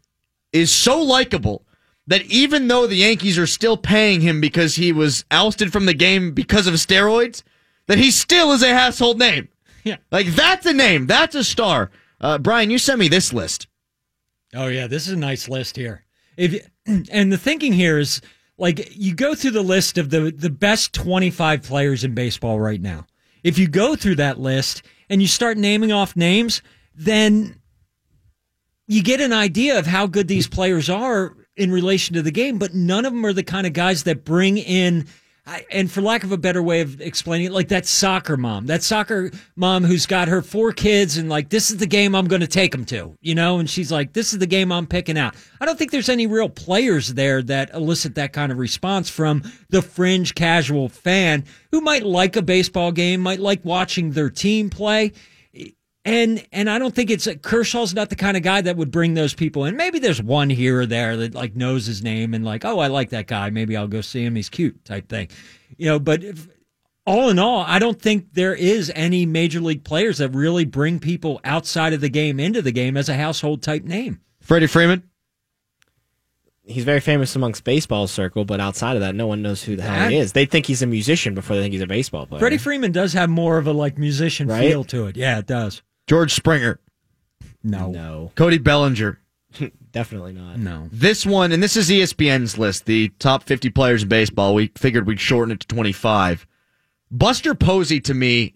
is 0.53 0.71
so 0.71 1.01
likable 1.01 1.65
that 2.07 2.23
even 2.25 2.67
though 2.67 2.87
the 2.87 2.95
Yankees 2.95 3.37
are 3.37 3.47
still 3.47 3.77
paying 3.77 4.21
him 4.21 4.41
because 4.41 4.75
he 4.75 4.91
was 4.91 5.23
ousted 5.31 5.71
from 5.71 5.85
the 5.85 5.93
game 5.93 6.31
because 6.33 6.67
of 6.67 6.73
steroids, 6.75 7.43
that 7.87 7.97
he 7.97 8.11
still 8.11 8.51
is 8.51 8.63
a 8.63 8.73
household 8.73 9.17
name. 9.19 9.47
Yeah. 9.83 9.97
Like 10.11 10.27
that's 10.27 10.65
a 10.65 10.73
name. 10.73 11.07
That's 11.07 11.35
a 11.35 11.43
star. 11.43 11.89
Uh, 12.21 12.37
Brian, 12.37 12.69
you 12.69 12.77
sent 12.77 12.99
me 12.99 13.07
this 13.07 13.33
list. 13.33 13.67
Oh 14.53 14.67
yeah, 14.67 14.87
this 14.87 15.07
is 15.07 15.13
a 15.13 15.17
nice 15.17 15.49
list 15.49 15.75
here. 15.75 16.05
If 16.37 16.67
and 16.85 17.33
the 17.33 17.37
thinking 17.37 17.73
here 17.73 17.97
is 17.97 18.21
like 18.57 18.95
you 18.95 19.15
go 19.15 19.33
through 19.33 19.51
the 19.51 19.63
list 19.63 19.97
of 19.97 20.11
the 20.11 20.31
the 20.31 20.49
best 20.49 20.93
25 20.93 21.63
players 21.63 22.03
in 22.03 22.13
baseball 22.13 22.59
right 22.59 22.81
now. 22.81 23.07
If 23.43 23.57
you 23.57 23.67
go 23.67 23.95
through 23.95 24.15
that 24.15 24.39
list 24.39 24.83
and 25.09 25.21
you 25.21 25.27
start 25.27 25.57
naming 25.57 25.91
off 25.91 26.15
names, 26.15 26.61
then 26.93 27.59
you 28.85 29.01
get 29.01 29.19
an 29.19 29.33
idea 29.33 29.79
of 29.79 29.87
how 29.87 30.05
good 30.05 30.27
these 30.27 30.47
players 30.47 30.89
are 30.89 31.35
in 31.55 31.71
relation 31.71 32.13
to 32.15 32.21
the 32.21 32.31
game, 32.31 32.59
but 32.59 32.73
none 32.73 33.05
of 33.05 33.13
them 33.13 33.25
are 33.25 33.33
the 33.33 33.43
kind 33.43 33.65
of 33.65 33.73
guys 33.73 34.03
that 34.03 34.23
bring 34.23 34.57
in 34.57 35.07
I- 35.45 35.65
and 35.71 35.91
for 35.91 36.01
lack 36.01 36.23
of 36.23 36.31
a 36.31 36.37
better 36.37 36.61
way 36.61 36.81
of 36.81 37.01
explaining 37.01 37.47
it, 37.47 37.51
like 37.51 37.69
that 37.69 37.87
soccer 37.87 38.37
mom, 38.37 38.67
that 38.67 38.83
soccer 38.83 39.31
mom 39.55 39.83
who's 39.83 40.05
got 40.05 40.27
her 40.27 40.43
four 40.43 40.71
kids 40.71 41.17
and 41.17 41.29
like, 41.29 41.49
this 41.49 41.71
is 41.71 41.77
the 41.77 41.87
game 41.87 42.13
I'm 42.13 42.27
going 42.27 42.41
to 42.41 42.47
take 42.47 42.71
them 42.71 42.85
to, 42.85 43.17
you 43.21 43.33
know? 43.33 43.57
And 43.57 43.67
she's 43.67 43.91
like, 43.91 44.13
this 44.13 44.33
is 44.33 44.39
the 44.39 44.45
game 44.45 44.71
I'm 44.71 44.85
picking 44.85 45.17
out. 45.17 45.35
I 45.59 45.65
don't 45.65 45.79
think 45.79 45.89
there's 45.89 46.09
any 46.09 46.27
real 46.27 46.47
players 46.47 47.15
there 47.15 47.41
that 47.43 47.73
elicit 47.73 48.13
that 48.15 48.33
kind 48.33 48.51
of 48.51 48.59
response 48.59 49.09
from 49.09 49.41
the 49.69 49.81
fringe 49.81 50.35
casual 50.35 50.89
fan 50.89 51.45
who 51.71 51.81
might 51.81 52.03
like 52.03 52.35
a 52.35 52.43
baseball 52.43 52.91
game, 52.91 53.19
might 53.21 53.39
like 53.39 53.65
watching 53.65 54.11
their 54.11 54.29
team 54.29 54.69
play. 54.69 55.11
And 56.03 56.43
and 56.51 56.67
I 56.67 56.79
don't 56.79 56.95
think 56.95 57.11
it's 57.11 57.27
like, 57.27 57.43
Kershaw's 57.43 57.93
not 57.93 58.09
the 58.09 58.15
kind 58.15 58.35
of 58.35 58.41
guy 58.41 58.61
that 58.61 58.75
would 58.75 58.89
bring 58.89 59.13
those 59.13 59.35
people 59.35 59.65
in. 59.65 59.75
Maybe 59.75 59.99
there's 59.99 60.21
one 60.21 60.49
here 60.49 60.81
or 60.81 60.85
there 60.87 61.15
that 61.17 61.35
like 61.35 61.55
knows 61.55 61.85
his 61.85 62.01
name 62.01 62.33
and 62.33 62.43
like, 62.43 62.65
oh, 62.65 62.79
I 62.79 62.87
like 62.87 63.09
that 63.11 63.27
guy. 63.27 63.51
Maybe 63.51 63.77
I'll 63.77 63.87
go 63.87 64.01
see 64.01 64.23
him. 64.25 64.35
He's 64.35 64.49
cute 64.49 64.83
type 64.83 65.09
thing, 65.09 65.29
you 65.77 65.85
know. 65.85 65.99
But 65.99 66.23
if, 66.23 66.47
all 67.05 67.29
in 67.29 67.37
all, 67.37 67.63
I 67.67 67.77
don't 67.77 68.01
think 68.01 68.33
there 68.33 68.55
is 68.55 68.91
any 68.95 69.27
major 69.27 69.59
league 69.59 69.83
players 69.83 70.17
that 70.17 70.29
really 70.29 70.65
bring 70.65 70.99
people 70.99 71.39
outside 71.43 71.93
of 71.93 72.01
the 72.01 72.09
game 72.09 72.39
into 72.39 72.63
the 72.63 72.71
game 72.71 72.97
as 72.97 73.07
a 73.07 73.15
household 73.15 73.61
type 73.61 73.83
name. 73.83 74.21
Freddie 74.39 74.67
Freeman. 74.67 75.03
He's 76.63 76.83
very 76.83 76.99
famous 76.99 77.35
amongst 77.35 77.63
baseball 77.63 78.07
circle, 78.07 78.45
but 78.45 78.59
outside 78.59 78.95
of 78.95 79.01
that, 79.01 79.13
no 79.13 79.27
one 79.27 79.41
knows 79.41 79.63
who 79.63 79.75
the 79.75 79.81
hell 79.81 80.09
he 80.09 80.17
is. 80.17 80.33
They 80.33 80.45
think 80.45 80.67
he's 80.67 80.81
a 80.81 80.87
musician 80.87 81.35
before 81.35 81.55
they 81.55 81.63
think 81.63 81.73
he's 81.73 81.81
a 81.81 81.87
baseball 81.87 82.25
player. 82.27 82.39
Freddie 82.39 82.59
Freeman 82.59 82.91
does 82.91 83.13
have 83.13 83.29
more 83.29 83.57
of 83.57 83.67
a 83.67 83.73
like 83.73 83.97
musician 83.97 84.47
Right? 84.47 84.69
feel 84.69 84.83
to 84.85 85.07
it. 85.07 85.17
Yeah, 85.17 85.39
it 85.39 85.47
does. 85.47 85.81
George 86.07 86.33
Springer. 86.33 86.79
No, 87.63 87.91
No, 87.91 88.31
Cody 88.35 88.57
Bellinger. 88.57 89.19
definitely 89.91 90.33
not. 90.33 90.57
no. 90.57 90.89
This 90.91 91.25
one, 91.25 91.51
and 91.51 91.61
this 91.61 91.75
is 91.77 91.89
ESPN's 91.89 92.57
list, 92.57 92.85
the 92.85 93.09
top 93.19 93.43
50 93.43 93.69
players 93.69 94.03
in 94.03 94.09
baseball. 94.09 94.55
We 94.55 94.71
figured 94.77 95.05
we'd 95.05 95.19
shorten 95.19 95.51
it 95.51 95.59
to 95.61 95.67
25. 95.67 96.47
Buster 97.11 97.53
Posey, 97.53 97.99
to 98.01 98.13
me, 98.13 98.55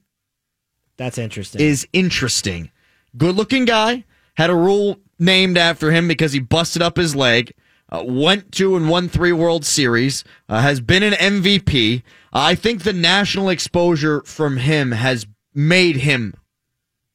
That's 0.98 1.18
interesting. 1.18 1.62
is 1.62 1.88
interesting. 1.94 2.72
Good 3.18 3.36
looking 3.36 3.66
guy, 3.66 4.06
had 4.36 4.50
a 4.50 4.56
rule 4.56 4.98
named 5.20 5.58
after 5.58 5.92
him 5.92 6.08
because 6.08 6.34
he 6.34 6.40
busted 6.40 6.82
up 6.82 6.98
his 6.98 7.16
leg. 7.16 7.54
uh, 7.92 8.04
went 8.06 8.52
to 8.54 8.76
and 8.76 8.90
won 8.90 9.08
three 9.08 9.32
World 9.32 9.64
Series, 9.66 10.24
uh, 10.50 10.62
has 10.62 10.80
been 10.82 11.04
an 11.04 11.14
MVP. 11.14 12.02
I 12.34 12.56
think 12.56 12.82
the 12.84 12.92
national 12.94 13.50
exposure 13.50 14.22
from 14.26 14.58
him 14.58 14.92
has 14.94 15.28
made 15.54 15.98
him 15.98 16.34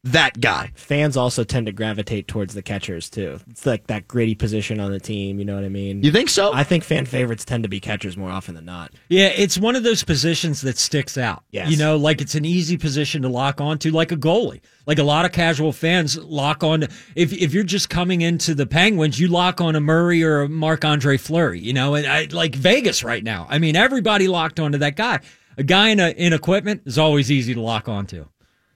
that 0.04 0.40
guy. 0.40 0.72
Fans 0.74 1.16
also 1.16 1.44
tend 1.44 1.66
to 1.66 1.72
gravitate 1.72 2.26
towards 2.26 2.54
the 2.54 2.62
catchers 2.62 3.10
too. 3.10 3.38
It's 3.50 3.66
like 3.66 3.86
that 3.88 4.08
gritty 4.08 4.34
position 4.34 4.80
on 4.80 4.90
the 4.90 5.00
team. 5.00 5.38
You 5.38 5.44
know 5.44 5.54
what 5.54 5.64
I 5.64 5.68
mean? 5.68 6.02
You 6.02 6.10
think 6.10 6.30
so? 6.30 6.52
I 6.54 6.64
think 6.64 6.84
fan 6.84 7.04
favorites 7.04 7.44
tend 7.44 7.64
to 7.64 7.68
be 7.68 7.80
catchers 7.80 8.16
more 8.16 8.30
often 8.30 8.54
than 8.54 8.64
not. 8.64 8.92
Yeah, 9.08 9.26
it's 9.26 9.58
one 9.58 9.76
of 9.76 9.82
those 9.82 10.02
positions 10.02 10.62
that 10.62 10.78
sticks 10.78 11.18
out. 11.18 11.44
Yes. 11.50 11.70
You 11.70 11.76
know, 11.76 11.96
like 11.96 12.22
it's 12.22 12.34
an 12.34 12.46
easy 12.46 12.78
position 12.78 13.22
to 13.22 13.28
lock 13.28 13.60
onto, 13.60 13.90
like 13.90 14.10
a 14.10 14.16
goalie. 14.16 14.60
Like 14.86 14.98
a 14.98 15.04
lot 15.04 15.26
of 15.26 15.32
casual 15.32 15.72
fans 15.72 16.16
lock 16.16 16.64
on. 16.64 16.84
If 17.14 17.32
if 17.32 17.52
you're 17.52 17.62
just 17.62 17.90
coming 17.90 18.22
into 18.22 18.54
the 18.54 18.66
Penguins, 18.66 19.20
you 19.20 19.28
lock 19.28 19.60
on 19.60 19.76
a 19.76 19.80
Murray 19.80 20.22
or 20.22 20.42
a 20.42 20.48
Marc 20.48 20.84
Andre 20.84 21.18
Fleury. 21.18 21.60
You 21.60 21.74
know, 21.74 21.94
and 21.94 22.06
I, 22.06 22.26
like 22.32 22.54
Vegas 22.54 23.04
right 23.04 23.22
now. 23.22 23.46
I 23.50 23.58
mean, 23.58 23.76
everybody 23.76 24.28
locked 24.28 24.58
onto 24.58 24.78
that 24.78 24.96
guy. 24.96 25.20
A 25.58 25.62
guy 25.62 25.90
in 25.90 26.00
a, 26.00 26.08
in 26.08 26.32
equipment 26.32 26.82
is 26.86 26.96
always 26.96 27.30
easy 27.30 27.52
to 27.52 27.60
lock 27.60 27.88
onto. 27.88 28.26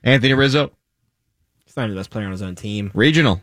Anthony 0.02 0.34
Rizzo, 0.34 0.72
He's 1.74 1.76
not 1.78 1.84
even 1.86 1.96
the 1.96 2.00
best 2.00 2.10
player 2.10 2.26
on 2.26 2.30
his 2.30 2.40
own 2.42 2.54
team. 2.54 2.92
regional. 2.94 3.42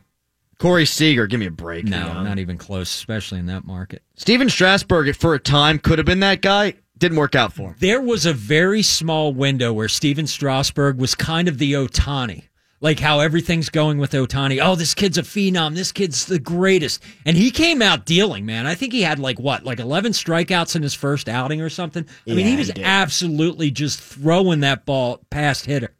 Corey 0.58 0.86
Seager, 0.86 1.28
give 1.28 1.39
me 1.39 1.48
a 1.48 1.52
break. 1.52 1.86
No, 1.86 2.22
not 2.24 2.38
even 2.39 2.58
close, 2.58 2.88
especially 2.94 3.39
in 3.39 3.48
that 3.48 3.65
market. 3.65 4.04
Stephen 4.15 4.48
Strasburg, 4.48 5.13
for 5.15 5.34
a 5.34 5.39
time, 5.39 5.80
could 5.80 5.98
have 5.98 6.06
been 6.06 6.20
that 6.22 6.41
guy. 6.41 6.76
Didn't 6.98 7.17
work 7.17 7.34
out 7.36 7.52
for 7.52 7.70
him. 7.70 7.76
There 7.80 8.00
was 8.00 8.26
a 8.28 8.32
very 8.34 8.84
small 8.84 9.34
window 9.34 9.74
where 9.74 9.89
Stephen 9.89 10.28
Strasburg 10.28 10.98
was 11.00 11.15
kind 11.15 11.48
of 11.48 11.58
the 11.58 11.74
Ohtani. 11.74 12.44
Like 12.80 13.00
how 13.00 13.20
everything's 13.20 13.70
going 13.70 13.98
with 13.98 14.12
Ohtani. 14.12 14.60
Oh, 14.63 14.76
this 14.76 14.94
kid's 14.94 15.17
a 15.17 15.24
phenom. 15.24 15.76
This 15.76 15.91
kid's 15.91 16.26
the 16.26 16.39
greatest. 16.39 17.02
And 17.26 17.36
he 17.36 17.52
came 17.52 17.82
out 17.82 18.06
dealing, 18.06 18.46
man. 18.46 18.65
I 18.67 18.76
think 18.76 18.94
he 18.94 19.02
had 19.02 19.20
like 19.20 19.39
what, 19.39 19.63
like 19.63 19.80
11 19.80 20.13
strikeouts 20.13 20.76
in 20.76 20.84
his 20.84 20.94
first 20.94 21.28
outing 21.28 21.60
or 21.62 21.70
something. 21.70 22.06
I 22.28 22.30
mean, 22.30 22.39
Yeah, 22.39 22.46
he 22.46 22.52
he 22.52 22.58
was 22.58 22.67
did. 22.70 22.84
absolutely 22.86 23.72
just 23.72 24.00
throwing 24.00 24.60
that 24.62 24.86
ball 24.86 25.22
past 25.32 25.65
hitter. 25.65 25.94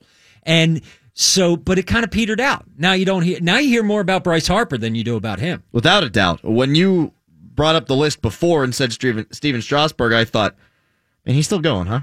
And 0.44 0.82
so, 1.14 1.58
but 1.58 1.78
it 1.78 1.88
kind 1.88 2.04
of 2.04 2.12
petered 2.12 2.40
out. 2.40 2.66
Now 2.78 2.94
you 2.94 3.06
don't 3.06 3.24
hear, 3.24 3.40
now 3.42 3.58
you 3.58 3.70
hear 3.70 3.84
more 3.84 4.02
about 4.02 4.24
Bryce 4.24 4.48
Harper 4.48 4.78
than 4.78 4.96
you 4.96 5.04
do 5.04 5.16
about 5.16 5.40
him. 5.40 5.64
Without 5.72 6.04
a 6.04 6.10
doubt. 6.10 6.44
When 6.44 6.76
you 6.76 7.14
brought 7.54 7.76
up 7.76 7.88
the 7.88 7.96
list 7.96 8.22
before 8.22 8.64
and 8.64 8.74
said 8.74 8.94
Stephen, 8.94 9.26
Stephen 9.32 9.62
Strasburg, 9.62 10.14
I 10.14 10.26
thought, 10.26 10.56
man, 11.26 11.36
he's 11.36 11.46
still 11.46 11.60
going, 11.60 11.88
huh? 11.88 12.02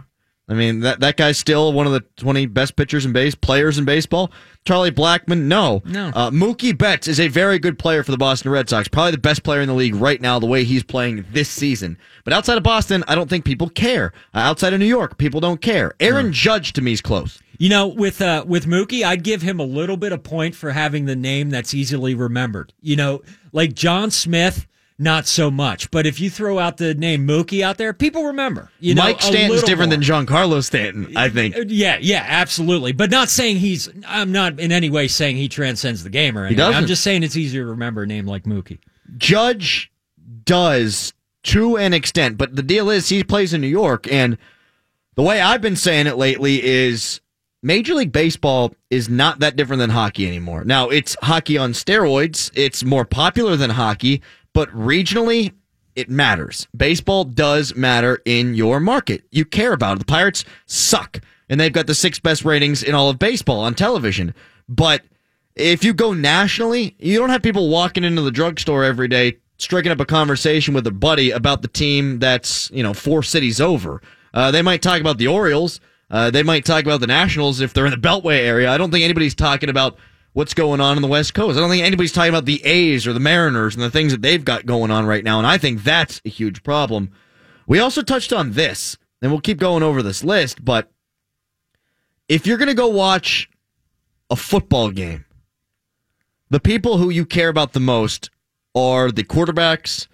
I 0.49 0.55
mean, 0.55 0.81
that, 0.81 1.01
that 1.01 1.17
guy's 1.19 1.39
still 1.39 1.73
one 1.75 1.87
of 1.87 1.93
the 1.93 2.01
20 2.17 2.47
best 2.47 2.75
pitchers 2.75 3.05
in 3.05 3.13
base, 3.13 3.35
players 3.35 3.77
in 3.77 3.85
baseball. 3.85 4.33
Charlie 4.65 4.91
Blackmon, 4.91 5.43
no. 5.43 5.83
No. 5.85 6.09
Uh, 6.15 6.31
Mookie 6.31 6.77
Betts 6.77 7.07
is 7.07 7.21
a 7.21 7.29
very 7.29 7.59
good 7.59 7.79
player 7.79 8.03
for 8.03 8.11
the 8.11 8.17
Boston 8.17 8.51
Red 8.51 8.69
Sox. 8.69 8.89
Probably 8.89 9.11
the 9.11 9.19
best 9.19 9.43
player 9.43 9.61
in 9.61 9.69
the 9.69 9.75
league 9.75 9.95
right 9.95 10.21
now, 10.21 10.39
the 10.39 10.47
way 10.47 10.65
he's 10.65 10.83
playing 10.83 11.27
this 11.33 11.51
season. 11.51 11.99
But 12.25 12.33
outside 12.33 12.57
of 12.57 12.63
Boston, 12.63 13.05
I 13.09 13.15
don't 13.15 13.29
think 13.29 13.45
people 13.45 13.69
care. 13.69 14.13
Uh, 14.35 14.39
outside 14.39 14.73
of 14.73 14.81
New 14.81 14.87
York, 14.87 15.19
people 15.19 15.41
don't 15.41 15.61
care. 15.61 15.95
Aaron 16.01 16.33
Judge 16.33 16.73
to 16.75 16.83
me 16.83 16.93
is 16.93 17.03
close. 17.03 17.41
You 17.59 17.69
know, 17.69 17.89
with 17.89 18.23
uh, 18.23 18.45
with 18.47 18.67
Mookie, 18.67 19.05
I'd 19.05 19.25
give 19.25 19.43
him 19.43 19.59
a 19.59 19.65
little 19.65 19.97
bit 19.97 20.13
of 20.13 20.23
point 20.23 20.55
for 20.55 20.71
having 20.71 21.07
the 21.07 21.17
name 21.17 21.51
that's 21.51 21.75
easily 21.75 22.15
remembered. 22.15 22.73
You 22.81 22.97
know, 22.97 23.23
like 23.53 23.75
John 23.75 24.13
Smith, 24.13 24.67
not 24.99 25.27
so 25.27 25.51
much. 25.51 25.91
But 25.91 26.07
if 26.07 26.21
you 26.21 26.29
throw 26.29 26.59
out 26.59 26.77
the 26.77 26.95
name 26.95 27.27
Mookie 27.27 27.63
out 27.63 27.79
there, 27.79 27.93
people 27.93 28.25
remember. 28.25 28.71
You 28.81 28.95
know, 28.95 29.03
Mike 29.03 29.23
Stanton's 29.23 29.63
different 29.63 29.91
more. 29.91 29.99
than 29.99 30.27
Giancarlo 30.27 30.63
Stanton, 30.65 31.17
I 31.17 31.29
think. 31.29 31.57
Uh, 31.57 31.65
Yeah, 31.69 31.99
yeah, 32.01 32.25
absolutely. 32.27 32.93
But 32.93 33.11
not 33.11 33.29
saying 33.29 33.59
he's. 33.59 33.89
I'm 34.07 34.33
not 34.33 34.59
in 34.59 34.73
any 34.73 34.91
way 34.91 35.09
saying 35.09 35.37
he 35.37 35.49
transcends 35.49 36.03
the 36.03 36.11
game 36.11 36.37
or 36.37 36.45
anything. 36.45 36.65
I'm 36.65 36.73
doesn't. 36.73 36.89
just 36.89 37.03
saying 37.03 37.23
it's 37.23 37.37
easier 37.37 37.63
to 37.63 37.71
remember 37.71 38.03
a 38.03 38.07
name 38.07 38.27
like 38.27 38.45
Mookie. 38.45 38.79
Judge 39.17 39.91
does 40.45 41.13
to 41.45 41.77
an 41.77 41.95
extent, 41.95 42.37
but 42.37 42.57
the 42.57 42.63
deal 42.63 42.91
is 42.91 43.09
he 43.09 43.23
plays 43.23 43.55
in 43.55 43.61
New 43.61 43.69
York, 43.69 44.11
and 44.11 44.37
the 45.15 45.23
way 45.23 45.41
I've 45.41 45.61
been 45.61 45.77
saying 45.77 46.07
it 46.07 46.17
lately 46.17 46.63
is 46.63 47.21
Major 47.63 47.95
League 47.95 48.13
Baseball 48.13 48.75
is 48.91 49.09
not 49.09 49.41
that 49.41 49.57
different 49.57 49.81
than 49.81 49.91
hockey 49.91 50.27
anymore. 50.27 50.65
Now, 50.65 50.89
it's 50.89 51.17
hockey 51.23 51.59
on 51.59 51.73
steroids, 51.73 52.51
it's 52.55 52.85
more 52.85 53.05
popular 53.05 53.57
than 53.57 53.71
hockey, 53.71 54.23
but 54.53 54.71
regionally, 54.71 55.53
it 55.97 56.09
matters. 56.09 56.69
Baseball 56.77 57.25
does 57.25 57.75
matter 57.75 58.21
in 58.25 58.55
your 58.55 58.81
market. 58.81 59.25
You 59.31 59.45
care 59.45 59.73
about 59.73 59.97
it. 59.97 59.99
The 60.01 60.05
Pirates 60.05 60.45
suck, 60.67 61.21
and 61.49 61.59
they've 61.59 61.73
got 61.73 61.87
the 61.87 61.95
sixth 61.95 62.23
best 62.23 62.45
ratings 62.45 62.83
in 62.83 62.95
all 62.95 63.11
of 63.11 63.19
baseball 63.19 63.61
on 63.61 63.75
television. 63.75 64.35
But 64.69 65.03
if 65.57 65.83
you 65.83 65.93
go 65.93 66.13
nationally, 66.13 66.95
you 66.99 67.19
don't 67.19 67.31
have 67.31 67.43
people 67.43 67.69
walking 67.69 68.05
into 68.05 68.23
the 68.23 68.31
drugstore 68.31 68.85
every 68.85 69.09
day 69.09 69.39
striking 69.59 69.91
up 69.91 70.01
a 70.01 70.07
conversation 70.07 70.73
with 70.73 70.87
a 70.87 70.93
buddy 70.93 71.33
about 71.33 71.63
the 71.63 71.69
team 71.69 72.21
that's, 72.21 72.71
you 72.71 72.83
know, 72.83 72.95
four 72.95 73.23
cities 73.23 73.61
over. 73.61 74.01
Uh, 74.33 74.51
they 74.51 74.63
might 74.63 74.83
talk 74.83 75.01
about 75.01 75.19
the 75.19 75.27
Orioles. 75.27 75.81
Uh, 76.11 76.31
they 76.31 76.43
might 76.43 76.65
talk 76.65 76.85
about 76.85 77.01
the 77.01 77.07
Nationals 77.07 77.61
if 77.61 77.75
they're 77.75 77.87
in 77.87 77.91
the 77.91 77.97
Beltway 77.97 78.39
area. 78.39 78.71
I 78.71 78.79
don't 78.79 78.91
think 78.91 79.05
anybody's 79.05 79.35
talking 79.35 79.69
about 79.69 79.99
what's 80.39 80.55
going 80.55 80.81
on 80.81 80.95
in 80.97 81.03
the 81.03 81.09
West 81.09 81.35
Coast. 81.35 81.59
I 81.59 81.61
don't 81.61 81.69
think 81.69 81.85
anybody's 81.85 82.13
talking 82.13 82.29
about 82.29 82.45
the 82.45 82.65
A's 82.65 83.09
or 83.09 83.13
the 83.13 83.19
Mariners 83.19 83.75
and 83.75 83.83
the 83.83 83.91
things 83.91 84.13
that 84.13 84.23
they've 84.23 84.45
got 84.45 84.67
going 84.67 84.93
on 84.93 85.05
right 85.05 85.25
now. 85.25 85.39
And 85.39 85.47
I 85.49 85.59
think 85.59 85.83
that's 85.83 86.21
a 86.25 86.29
huge 86.29 86.63
problem. 86.63 87.11
We 87.67 87.81
also 87.81 88.03
touched 88.03 88.33
on 88.33 88.53
this, 88.53 88.97
and 89.21 89.33
we'll 89.33 89.41
keep 89.41 89.59
going 89.59 89.83
over 89.83 90.01
this 90.01 90.23
list, 90.23 90.65
but 90.65 90.93
if 92.29 92.47
you're 92.47 92.57
going 92.57 92.69
to 92.69 92.75
go 92.75 92.87
watch 92.87 93.51
a 94.31 94.37
football 94.37 94.93
game, 94.93 95.25
the 96.51 96.61
people 96.61 96.99
who 96.99 97.11
you 97.11 97.27
care 97.27 97.49
about 97.49 97.73
the 97.73 97.81
most 97.81 98.31
are 98.77 99.11
the 99.11 99.25
quarterbacks 99.25 100.07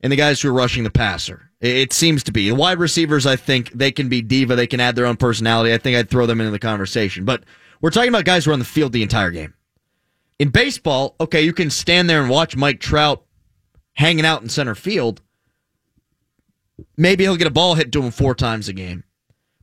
and 0.00 0.12
the 0.12 0.16
guys 0.16 0.40
who 0.40 0.48
are 0.48 0.52
rushing 0.52 0.82
the 0.82 0.90
passer. 0.90 1.52
It 1.60 1.92
seems 1.92 2.24
to 2.24 2.32
be. 2.32 2.48
The 2.48 2.56
wide 2.56 2.80
receivers, 2.80 3.26
I 3.26 3.36
think 3.36 3.70
they 3.70 3.92
can 3.92 4.08
be 4.08 4.22
diva. 4.22 4.56
They 4.56 4.66
can 4.66 4.80
add 4.80 4.96
their 4.96 5.06
own 5.06 5.16
personality. 5.16 5.72
I 5.72 5.78
think 5.78 5.96
I'd 5.96 6.10
throw 6.10 6.26
them 6.26 6.40
into 6.40 6.50
the 6.50 6.58
conversation. 6.58 7.24
But 7.24 7.44
we're 7.80 7.90
talking 7.90 8.08
about 8.08 8.24
guys 8.24 8.44
who 8.44 8.50
are 8.50 8.54
on 8.54 8.58
the 8.58 8.64
field 8.64 8.90
the 8.90 9.04
entire 9.04 9.30
game. 9.30 9.54
In 10.38 10.50
baseball, 10.50 11.16
okay, 11.20 11.42
you 11.42 11.52
can 11.52 11.70
stand 11.70 12.08
there 12.08 12.20
and 12.20 12.30
watch 12.30 12.56
Mike 12.56 12.80
Trout 12.80 13.24
hanging 13.94 14.24
out 14.24 14.42
in 14.42 14.48
center 14.48 14.74
field. 14.74 15.20
Maybe 16.96 17.24
he'll 17.24 17.36
get 17.36 17.48
a 17.48 17.50
ball 17.52 17.74
hit 17.74 17.90
to 17.92 18.02
him 18.02 18.12
four 18.12 18.34
times 18.34 18.68
a 18.68 18.72
game. 18.72 19.02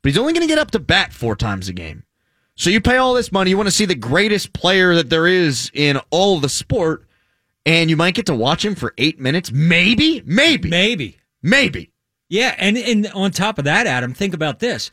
But 0.02 0.10
he's 0.12 0.18
only 0.18 0.34
going 0.34 0.46
to 0.46 0.52
get 0.52 0.60
up 0.60 0.72
to 0.72 0.80
bat 0.80 1.14
four 1.14 1.36
times 1.36 1.70
a 1.70 1.74
game. 1.74 2.04
So 2.58 2.70
you 2.70 2.80
pay 2.82 2.98
all 2.98 3.14
this 3.14 3.32
money, 3.32 3.50
you 3.50 3.58
want 3.58 3.68
to 3.68 3.72
see 3.76 3.86
the 3.86 3.96
greatest 3.96 4.54
player 4.54 4.96
that 4.96 5.10
there 5.10 5.28
is 5.28 5.72
in 5.74 5.98
all 6.10 6.40
the 6.40 6.50
sport, 6.50 7.06
and 7.66 7.90
you 7.90 7.98
might 7.98 8.16
get 8.16 8.28
to 8.28 8.36
watch 8.36 8.64
him 8.64 8.76
for 8.76 8.94
eight 8.98 9.20
minutes. 9.20 9.52
Maybe, 9.52 10.22
maybe, 10.26 10.70
Maybe. 10.70 11.18
maybe. 11.42 11.92
Yeah, 12.30 12.56
and 12.58 12.78
and 12.78 13.08
on 13.14 13.32
top 13.32 13.60
of 13.60 13.66
that, 13.66 13.88
Adam, 13.88 14.14
think 14.14 14.34
about 14.34 14.60
this: 14.60 14.90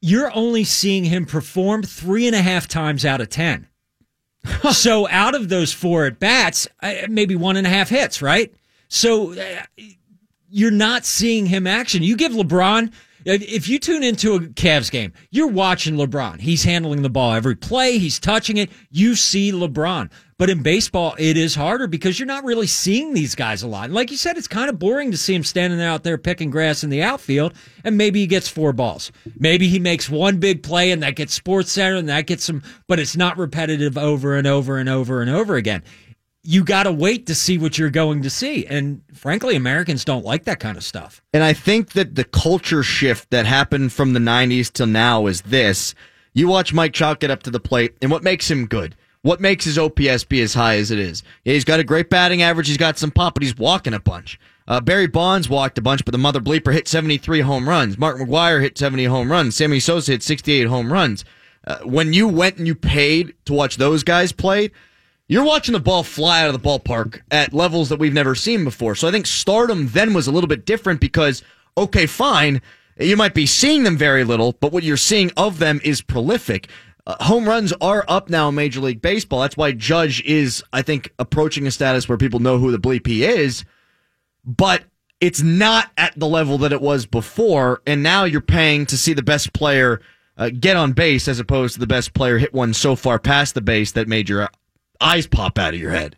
you're 0.00 0.32
only 0.34 0.64
seeing 0.64 1.04
him 1.04 1.26
perform 1.26 1.82
three 1.82 2.26
and 2.26 2.36
a 2.36 2.42
half 2.42 2.68
times 2.68 3.04
out 3.04 3.20
of 3.20 3.28
ten. 3.28 3.68
so 4.72 5.08
out 5.08 5.34
of 5.34 5.48
those 5.48 5.72
four 5.72 6.06
at 6.06 6.18
bats, 6.18 6.66
uh, 6.82 6.94
maybe 7.08 7.36
one 7.36 7.56
and 7.56 7.66
a 7.66 7.70
half 7.70 7.88
hits, 7.88 8.22
right? 8.22 8.52
So 8.88 9.38
uh, 9.38 9.62
you're 10.50 10.70
not 10.70 11.04
seeing 11.04 11.46
him 11.46 11.66
action. 11.66 12.02
You 12.02 12.16
give 12.16 12.32
LeBron. 12.32 12.92
If- 13.24 13.68
you 13.68 13.78
tune 13.78 14.02
into 14.02 14.34
a 14.34 14.40
Cavs 14.40 14.90
game, 14.90 15.12
you're 15.30 15.48
watching 15.48 15.96
LeBron. 15.96 16.40
He's 16.40 16.64
handling 16.64 17.02
the 17.02 17.10
ball 17.10 17.32
every 17.32 17.56
play. 17.56 17.98
He's 17.98 18.18
touching 18.18 18.56
it. 18.56 18.70
You 18.90 19.14
see 19.14 19.52
LeBron. 19.52 20.10
But 20.38 20.50
in 20.50 20.62
baseball, 20.62 21.14
it 21.18 21.36
is 21.36 21.54
harder 21.54 21.86
because 21.86 22.18
you're 22.18 22.26
not 22.26 22.42
really 22.44 22.66
seeing 22.66 23.14
these 23.14 23.36
guys 23.36 23.62
a 23.62 23.68
lot. 23.68 23.84
And 23.84 23.94
like 23.94 24.10
you 24.10 24.16
said, 24.16 24.36
it's 24.36 24.48
kind 24.48 24.68
of 24.68 24.78
boring 24.78 25.12
to 25.12 25.16
see 25.16 25.34
him 25.34 25.44
standing 25.44 25.80
out 25.80 26.02
there 26.02 26.18
picking 26.18 26.50
grass 26.50 26.82
in 26.82 26.90
the 26.90 27.02
outfield, 27.02 27.54
and 27.84 27.96
maybe 27.96 28.18
he 28.20 28.26
gets 28.26 28.48
four 28.48 28.72
balls. 28.72 29.12
Maybe 29.38 29.68
he 29.68 29.78
makes 29.78 30.10
one 30.10 30.38
big 30.38 30.64
play, 30.64 30.90
and 30.90 31.00
that 31.04 31.14
gets 31.14 31.32
Sports 31.32 31.70
Center, 31.70 31.94
and 31.96 32.08
that 32.08 32.26
gets 32.26 32.44
some, 32.44 32.62
but 32.88 32.98
it's 32.98 33.16
not 33.16 33.38
repetitive 33.38 33.96
over 33.96 34.34
and 34.34 34.48
over 34.48 34.78
and 34.78 34.88
over 34.88 35.20
and 35.20 35.30
over 35.30 35.54
again. 35.54 35.82
You 36.44 36.64
got 36.64 36.84
to 36.84 36.92
wait 36.92 37.26
to 37.26 37.34
see 37.34 37.56
what 37.56 37.78
you're 37.78 37.90
going 37.90 38.22
to 38.22 38.30
see. 38.30 38.66
And 38.66 39.02
frankly, 39.14 39.54
Americans 39.54 40.04
don't 40.04 40.24
like 40.24 40.44
that 40.44 40.58
kind 40.58 40.76
of 40.76 40.82
stuff. 40.82 41.22
And 41.32 41.44
I 41.44 41.52
think 41.52 41.92
that 41.92 42.16
the 42.16 42.24
culture 42.24 42.82
shift 42.82 43.30
that 43.30 43.46
happened 43.46 43.92
from 43.92 44.12
the 44.12 44.20
90s 44.20 44.72
till 44.72 44.86
now 44.88 45.26
is 45.26 45.42
this. 45.42 45.94
You 46.32 46.48
watch 46.48 46.72
Mike 46.72 46.94
Trout 46.94 47.20
get 47.20 47.30
up 47.30 47.42
to 47.44 47.50
the 47.50 47.60
plate, 47.60 47.94
and 48.02 48.10
what 48.10 48.24
makes 48.24 48.50
him 48.50 48.66
good? 48.66 48.96
What 49.20 49.40
makes 49.40 49.64
his 49.64 49.78
OPS 49.78 50.24
be 50.24 50.40
as 50.40 50.54
high 50.54 50.76
as 50.78 50.90
it 50.90 50.98
is? 50.98 51.22
Yeah, 51.44 51.52
he's 51.52 51.64
got 51.64 51.78
a 51.78 51.84
great 51.84 52.10
batting 52.10 52.42
average. 52.42 52.66
He's 52.66 52.76
got 52.76 52.98
some 52.98 53.12
pop, 53.12 53.34
but 53.34 53.44
he's 53.44 53.56
walking 53.56 53.94
a 53.94 54.00
bunch. 54.00 54.40
Uh, 54.66 54.80
Barry 54.80 55.06
Bonds 55.06 55.48
walked 55.48 55.78
a 55.78 55.82
bunch, 55.82 56.04
but 56.04 56.12
the 56.12 56.18
mother 56.18 56.40
bleeper 56.40 56.72
hit 56.72 56.88
73 56.88 57.40
home 57.40 57.68
runs. 57.68 57.98
Mark 57.98 58.16
McGwire 58.16 58.60
hit 58.60 58.76
70 58.76 59.04
home 59.04 59.30
runs. 59.30 59.54
Sammy 59.54 59.78
Sosa 59.78 60.12
hit 60.12 60.22
68 60.24 60.66
home 60.66 60.92
runs. 60.92 61.24
Uh, 61.64 61.78
when 61.84 62.12
you 62.12 62.26
went 62.26 62.56
and 62.56 62.66
you 62.66 62.74
paid 62.74 63.34
to 63.44 63.52
watch 63.52 63.76
those 63.76 64.02
guys 64.02 64.32
play, 64.32 64.70
you're 65.32 65.44
watching 65.44 65.72
the 65.72 65.80
ball 65.80 66.02
fly 66.02 66.42
out 66.42 66.54
of 66.54 66.62
the 66.62 66.68
ballpark 66.68 67.22
at 67.30 67.54
levels 67.54 67.88
that 67.88 67.98
we've 67.98 68.12
never 68.12 68.34
seen 68.34 68.64
before. 68.64 68.94
So 68.94 69.08
I 69.08 69.10
think 69.10 69.26
stardom 69.26 69.88
then 69.88 70.12
was 70.12 70.26
a 70.26 70.30
little 70.30 70.46
bit 70.46 70.66
different 70.66 71.00
because, 71.00 71.42
okay, 71.74 72.04
fine, 72.04 72.60
you 73.00 73.16
might 73.16 73.32
be 73.32 73.46
seeing 73.46 73.84
them 73.84 73.96
very 73.96 74.24
little, 74.24 74.52
but 74.52 74.72
what 74.72 74.82
you're 74.82 74.98
seeing 74.98 75.30
of 75.36 75.58
them 75.58 75.80
is 75.82 76.02
prolific. 76.02 76.68
Uh, 77.06 77.16
home 77.24 77.46
runs 77.48 77.72
are 77.80 78.04
up 78.08 78.28
now 78.28 78.50
in 78.50 78.54
Major 78.54 78.80
League 78.80 79.00
Baseball. 79.00 79.40
That's 79.40 79.56
why 79.56 79.72
Judge 79.72 80.22
is, 80.24 80.62
I 80.70 80.82
think, 80.82 81.10
approaching 81.18 81.66
a 81.66 81.70
status 81.70 82.08
where 82.08 82.18
people 82.18 82.40
know 82.40 82.58
who 82.58 82.70
the 82.70 82.78
bleep 82.78 83.06
he 83.06 83.24
is. 83.24 83.64
but 84.44 84.84
it's 85.20 85.40
not 85.40 85.90
at 85.96 86.18
the 86.18 86.26
level 86.26 86.58
that 86.58 86.72
it 86.72 86.82
was 86.82 87.06
before. 87.06 87.80
And 87.86 88.02
now 88.02 88.24
you're 88.24 88.40
paying 88.40 88.86
to 88.86 88.98
see 88.98 89.12
the 89.14 89.22
best 89.22 89.52
player 89.52 90.00
uh, 90.36 90.50
get 90.50 90.76
on 90.76 90.92
base 90.92 91.28
as 91.28 91.38
opposed 91.38 91.74
to 91.74 91.80
the 91.80 91.86
best 91.86 92.12
player 92.12 92.38
hit 92.38 92.52
one 92.52 92.74
so 92.74 92.96
far 92.96 93.20
past 93.20 93.54
the 93.54 93.60
base 93.60 93.92
that 93.92 94.08
made 94.08 94.28
your 94.28 94.48
eyes 95.02 95.26
pop 95.26 95.58
out 95.58 95.74
of 95.74 95.80
your 95.80 95.90
head. 95.90 96.16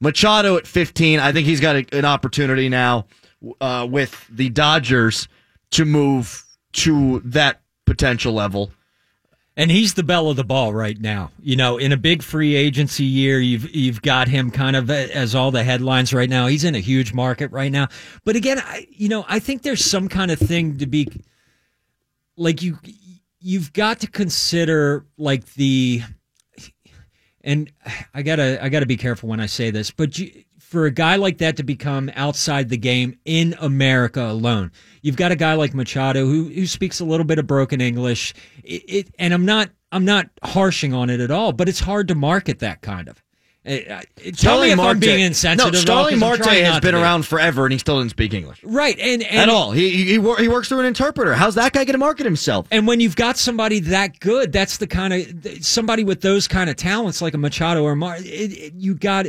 Machado 0.00 0.56
at 0.56 0.66
15, 0.66 1.20
I 1.20 1.32
think 1.32 1.46
he's 1.46 1.60
got 1.60 1.76
a, 1.76 1.86
an 1.92 2.04
opportunity 2.04 2.68
now 2.68 3.06
uh, 3.60 3.86
with 3.88 4.26
the 4.30 4.50
Dodgers 4.50 5.28
to 5.72 5.84
move 5.84 6.44
to 6.72 7.20
that 7.24 7.60
potential 7.86 8.32
level. 8.32 8.70
And 9.58 9.70
he's 9.70 9.94
the 9.94 10.02
belle 10.02 10.28
of 10.28 10.36
the 10.36 10.44
ball 10.44 10.74
right 10.74 11.00
now. 11.00 11.30
You 11.40 11.56
know, 11.56 11.78
in 11.78 11.90
a 11.90 11.96
big 11.96 12.22
free 12.22 12.54
agency 12.54 13.04
year, 13.04 13.40
you've 13.40 13.74
you've 13.74 14.02
got 14.02 14.28
him 14.28 14.50
kind 14.50 14.76
of 14.76 14.90
as 14.90 15.34
all 15.34 15.50
the 15.50 15.64
headlines 15.64 16.12
right 16.12 16.28
now. 16.28 16.46
He's 16.46 16.64
in 16.64 16.74
a 16.74 16.80
huge 16.80 17.14
market 17.14 17.50
right 17.52 17.72
now. 17.72 17.88
But 18.22 18.36
again, 18.36 18.58
I, 18.58 18.86
you 18.90 19.08
know, 19.08 19.24
I 19.26 19.38
think 19.38 19.62
there's 19.62 19.82
some 19.82 20.08
kind 20.08 20.30
of 20.30 20.38
thing 20.38 20.76
to 20.78 20.86
be 20.86 21.08
like 22.36 22.60
you 22.60 22.78
you've 23.40 23.72
got 23.72 24.00
to 24.00 24.06
consider 24.08 25.06
like 25.16 25.54
the 25.54 26.02
and 27.46 27.70
I 28.12 28.22
gotta 28.22 28.62
I 28.62 28.68
gotta 28.68 28.86
be 28.86 28.96
careful 28.96 29.28
when 29.30 29.40
I 29.40 29.46
say 29.46 29.70
this, 29.70 29.90
but 29.90 30.18
you, 30.18 30.44
for 30.58 30.84
a 30.84 30.90
guy 30.90 31.14
like 31.14 31.38
that 31.38 31.56
to 31.56 31.62
become 31.62 32.10
outside 32.14 32.68
the 32.68 32.76
game 32.76 33.16
in 33.24 33.54
America 33.60 34.20
alone, 34.20 34.72
you've 35.00 35.16
got 35.16 35.30
a 35.30 35.36
guy 35.36 35.54
like 35.54 35.72
Machado 35.72 36.26
who 36.26 36.48
who 36.48 36.66
speaks 36.66 36.98
a 36.98 37.04
little 37.04 37.24
bit 37.24 37.38
of 37.38 37.46
broken 37.46 37.80
English. 37.80 38.34
It, 38.64 38.82
it 38.88 39.14
and 39.18 39.32
I'm 39.32 39.46
not 39.46 39.70
I'm 39.92 40.04
not 40.04 40.28
harshing 40.42 40.92
on 40.92 41.08
it 41.08 41.20
at 41.20 41.30
all, 41.30 41.52
but 41.52 41.68
it's 41.68 41.80
hard 41.80 42.08
to 42.08 42.16
market 42.16 42.58
that 42.58 42.82
kind 42.82 43.08
of. 43.08 43.22
Uh, 43.66 44.00
tell 44.36 44.60
me 44.60 44.70
if 44.70 44.78
I'm 44.78 45.00
being 45.00 45.20
insensitive. 45.20 45.72
No, 45.72 45.78
Starling 45.80 46.20
Marte 46.20 46.46
has 46.46 46.78
been 46.78 46.94
be. 46.94 47.00
around 47.00 47.26
forever, 47.26 47.64
and 47.64 47.72
he 47.72 47.78
still 47.78 47.98
didn't 47.98 48.10
speak 48.10 48.32
English 48.32 48.62
right, 48.62 48.96
and, 49.00 49.24
and 49.24 49.38
at 49.38 49.48
all. 49.48 49.72
He, 49.72 50.04
he 50.04 50.12
he 50.14 50.48
works 50.48 50.68
through 50.68 50.80
an 50.80 50.86
interpreter. 50.86 51.34
How's 51.34 51.56
that 51.56 51.72
guy 51.72 51.84
going 51.84 51.94
to 51.94 51.98
market 51.98 52.24
himself? 52.24 52.68
And 52.70 52.86
when 52.86 53.00
you've 53.00 53.16
got 53.16 53.36
somebody 53.36 53.80
that 53.80 54.20
good, 54.20 54.52
that's 54.52 54.76
the 54.76 54.86
kind 54.86 55.12
of 55.12 55.64
somebody 55.64 56.04
with 56.04 56.20
those 56.20 56.46
kind 56.46 56.70
of 56.70 56.76
talents, 56.76 57.20
like 57.20 57.34
a 57.34 57.38
Machado 57.38 57.82
or 57.82 57.96
Mar. 57.96 58.16
It, 58.18 58.22
it, 58.24 58.74
you 58.76 58.94
got 58.94 59.26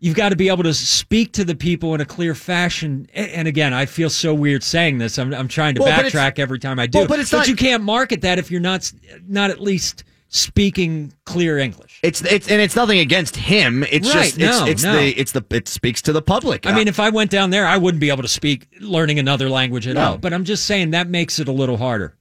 you've 0.00 0.16
got 0.16 0.30
to 0.30 0.36
be 0.36 0.48
able 0.48 0.64
to 0.64 0.74
speak 0.74 1.32
to 1.32 1.44
the 1.44 1.54
people 1.54 1.94
in 1.94 2.00
a 2.00 2.04
clear 2.04 2.34
fashion. 2.34 3.08
And, 3.14 3.48
again, 3.48 3.74
I 3.74 3.86
feel 3.86 4.10
so 4.10 4.34
weird 4.34 4.62
saying 4.62 4.98
this. 4.98 5.18
I'm 5.18 5.32
I'm 5.32 5.48
trying 5.48 5.76
to 5.76 5.82
Well, 5.82 5.96
backtrack 5.96 6.38
every 6.38 6.58
time 6.58 6.78
I 6.78 6.86
do. 6.86 6.98
well, 6.98 7.08
but 7.08 7.20
it's 7.20 7.32
not- 7.32 7.48
you 7.48 7.56
can't 7.56 7.82
market 7.82 8.22
that 8.22 8.38
if 8.38 8.50
you're 8.50 8.60
not 8.60 8.90
not 9.26 9.50
at 9.50 9.60
least 9.60 10.04
speaking 10.28 11.12
clear 11.24 11.58
English. 11.58 12.00
It's 12.02 12.22
it's 12.22 12.48
and 12.50 12.60
it's 12.60 12.76
nothing 12.76 12.98
against 12.98 13.36
him. 13.36 13.82
It's 13.84 14.08
Right, 14.14 14.24
just 14.26 14.38
no, 14.38 14.62
it's 14.64 14.70
it's 14.70 14.84
no. 14.84 14.92
the 14.94 15.08
it's 15.20 15.32
the 15.32 15.44
it 15.50 15.68
speaks 15.68 16.02
to 16.02 16.12
the 16.12 16.22
public. 16.22 16.66
I 16.66 16.74
mean, 16.74 16.86
if 16.88 17.00
I 17.00 17.10
went 17.10 17.30
down 17.30 17.50
there, 17.50 17.66
I 17.66 17.76
wouldn't 17.76 18.00
be 18.00 18.10
able 18.10 18.22
to 18.22 18.28
speak 18.28 18.68
learning 18.80 19.18
another 19.18 19.48
language 19.48 19.86
at 19.88 19.94
No. 19.94 20.02
all. 20.12 20.18
But 20.18 20.32
I'm 20.32 20.44
just 20.44 20.66
saying 20.66 20.90
that 20.90 21.08
makes 21.08 21.38
it 21.38 21.48
a 21.48 21.52
little 21.52 21.76
harder. 21.78 22.14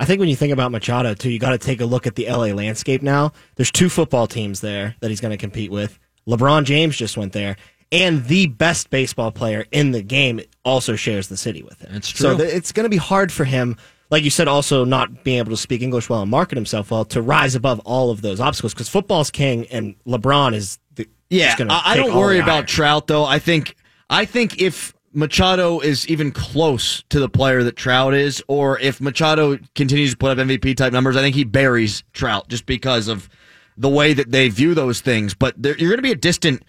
I 0.00 0.04
think 0.04 0.20
when 0.20 0.28
you 0.28 0.36
think 0.36 0.52
about 0.52 0.70
Machado 0.70 1.14
too, 1.14 1.30
you 1.30 1.38
got 1.40 1.50
to 1.50 1.58
take 1.58 1.80
a 1.80 1.84
look 1.84 2.06
at 2.06 2.14
the 2.14 2.26
LA 2.28 2.52
landscape 2.54 3.02
now. 3.02 3.32
There's 3.56 3.72
two 3.72 3.88
football 3.88 4.26
teams 4.28 4.60
there 4.60 4.94
that 5.00 5.10
he's 5.10 5.20
going 5.20 5.32
to 5.32 5.36
compete 5.36 5.72
with. 5.72 5.98
LeBron 6.28 6.64
James 6.64 6.96
just 6.96 7.16
went 7.16 7.32
there, 7.32 7.56
and 7.90 8.24
the 8.26 8.46
best 8.46 8.90
baseball 8.90 9.32
player 9.32 9.64
in 9.72 9.90
the 9.90 10.02
game 10.02 10.40
also 10.64 10.94
shares 10.94 11.26
the 11.28 11.36
city 11.36 11.62
with 11.64 11.80
him. 11.80 11.94
That's 11.94 12.16
So 12.16 12.36
true. 12.36 12.44
th- 12.44 12.54
it's 12.54 12.70
going 12.70 12.84
to 12.84 12.90
be 12.90 12.96
hard 12.98 13.32
for 13.32 13.44
him, 13.44 13.76
like 14.10 14.24
you 14.24 14.30
said, 14.30 14.48
also 14.48 14.84
not 14.84 15.22
being 15.24 15.38
able 15.38 15.50
to 15.50 15.56
speak 15.56 15.82
English 15.82 16.08
well 16.08 16.22
and 16.22 16.30
market 16.30 16.56
himself 16.56 16.90
well 16.90 17.04
to 17.06 17.20
rise 17.20 17.54
above 17.54 17.80
all 17.80 18.10
of 18.10 18.22
those 18.22 18.40
obstacles 18.40 18.72
because 18.72 18.88
football's 18.88 19.30
king 19.30 19.66
and 19.66 19.94
LeBron 20.06 20.54
is 20.54 20.78
the 20.94 21.06
yeah, 21.30 21.54
I, 21.58 21.82
I 21.92 21.96
don't 21.96 22.16
worry 22.16 22.38
about 22.38 22.56
iron. 22.56 22.66
Trout 22.66 23.06
though. 23.06 23.24
I 23.24 23.38
think 23.38 23.76
I 24.08 24.24
think 24.24 24.60
if 24.60 24.94
Machado 25.12 25.80
is 25.80 26.06
even 26.08 26.32
close 26.32 27.02
to 27.10 27.20
the 27.20 27.28
player 27.28 27.62
that 27.62 27.76
Trout 27.76 28.14
is, 28.14 28.42
or 28.48 28.78
if 28.78 29.00
Machado 29.00 29.58
continues 29.74 30.12
to 30.12 30.16
put 30.16 30.38
up 30.38 30.46
MVP 30.46 30.76
type 30.76 30.92
numbers, 30.92 31.16
I 31.16 31.20
think 31.20 31.34
he 31.34 31.44
buries 31.44 32.02
Trout 32.12 32.48
just 32.48 32.64
because 32.66 33.08
of 33.08 33.28
the 33.76 33.88
way 33.88 34.14
that 34.14 34.30
they 34.32 34.48
view 34.48 34.74
those 34.74 35.00
things. 35.00 35.34
But 35.34 35.56
you're 35.62 35.74
going 35.74 35.96
to 35.96 36.02
be 36.02 36.12
a 36.12 36.16
distant. 36.16 36.62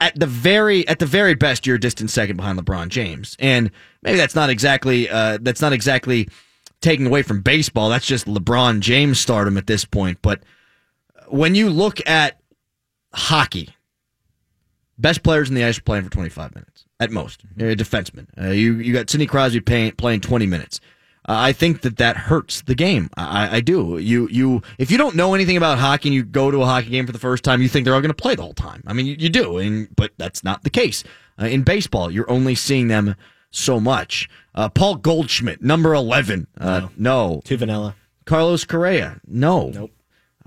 At 0.00 0.18
the 0.18 0.26
very, 0.26 0.86
at 0.88 0.98
the 0.98 1.06
very 1.06 1.34
best, 1.34 1.64
you're 1.64 1.76
a 1.76 1.80
distant 1.80 2.10
second 2.10 2.36
behind 2.36 2.58
LeBron 2.58 2.88
James, 2.88 3.36
and 3.38 3.70
maybe 4.02 4.16
that's 4.16 4.34
not 4.34 4.50
exactly, 4.50 5.08
uh, 5.08 5.38
that's 5.40 5.60
not 5.60 5.72
exactly 5.72 6.28
taking 6.80 7.06
away 7.06 7.22
from 7.22 7.42
baseball. 7.42 7.88
That's 7.88 8.06
just 8.06 8.26
LeBron 8.26 8.80
James 8.80 9.20
stardom 9.20 9.56
at 9.56 9.66
this 9.66 9.84
point. 9.84 10.18
But 10.22 10.42
when 11.28 11.54
you 11.54 11.70
look 11.70 12.06
at 12.08 12.40
hockey, 13.12 13.70
best 14.98 15.22
players 15.22 15.48
in 15.48 15.54
the 15.54 15.64
ice 15.64 15.78
are 15.78 15.82
playing 15.82 16.04
for 16.04 16.10
25 16.10 16.54
minutes 16.54 16.84
at 17.00 17.10
most. 17.10 17.42
You're 17.56 17.70
a 17.70 17.76
defenseman. 17.76 18.26
Uh, 18.40 18.50
you 18.50 18.74
you 18.74 18.92
got 18.92 19.10
Sidney 19.10 19.26
Crosby 19.26 19.60
playing 19.60 20.20
20 20.20 20.46
minutes. 20.46 20.80
Uh, 21.28 21.34
I 21.36 21.52
think 21.52 21.80
that 21.80 21.96
that 21.96 22.16
hurts 22.16 22.62
the 22.62 22.74
game. 22.76 23.10
I, 23.16 23.56
I 23.56 23.60
do. 23.60 23.98
You 23.98 24.28
you 24.30 24.62
if 24.78 24.90
you 24.90 24.98
don't 24.98 25.16
know 25.16 25.34
anything 25.34 25.56
about 25.56 25.78
hockey 25.78 26.08
and 26.08 26.14
you 26.14 26.22
go 26.22 26.50
to 26.50 26.62
a 26.62 26.66
hockey 26.66 26.90
game 26.90 27.06
for 27.06 27.12
the 27.12 27.18
first 27.18 27.42
time, 27.42 27.60
you 27.62 27.68
think 27.68 27.84
they're 27.84 27.94
all 27.94 28.00
going 28.00 28.10
to 28.10 28.14
play 28.14 28.36
the 28.36 28.42
whole 28.42 28.54
time. 28.54 28.82
I 28.86 28.92
mean, 28.92 29.06
you, 29.06 29.16
you 29.18 29.28
do, 29.28 29.58
and 29.58 29.88
but 29.96 30.12
that's 30.18 30.44
not 30.44 30.62
the 30.62 30.70
case. 30.70 31.02
Uh, 31.40 31.46
in 31.46 31.62
baseball, 31.62 32.10
you're 32.10 32.30
only 32.30 32.54
seeing 32.54 32.88
them 32.88 33.16
so 33.50 33.80
much. 33.80 34.28
Uh, 34.56 34.68
Paul 34.70 34.96
Goldschmidt, 34.96 35.62
number 35.62 35.92
11. 35.94 36.46
Uh, 36.58 36.88
no. 36.96 37.42
Too 37.44 37.56
vanilla. 37.58 37.94
Carlos 38.24 38.64
Correa, 38.64 39.20
no. 39.26 39.68
Nope. 39.68 39.92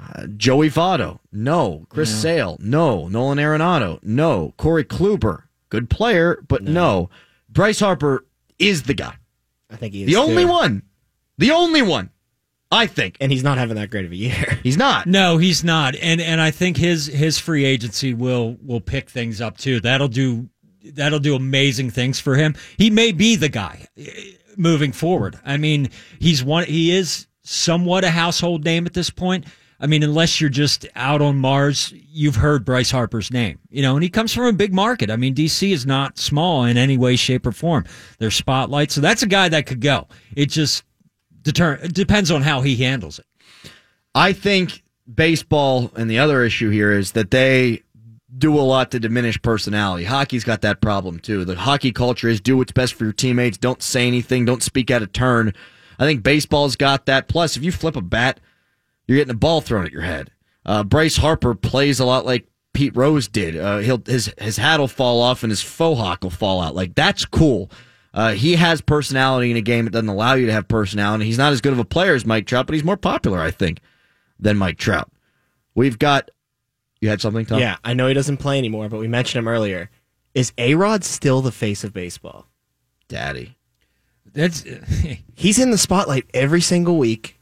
Uh, 0.02 0.28
Joey 0.36 0.70
Votto, 0.70 1.20
no. 1.32 1.86
Chris 1.90 2.10
Sale, 2.14 2.58
no. 2.60 3.08
Nolan 3.08 3.38
Arenado, 3.38 4.00
no. 4.02 4.54
Corey 4.58 4.84
Kluber, 4.86 5.44
good 5.70 5.90
player, 5.90 6.42
but 6.48 6.64
no. 6.64 7.10
Bryce 7.50 7.80
Harper 7.80 8.26
is 8.58 8.84
the 8.84 8.94
guy. 8.94 9.14
I 9.70 9.76
think 9.76 9.94
he 9.94 10.04
is 10.04 10.08
The 10.08 10.16
only 10.16 10.46
one. 10.46 10.84
The 11.38 11.52
only 11.52 11.82
one. 11.82 12.10
I 12.72 12.86
think. 12.88 13.18
and 13.20 13.32
he's 13.32 13.44
not 13.44 13.58
having 13.58 13.76
that 13.78 13.90
great 13.90 14.06
of 14.06 14.12
a 14.12 14.16
year. 14.16 14.60
He's 14.64 14.78
not. 14.78 15.08
No, 15.08 15.38
he's 15.40 15.64
not, 15.64 15.96
and 15.96 16.22
and 16.22 16.40
I 16.40 16.52
think 16.52 16.78
his 16.78 17.08
his 17.08 17.40
free 17.40 17.66
agency 17.66 18.14
will 18.14 18.58
will 18.64 18.80
pick 18.82 19.10
things 19.10 19.42
up 19.42 19.58
too. 19.58 19.80
That'll 19.80 20.08
do 20.08 20.50
that'll 20.84 21.20
do 21.20 21.36
amazing 21.36 21.90
things 21.90 22.20
for 22.20 22.36
him. 22.36 22.56
He 22.78 22.90
may 22.90 23.12
be 23.12 23.36
the 23.36 23.50
guy 23.50 23.88
eh, 23.98 24.10
moving 24.58 24.92
forward. 24.92 25.40
I 25.46 25.58
mean, 25.58 25.90
he's 26.20 26.44
one. 26.44 26.66
He 26.66 26.92
is 26.92 27.28
somewhat 27.44 28.04
a 28.04 28.10
household 28.10 28.64
name 28.64 28.86
at 28.86 28.94
this 28.94 29.10
point. 29.10 29.46
I 29.82 29.88
mean, 29.88 30.04
unless 30.04 30.42
you're 30.42 30.50
just 30.50 30.86
out 30.96 31.22
on 31.22 31.38
Mars, 31.38 31.94
you've 31.96 32.36
heard 32.36 32.66
Bryce 32.66 32.92
Harper's 32.92 33.32
name, 33.32 33.60
you 33.70 33.82
know, 33.82 33.96
and 33.96 34.04
he 34.04 34.10
comes 34.10 34.34
from 34.34 34.44
a 34.46 34.54
big 34.54 34.74
market. 34.74 35.10
I 35.10 35.16
mean, 35.16 35.34
DC 35.34 35.72
is 35.72 35.86
not 35.86 36.18
small 36.18 36.66
in 36.66 36.76
any 36.76 36.98
way, 36.98 37.16
shape, 37.16 37.46
or 37.46 37.54
form. 37.54 37.86
There's 38.18 38.36
spotlight, 38.36 38.92
so 38.92 39.00
that's 39.00 39.24
a 39.24 39.28
guy 39.28 39.48
that 39.48 39.68
could 39.68 39.80
go. 39.80 40.08
It 40.36 40.48
just 40.48 40.84
deter- 41.44 41.80
it 41.82 41.94
depends 41.94 42.30
on 42.30 42.42
how 42.42 42.60
he 42.62 42.76
handles 42.76 43.20
it. 43.20 43.26
I 44.14 44.34
think 44.34 44.84
baseball 45.14 45.92
and 45.96 46.10
the 46.10 46.20
other 46.20 46.44
issue 46.44 46.70
here 46.70 46.92
is 46.92 47.14
that 47.14 47.32
they 47.32 47.84
do 48.38 48.58
a 48.58 48.62
lot 48.62 48.92
to 48.92 49.00
diminish 49.00 49.42
personality. 49.42 50.04
Hockey's 50.04 50.44
got 50.44 50.62
that 50.62 50.82
problem 50.82 51.20
too. 51.20 51.46
The 51.46 51.56
hockey 51.56 51.92
culture 51.92 52.30
is 52.30 52.40
do 52.40 52.58
what's 52.58 52.72
best 52.72 52.94
for 52.94 53.06
your 53.06 53.14
teammates, 53.14 53.58
don't 53.58 53.82
say 53.82 54.08
anything, 54.08 54.46
don't 54.46 54.64
speak 54.64 54.92
out 54.92 55.02
of 55.02 55.12
turn. 55.12 55.54
I 55.98 56.06
think 56.06 56.24
baseball's 56.24 56.76
got 56.76 57.08
that. 57.08 57.28
Plus, 57.28 57.58
if 57.58 57.64
you 57.64 57.72
flip 57.72 57.96
a 57.96 58.02
bat, 58.02 58.40
you're 59.08 59.18
getting 59.18 59.34
a 59.34 59.38
ball 59.38 59.62
thrown 59.62 59.86
at 59.86 59.92
your 59.92 60.04
head. 60.04 60.32
Uh, 60.66 60.84
Bryce 60.84 61.18
Harper 61.18 61.56
plays 61.56 62.00
a 62.00 62.06
lot 62.06 62.26
like 62.26 62.48
Pete 62.74 62.96
Rose 62.96 63.28
did. 63.28 63.58
Uh, 63.58 63.80
he'll 63.80 64.02
his 64.06 64.34
his 64.38 64.58
hat 64.58 64.80
will 64.80 64.88
fall 64.88 65.22
off 65.22 65.44
and 65.44 65.52
his 65.52 65.62
faux 65.62 66.00
hawk 66.00 66.24
will 66.24 66.30
fall 66.30 66.62
out. 66.62 66.76
Like 66.76 66.96
that's 66.96 67.26
cool. 67.26 67.72
Uh, 68.14 68.34
he 68.34 68.56
has 68.56 68.82
personality 68.82 69.52
in 69.52 69.58
a 69.58 69.62
game 69.62 69.86
that 69.86 69.92
doesn't 69.92 70.10
allow 70.10 70.34
you 70.34 70.46
to 70.48 70.52
have 70.52 70.68
personality. 70.68 71.26
He's 71.26 71.38
not 71.38 71.54
as 71.54 71.62
good 71.62 71.74
of 71.74 71.80
a 71.80 71.86
player 71.86 72.14
as 72.14 72.26
Mike 72.26 72.48
Trout, 72.48 72.66
but 72.66 72.74
he's 72.74 72.84
more 72.84 72.98
popular, 72.98 73.40
I 73.40 73.52
think, 73.52 73.80
than 74.40 74.58
Mike 74.58 74.78
Trout. 74.78 75.12
We've 75.76 76.00
got. 76.00 76.30
You 77.02 77.10
had 77.10 77.22
something, 77.22 77.46
Tom? 77.46 77.60
Yeah, 77.60 77.78
I 77.84 77.94
know 77.94 78.08
he 78.08 78.14
doesn't 78.14 78.38
play 78.38 78.58
anymore, 78.58 78.90
but 78.90 79.00
we 79.00 79.08
mentioned 79.08 79.40
him 79.40 79.48
earlier. 79.48 79.90
Is 80.34 80.52
A 80.58 80.76
Rod 80.76 81.04
still 81.04 81.42
the 81.42 81.52
face 81.52 81.84
of 81.84 81.94
baseball? 81.94 82.48
Daddy. 83.08 83.58
That's 84.34 84.64
He's 85.36 85.60
in 85.60 85.72
the 85.72 85.78
spotlight 85.78 86.26
every 86.34 86.62
single 86.62 86.98
week. 86.98 87.36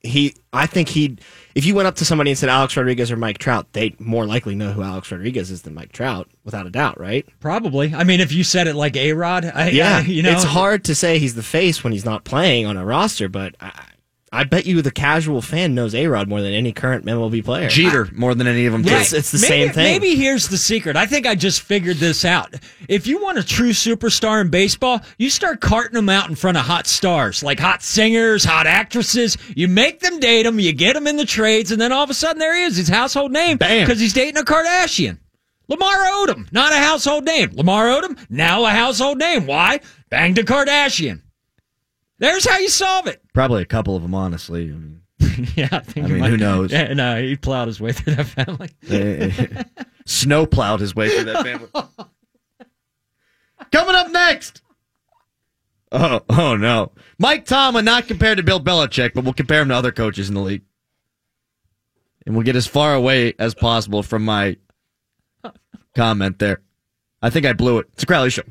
He, 0.00 0.34
I 0.52 0.66
think 0.66 0.88
he, 0.90 1.16
if 1.54 1.64
you 1.64 1.74
went 1.74 1.88
up 1.88 1.94
to 1.96 2.04
somebody 2.04 2.30
and 2.30 2.36
said 2.38 2.50
Alex 2.50 2.76
Rodriguez 2.76 3.10
or 3.10 3.16
Mike 3.16 3.38
Trout, 3.38 3.72
they'd 3.72 3.98
more 3.98 4.26
likely 4.26 4.54
know 4.54 4.70
who 4.72 4.82
Alex 4.82 5.10
Rodriguez 5.10 5.50
is 5.50 5.62
than 5.62 5.72
Mike 5.72 5.92
Trout, 5.92 6.28
without 6.44 6.66
a 6.66 6.70
doubt, 6.70 7.00
right? 7.00 7.26
Probably. 7.40 7.94
I 7.94 8.04
mean, 8.04 8.20
if 8.20 8.30
you 8.30 8.44
said 8.44 8.66
it 8.66 8.74
like 8.74 8.96
A 8.96 9.14
Rod, 9.14 9.46
I, 9.46 9.70
Yeah, 9.70 9.98
I- 9.98 10.00
you 10.06 10.22
know, 10.22 10.32
it's 10.32 10.44
hard 10.44 10.84
to 10.84 10.94
say 10.94 11.18
he's 11.18 11.34
the 11.36 11.42
face 11.42 11.82
when 11.82 11.94
he's 11.94 12.04
not 12.04 12.24
playing 12.24 12.66
on 12.66 12.76
a 12.76 12.84
roster, 12.84 13.30
but 13.30 13.54
I, 13.60 13.86
I 14.34 14.42
bet 14.42 14.66
you 14.66 14.82
the 14.82 14.90
casual 14.90 15.40
fan 15.40 15.74
knows 15.74 15.94
A 15.94 16.08
Rod 16.08 16.28
more 16.28 16.42
than 16.42 16.52
any 16.52 16.72
current 16.72 17.04
MLB 17.04 17.44
player. 17.44 17.68
Jeter 17.68 18.08
more 18.12 18.34
than 18.34 18.48
any 18.48 18.66
of 18.66 18.72
them. 18.72 18.82
Right. 18.82 19.00
It's, 19.00 19.12
it's 19.12 19.30
the 19.30 19.38
maybe, 19.38 19.48
same 19.66 19.72
thing. 19.72 19.84
Maybe 19.84 20.16
here's 20.16 20.48
the 20.48 20.58
secret. 20.58 20.96
I 20.96 21.06
think 21.06 21.24
I 21.24 21.36
just 21.36 21.62
figured 21.62 21.98
this 21.98 22.24
out. 22.24 22.52
If 22.88 23.06
you 23.06 23.22
want 23.22 23.38
a 23.38 23.44
true 23.44 23.70
superstar 23.70 24.40
in 24.40 24.50
baseball, 24.50 25.00
you 25.18 25.30
start 25.30 25.60
carting 25.60 25.94
them 25.94 26.08
out 26.08 26.28
in 26.28 26.34
front 26.34 26.56
of 26.56 26.64
hot 26.64 26.88
stars, 26.88 27.44
like 27.44 27.60
hot 27.60 27.82
singers, 27.82 28.44
hot 28.44 28.66
actresses. 28.66 29.38
You 29.54 29.68
make 29.68 30.00
them 30.00 30.18
date 30.18 30.42
them, 30.42 30.58
you 30.58 30.72
get 30.72 30.94
them 30.94 31.06
in 31.06 31.16
the 31.16 31.24
trades, 31.24 31.70
and 31.70 31.80
then 31.80 31.92
all 31.92 32.02
of 32.02 32.10
a 32.10 32.14
sudden 32.14 32.40
there 32.40 32.56
he 32.56 32.64
is, 32.64 32.76
his 32.76 32.88
household 32.88 33.30
name, 33.30 33.56
Bam. 33.56 33.86
because 33.86 34.00
he's 34.00 34.12
dating 34.12 34.36
a 34.36 34.44
Kardashian. 34.44 35.18
Lamar 35.68 35.94
Odom, 35.94 36.52
not 36.52 36.72
a 36.72 36.76
household 36.76 37.24
name. 37.24 37.50
Lamar 37.54 37.86
Odom, 37.86 38.18
now 38.28 38.64
a 38.64 38.70
household 38.70 39.18
name. 39.18 39.46
Why? 39.46 39.80
Banged 40.10 40.38
a 40.38 40.42
Kardashian. 40.42 41.22
There's 42.18 42.48
how 42.48 42.58
you 42.58 42.68
solve 42.68 43.06
it. 43.06 43.22
Probably 43.32 43.62
a 43.62 43.66
couple 43.66 43.96
of 43.96 44.02
them, 44.02 44.14
honestly. 44.14 44.64
I 44.70 44.74
mean, 44.74 45.00
yeah, 45.56 45.68
I 45.72 45.80
think 45.80 46.06
I 46.06 46.08
mean, 46.10 46.18
might- 46.20 46.30
who 46.30 46.36
knows? 46.36 46.72
Yeah, 46.72 46.92
no, 46.94 47.20
he 47.20 47.36
plowed 47.36 47.68
his 47.68 47.80
way 47.80 47.92
through 47.92 48.14
that 48.16 48.26
family. 48.26 48.70
snow 50.06 50.46
plowed 50.46 50.80
his 50.80 50.94
way 50.94 51.08
through 51.08 51.32
that 51.32 51.44
family. 51.44 51.68
Coming 53.72 53.94
up 53.94 54.10
next. 54.10 54.62
Oh, 55.90 56.20
oh 56.28 56.56
no. 56.56 56.92
Mike 57.18 57.44
Tomlin 57.44 57.84
not 57.84 58.06
compared 58.06 58.38
to 58.38 58.42
Bill 58.42 58.60
Belichick, 58.60 59.14
but 59.14 59.24
we'll 59.24 59.32
compare 59.32 59.62
him 59.62 59.68
to 59.68 59.74
other 59.74 59.92
coaches 59.92 60.28
in 60.28 60.34
the 60.34 60.40
league. 60.40 60.62
And 62.26 62.34
we'll 62.34 62.44
get 62.44 62.56
as 62.56 62.66
far 62.66 62.94
away 62.94 63.34
as 63.38 63.54
possible 63.54 64.02
from 64.02 64.24
my 64.24 64.56
comment 65.94 66.38
there. 66.38 66.62
I 67.20 67.30
think 67.30 67.46
I 67.46 67.52
blew 67.52 67.78
it. 67.78 67.86
It's 67.92 68.02
a 68.02 68.06
Crowley 68.06 68.30
show. 68.30 68.42